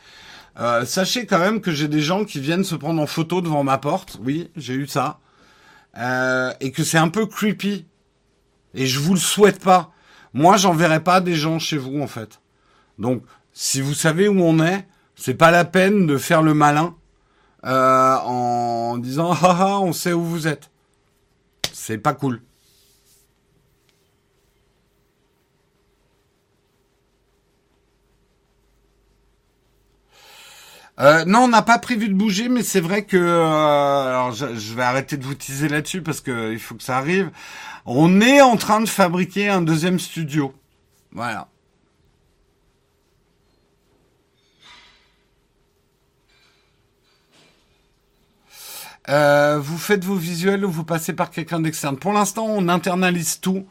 [0.60, 3.64] Euh, sachez quand même que j'ai des gens qui viennent se prendre en photo devant
[3.64, 4.19] ma porte.
[4.22, 5.19] Oui, j'ai eu ça.
[5.98, 7.86] Euh, et que c'est un peu creepy.
[8.73, 9.91] Et je vous le souhaite pas.
[10.34, 12.41] Moi, j'enverrai pas des gens chez vous, en fait.
[12.99, 13.23] Donc,
[13.53, 16.95] si vous savez où on est, c'est pas la peine de faire le malin
[17.65, 20.69] euh, en disant ah ah, on sait où vous êtes.
[21.73, 22.41] C'est pas cool.
[30.99, 34.76] Euh, non, on n'a pas prévu de bouger, mais c'est vrai que euh, alors je,
[34.76, 37.31] vais arrêter de vous teaser là-dessus parce que il faut que ça arrive.
[37.85, 40.53] On est en train de fabriquer un deuxième studio.
[41.13, 41.47] Voilà.
[49.09, 51.97] Euh, vous faites vos visuels ou vous passez par quelqu'un d'externe.
[51.97, 53.65] Pour l'instant, on internalise tout,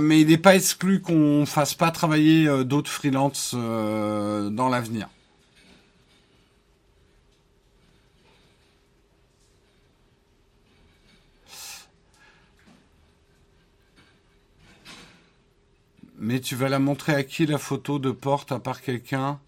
[0.00, 5.08] mais il n'est pas exclu qu'on fasse pas travailler d'autres freelances dans l'avenir.
[16.20, 19.40] Mais tu vas la montrer à qui la photo de porte à part quelqu'un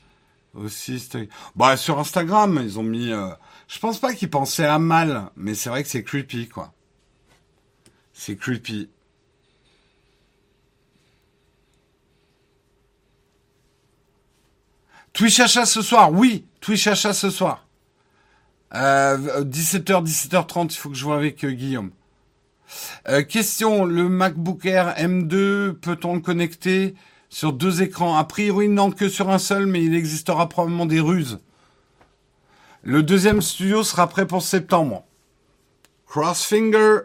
[0.55, 1.09] aussi
[1.55, 3.13] Bah sur Instagram, ils ont mis.
[3.13, 3.29] Euh...
[3.69, 6.73] Je pense pas qu'ils pensaient à mal, mais c'est vrai que c'est creepy quoi.
[8.13, 8.89] C'est creepy.
[15.13, 17.67] Twitch achat ce soir, oui, Twitch achat ce soir.
[18.75, 21.91] Euh, 17h, 17h30, il faut que je vois avec euh, Guillaume.
[23.09, 26.95] Euh, question, le MacBook Air M2, peut-on le connecter
[27.29, 28.17] sur deux écrans?
[28.17, 31.41] A priori, non, que sur un seul, mais il existera probablement des ruses.
[32.83, 35.05] Le deuxième studio sera prêt pour septembre.
[36.07, 37.01] Crossfinger.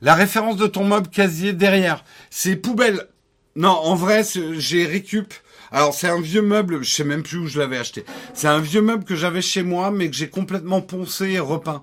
[0.00, 2.04] La référence de ton meuble casier derrière.
[2.30, 3.08] C'est poubelle.
[3.56, 5.34] Non, en vrai, j'ai récup.
[5.70, 8.04] Alors c'est un vieux meuble, je sais même plus où je l'avais acheté.
[8.32, 11.82] C'est un vieux meuble que j'avais chez moi, mais que j'ai complètement poncé et repeint.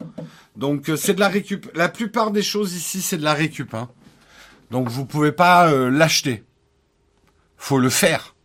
[0.55, 1.69] Donc euh, c'est de la récup.
[1.75, 3.73] La plupart des choses ici, c'est de la récup.
[3.73, 3.89] Hein.
[4.71, 6.43] Donc vous pouvez pas euh, l'acheter.
[7.57, 8.35] Faut le faire.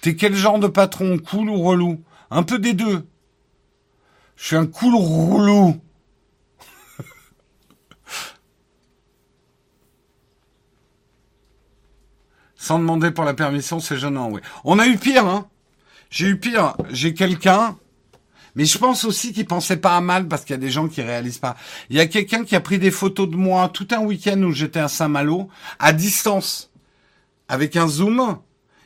[0.00, 1.18] T'es quel genre de patron?
[1.18, 2.02] Cool ou relou?
[2.30, 3.06] Un peu des deux.
[4.36, 5.80] Je suis un cool relou.
[12.56, 14.40] Sans demander pour la permission, c'est gênant, oui.
[14.64, 15.48] On a eu pire, hein
[16.12, 16.76] j'ai eu pire.
[16.90, 17.76] J'ai quelqu'un,
[18.54, 20.86] mais je pense aussi qu'il pensait pas à mal parce qu'il y a des gens
[20.86, 21.56] qui réalisent pas.
[21.88, 24.52] Il y a quelqu'un qui a pris des photos de moi tout un week-end où
[24.52, 25.48] j'étais à Saint-Malo,
[25.78, 26.70] à distance,
[27.48, 28.38] avec un zoom.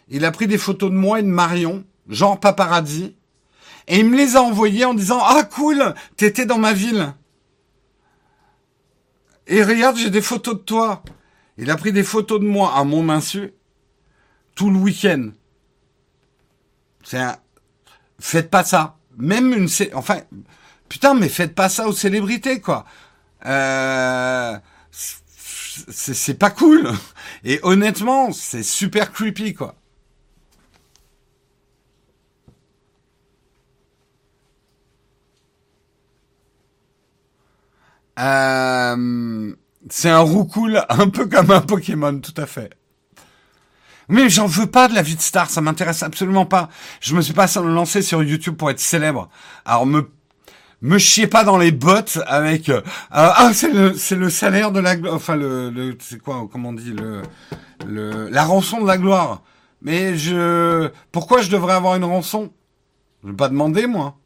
[0.08, 3.16] Il a pris des photos de moi et de Marion, genre paparazzi,
[3.88, 7.12] et il me les a envoyées en disant ah cool, t'étais dans ma ville.
[9.48, 11.02] Et regarde, j'ai des photos de toi.
[11.58, 13.52] Il a pris des photos de moi à mon insu
[14.54, 15.30] tout le week-end.
[17.06, 17.36] C'est un...
[18.18, 18.96] Faites pas ça.
[19.16, 19.68] Même une...
[19.94, 20.22] Enfin,
[20.88, 22.84] putain, mais faites pas ça aux célébrités, quoi.
[23.46, 24.58] Euh...
[24.90, 26.90] C'est pas cool.
[27.44, 29.76] Et honnêtement, c'est super creepy, quoi.
[38.18, 39.54] Euh...
[39.90, 42.70] C'est un roucoule, un peu comme un Pokémon, tout à fait.
[44.08, 46.68] Mais j'en veux pas de la vie de star, ça m'intéresse absolument pas.
[47.00, 49.28] Je me suis pas lancé sur YouTube pour être célèbre.
[49.64, 50.10] Alors me
[50.82, 54.78] me chiez pas dans les bottes avec euh, ah c'est le c'est le salaire de
[54.78, 57.22] la enfin le, le c'est quoi comment on dit le
[57.86, 59.42] le la rançon de la gloire.
[59.82, 62.52] Mais je pourquoi je devrais avoir une rançon?
[63.24, 64.18] Je vais pas demander moi.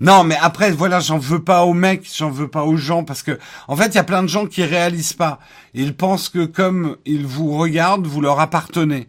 [0.00, 3.22] Non, mais après, voilà, j'en veux pas aux mecs, j'en veux pas aux gens, parce
[3.22, 5.38] que, en fait, il y a plein de gens qui réalisent pas.
[5.72, 9.08] Ils pensent que comme ils vous regardent, vous leur appartenez.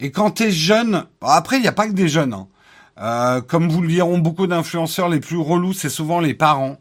[0.00, 2.32] Et quand t'es jeune, après, il n'y a pas que des jeunes.
[2.32, 2.48] Hein.
[3.00, 6.78] Euh, comme vous le diront beaucoup d'influenceurs, les plus relous, c'est souvent les parents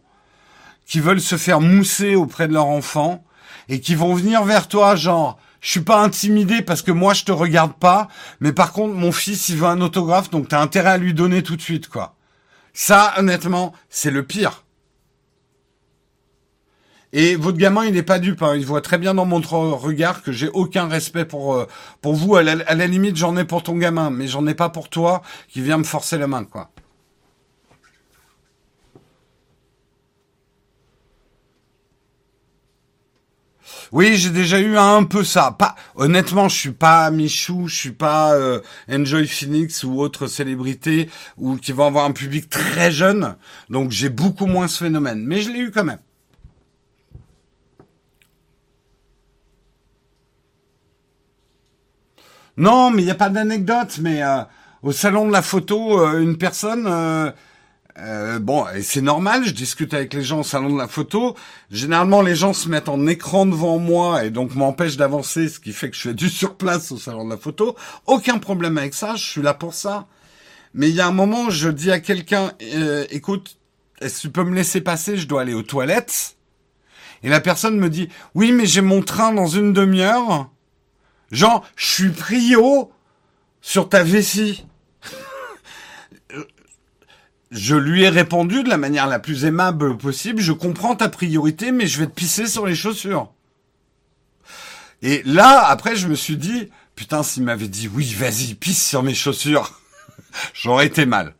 [0.86, 3.24] qui veulent se faire mousser auprès de leur enfant
[3.70, 7.24] et qui vont venir vers toi, genre, je suis pas intimidé parce que moi je
[7.24, 8.10] te regarde pas,
[8.42, 11.42] mais par contre mon fils il veut un autographe, donc t'as intérêt à lui donner
[11.42, 12.16] tout de suite, quoi.
[12.74, 14.64] Ça, honnêtement, c'est le pire.
[17.16, 18.42] Et votre gamin, il n'est pas dupe.
[18.42, 18.56] Hein.
[18.56, 21.68] Il voit très bien dans mon regard que j'ai aucun respect pour euh,
[22.02, 22.36] pour vous.
[22.36, 25.62] À la, limite, j'en ai pour ton gamin, mais j'en ai pas pour toi qui
[25.62, 26.72] vient me forcer la main, quoi.
[33.94, 35.52] Oui, j'ai déjà eu un peu ça.
[35.52, 38.60] Pas honnêtement, je suis pas Michou, je suis pas euh,
[38.92, 43.36] Enjoy Phoenix ou autre célébrité ou qui vont avoir un public très jeune.
[43.70, 46.00] Donc j'ai beaucoup moins ce phénomène, mais je l'ai eu quand même.
[52.58, 54.42] Non, mais il n'y a pas d'anecdote, mais euh,
[54.82, 56.88] au salon de la photo, euh, une personne
[58.00, 61.36] euh, bon, et c'est normal, je discute avec les gens au salon de la photo.
[61.70, 65.74] Généralement, les gens se mettent en écran devant moi et donc m'empêchent d'avancer, ce qui
[65.74, 67.76] fait que je fais du surplace au salon de la photo.
[68.08, 70.08] Aucun problème avec ça, je suis là pour ça.
[70.74, 73.58] Mais il y a un moment, je dis à quelqu'un, euh, écoute,
[74.02, 76.38] est-ce que tu peux me laisser passer, je dois aller aux toilettes.
[77.22, 80.50] Et la personne me dit, oui, mais j'ai mon train dans une demi-heure.
[81.32, 82.92] Genre, je suis prio
[83.62, 84.66] sur ta vessie
[87.54, 91.72] je lui ai répondu de la manière la plus aimable possible, je comprends ta priorité,
[91.72, 93.32] mais je vais te pisser sur les chaussures.
[95.04, 99.04] Et là, après, je me suis dit, putain, s'il m'avait dit, oui, vas-y, pisse sur
[99.04, 99.80] mes chaussures,
[100.54, 101.36] j'aurais été mal.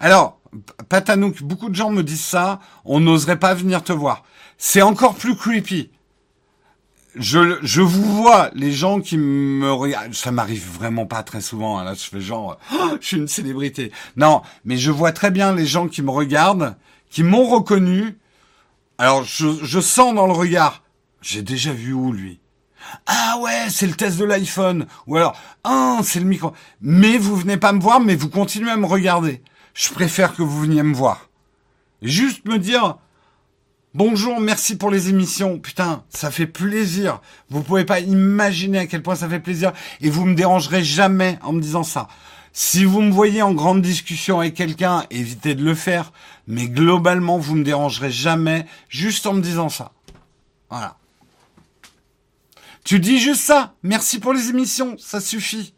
[0.00, 0.40] Alors,
[0.88, 4.24] Patanouk, beaucoup de gens me disent ça, on n'oserait pas venir te voir.
[4.56, 5.90] C'est encore plus creepy
[7.18, 11.78] je, je vous vois, les gens qui me regardent, ça m'arrive vraiment pas très souvent,
[11.78, 13.92] hein, là je fais genre, oh, je suis une célébrité.
[14.16, 16.76] Non, mais je vois très bien les gens qui me regardent,
[17.10, 18.18] qui m'ont reconnu.
[18.98, 20.82] Alors je, je sens dans le regard,
[21.20, 22.40] j'ai déjà vu où lui?
[23.06, 24.86] Ah ouais, c'est le test de l'iPhone.
[25.06, 26.52] Ou alors, ah, c'est le micro.
[26.80, 29.42] Mais vous venez pas me voir, mais vous continuez à me regarder.
[29.74, 31.28] Je préfère que vous veniez me voir.
[32.02, 32.96] Juste me dire,
[33.94, 35.58] Bonjour, merci pour les émissions.
[35.58, 37.22] Putain, ça fait plaisir.
[37.48, 39.72] Vous pouvez pas imaginer à quel point ça fait plaisir.
[40.02, 42.06] Et vous me dérangerez jamais en me disant ça.
[42.52, 46.12] Si vous me voyez en grande discussion avec quelqu'un, évitez de le faire.
[46.46, 49.92] Mais globalement, vous me dérangerez jamais juste en me disant ça.
[50.68, 50.98] Voilà.
[52.84, 53.74] Tu dis juste ça.
[53.82, 54.96] Merci pour les émissions.
[54.98, 55.72] Ça suffit.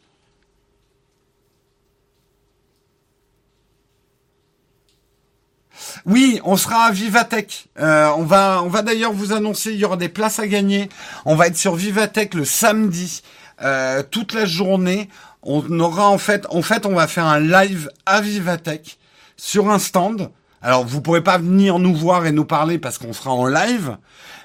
[6.06, 7.68] Oui, on sera à Vivatech.
[7.78, 10.88] Euh, on va, on va d'ailleurs vous annoncer, il y aura des places à gagner.
[11.24, 13.22] On va être sur Vivatech le samedi,
[13.62, 15.08] euh, toute la journée.
[15.42, 18.98] On aura en fait, en fait, on va faire un live à Vivatech
[19.36, 20.30] sur un stand.
[20.62, 23.96] Alors, vous pourrez pas venir nous voir et nous parler parce qu'on sera en live,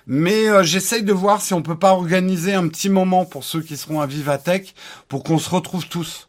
[0.08, 3.62] mais euh, j'essaye de voir si on peut pas organiser un petit moment pour ceux
[3.62, 4.74] qui seront à Vivatech
[5.10, 6.25] pour qu'on se retrouve tous.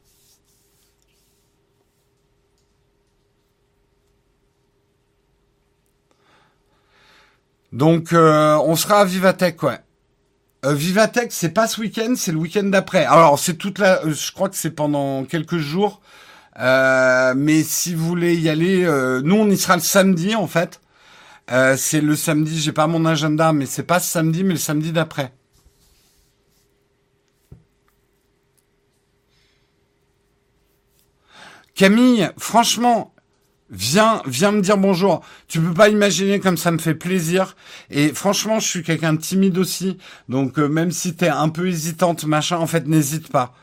[7.76, 9.78] Donc, euh, on sera à Vivatech, ouais.
[10.64, 13.04] Euh, Vivatech, c'est pas ce week-end, c'est le week-end d'après.
[13.04, 16.00] Alors, c'est toute la, euh, je crois que c'est pendant quelques jours.
[16.58, 18.86] mais si vous voulez y aller,
[19.22, 20.80] nous on y sera le samedi en fait.
[21.76, 24.92] c'est le samedi, j'ai pas mon agenda, mais c'est pas ce samedi, mais le samedi
[24.92, 25.32] d'après.
[31.74, 33.12] Camille, franchement,
[33.70, 35.22] Viens, viens me dire bonjour.
[35.48, 37.56] Tu peux pas imaginer comme ça me fait plaisir.
[37.90, 39.98] Et franchement, je suis quelqu'un de timide aussi.
[40.28, 43.54] Donc euh, même si t'es un peu hésitante, machin, en fait, n'hésite pas.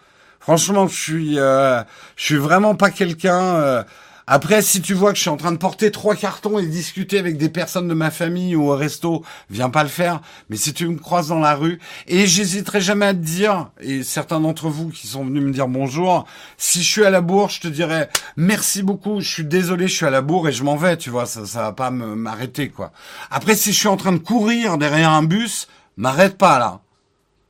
[0.41, 1.81] Franchement, je suis, euh,
[2.17, 3.85] je suis vraiment pas quelqu'un.
[4.25, 7.19] Après, si tu vois que je suis en train de porter trois cartons et discuter
[7.19, 10.21] avec des personnes de ma famille ou au resto, viens pas le faire.
[10.49, 14.01] Mais si tu me croises dans la rue, et j'hésiterai jamais à te dire, et
[14.03, 16.25] certains d'entre vous qui sont venus me dire bonjour,
[16.57, 19.95] si je suis à la bourre, je te dirais merci beaucoup, je suis désolé, je
[19.95, 22.69] suis à la bourre et je m'en vais, tu vois, ça, ça va pas m'arrêter,
[22.69, 22.93] quoi.
[23.29, 25.67] Après, si je suis en train de courir derrière un bus,
[25.97, 26.79] m'arrête pas, là.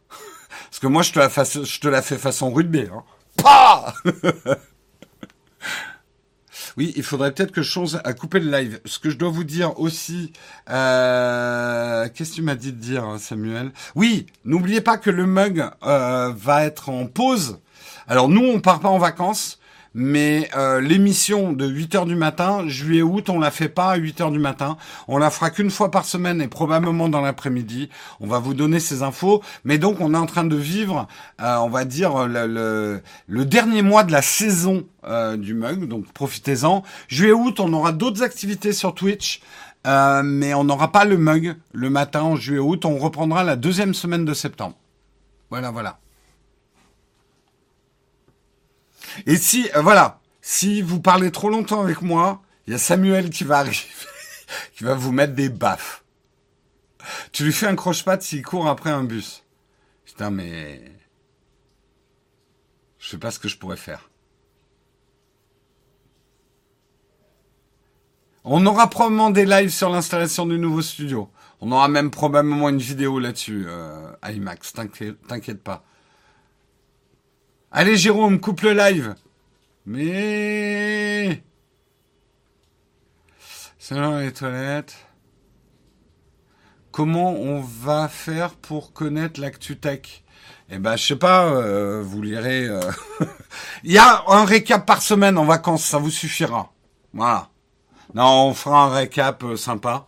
[0.71, 3.03] Parce que moi, je te la, je te la fais façon rugby, hein.
[3.37, 3.93] Pas
[6.77, 8.79] Oui, il faudrait peut-être que je change à couper le live.
[8.85, 10.33] Ce que je dois vous dire aussi,
[10.69, 13.71] euh, qu'est-ce que tu m'as dit de dire, Samuel?
[13.95, 17.59] Oui, n'oubliez pas que le mug euh, va être en pause.
[18.07, 19.59] Alors nous, on part pas en vacances.
[19.93, 24.21] Mais euh, l'émission de 8 heures du matin, juillet-août, on la fait pas à 8
[24.21, 24.77] heures du matin.
[25.07, 27.89] On la fera qu'une fois par semaine et probablement dans l'après-midi.
[28.19, 29.43] On va vous donner ces infos.
[29.63, 31.07] Mais donc, on est en train de vivre,
[31.41, 35.87] euh, on va dire, le, le, dernier mois de la saison euh, du mug.
[35.87, 36.83] Donc, profitez-en.
[37.07, 39.41] Juillet-août, on aura d'autres activités sur Twitch.
[39.85, 42.85] mais on n'aura pas le mug le matin en juillet-août.
[42.85, 44.75] On reprendra la deuxième semaine de septembre.
[45.51, 45.99] Voilà, voilà.
[49.25, 53.29] Et si, euh, voilà, si vous parlez trop longtemps avec moi, il y a Samuel
[53.29, 53.77] qui va arriver,
[54.75, 56.03] qui va vous mettre des baffes.
[57.31, 59.43] Tu lui fais un croche-patte s'il court après un bus.
[60.05, 60.81] Putain, mais...
[62.99, 64.09] Je sais pas ce que je pourrais faire.
[68.45, 71.29] On aura probablement des lives sur l'installation du nouveau studio.
[71.61, 75.85] On aura même probablement une vidéo là-dessus, euh, IMAX, t'inquiète pas.
[77.75, 79.15] Allez Jérôme, coupe le live.
[79.87, 81.41] Mais...
[83.89, 84.95] Dans les toilettes.
[86.91, 90.23] Comment on va faire pour connaître l'actu tech?
[90.69, 92.67] Eh ben, je sais pas, euh, vous lirez.
[92.67, 92.79] Euh.
[93.83, 96.71] Il y a un récap par semaine en vacances, ça vous suffira.
[97.11, 97.49] Voilà.
[98.13, 100.05] Non, on fera un récap euh, sympa.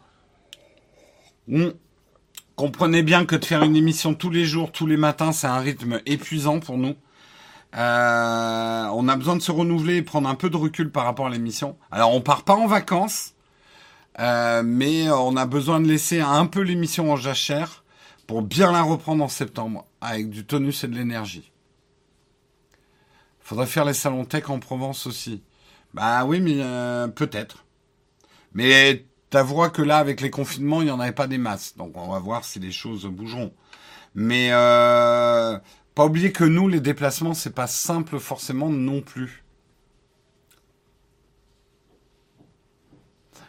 [2.56, 5.60] Comprenez bien que de faire une émission tous les jours, tous les matins, c'est un
[5.60, 6.96] rythme épuisant pour nous.
[7.76, 11.28] Euh, on a besoin de se renouveler et prendre un peu de recul par rapport
[11.28, 11.78] à l'émission.
[11.92, 13.34] Alors on part pas en vacances,
[14.20, 17.84] euh, mais on a besoin de laisser un peu l'émission en jachère
[18.28, 21.52] pour bien la reprendre en septembre avec du tonus et de l'énergie.
[23.42, 25.44] Faudrait faire les salons tech en Provence aussi.
[25.94, 27.66] Bah oui, mais euh, peut-être.
[28.54, 31.76] Mais t'avoueras que là, avec les confinements, il n'y en avait pas des masses.
[31.76, 33.54] Donc on va voir si les choses bougeront.
[34.16, 34.50] Mais
[35.96, 39.44] pas oublier que nous, les déplacements, c'est pas simple forcément non plus.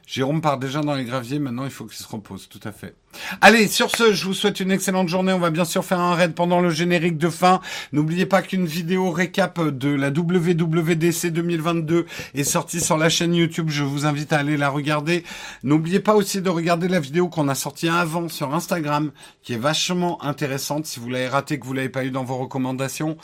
[0.06, 2.94] Jérôme part déjà dans les graviers, maintenant il faut qu'il se repose, tout à fait.
[3.40, 5.32] Allez, sur ce, je vous souhaite une excellente journée.
[5.32, 7.60] On va bien sûr faire un raid pendant le générique de fin.
[7.93, 13.68] N'oubliez pas qu'une vidéo récap de la WWDC 2022 est sortie sur la chaîne YouTube.
[13.70, 15.24] Je vous invite à aller la regarder.
[15.62, 19.10] N'oubliez pas aussi de regarder la vidéo qu'on a sortie avant sur Instagram,
[19.43, 20.86] qui est vachement intéressante.
[20.86, 23.16] Si vous l'avez raté, que vous l'avez pas eu dans vos recommandations,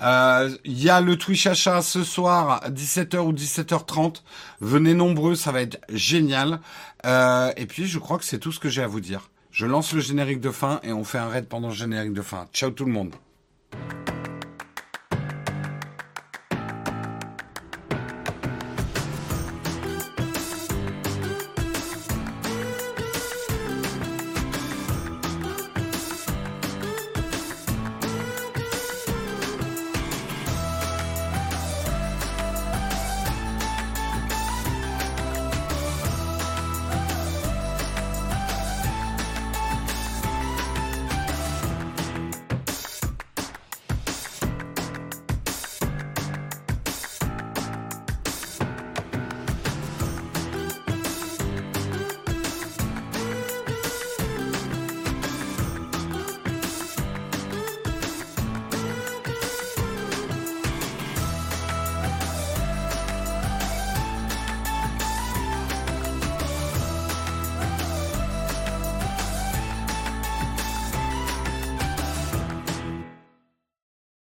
[0.00, 4.22] euh, il y a le Twitch achat ce soir à 17h ou 17h30.
[4.60, 6.60] Venez nombreux, ça va être génial.
[7.06, 9.30] Euh, et puis, je crois que c'est tout ce que j'ai à vous dire.
[9.60, 12.22] Je lance le générique de fin et on fait un raid pendant le générique de
[12.22, 12.48] fin.
[12.50, 13.14] Ciao tout le monde.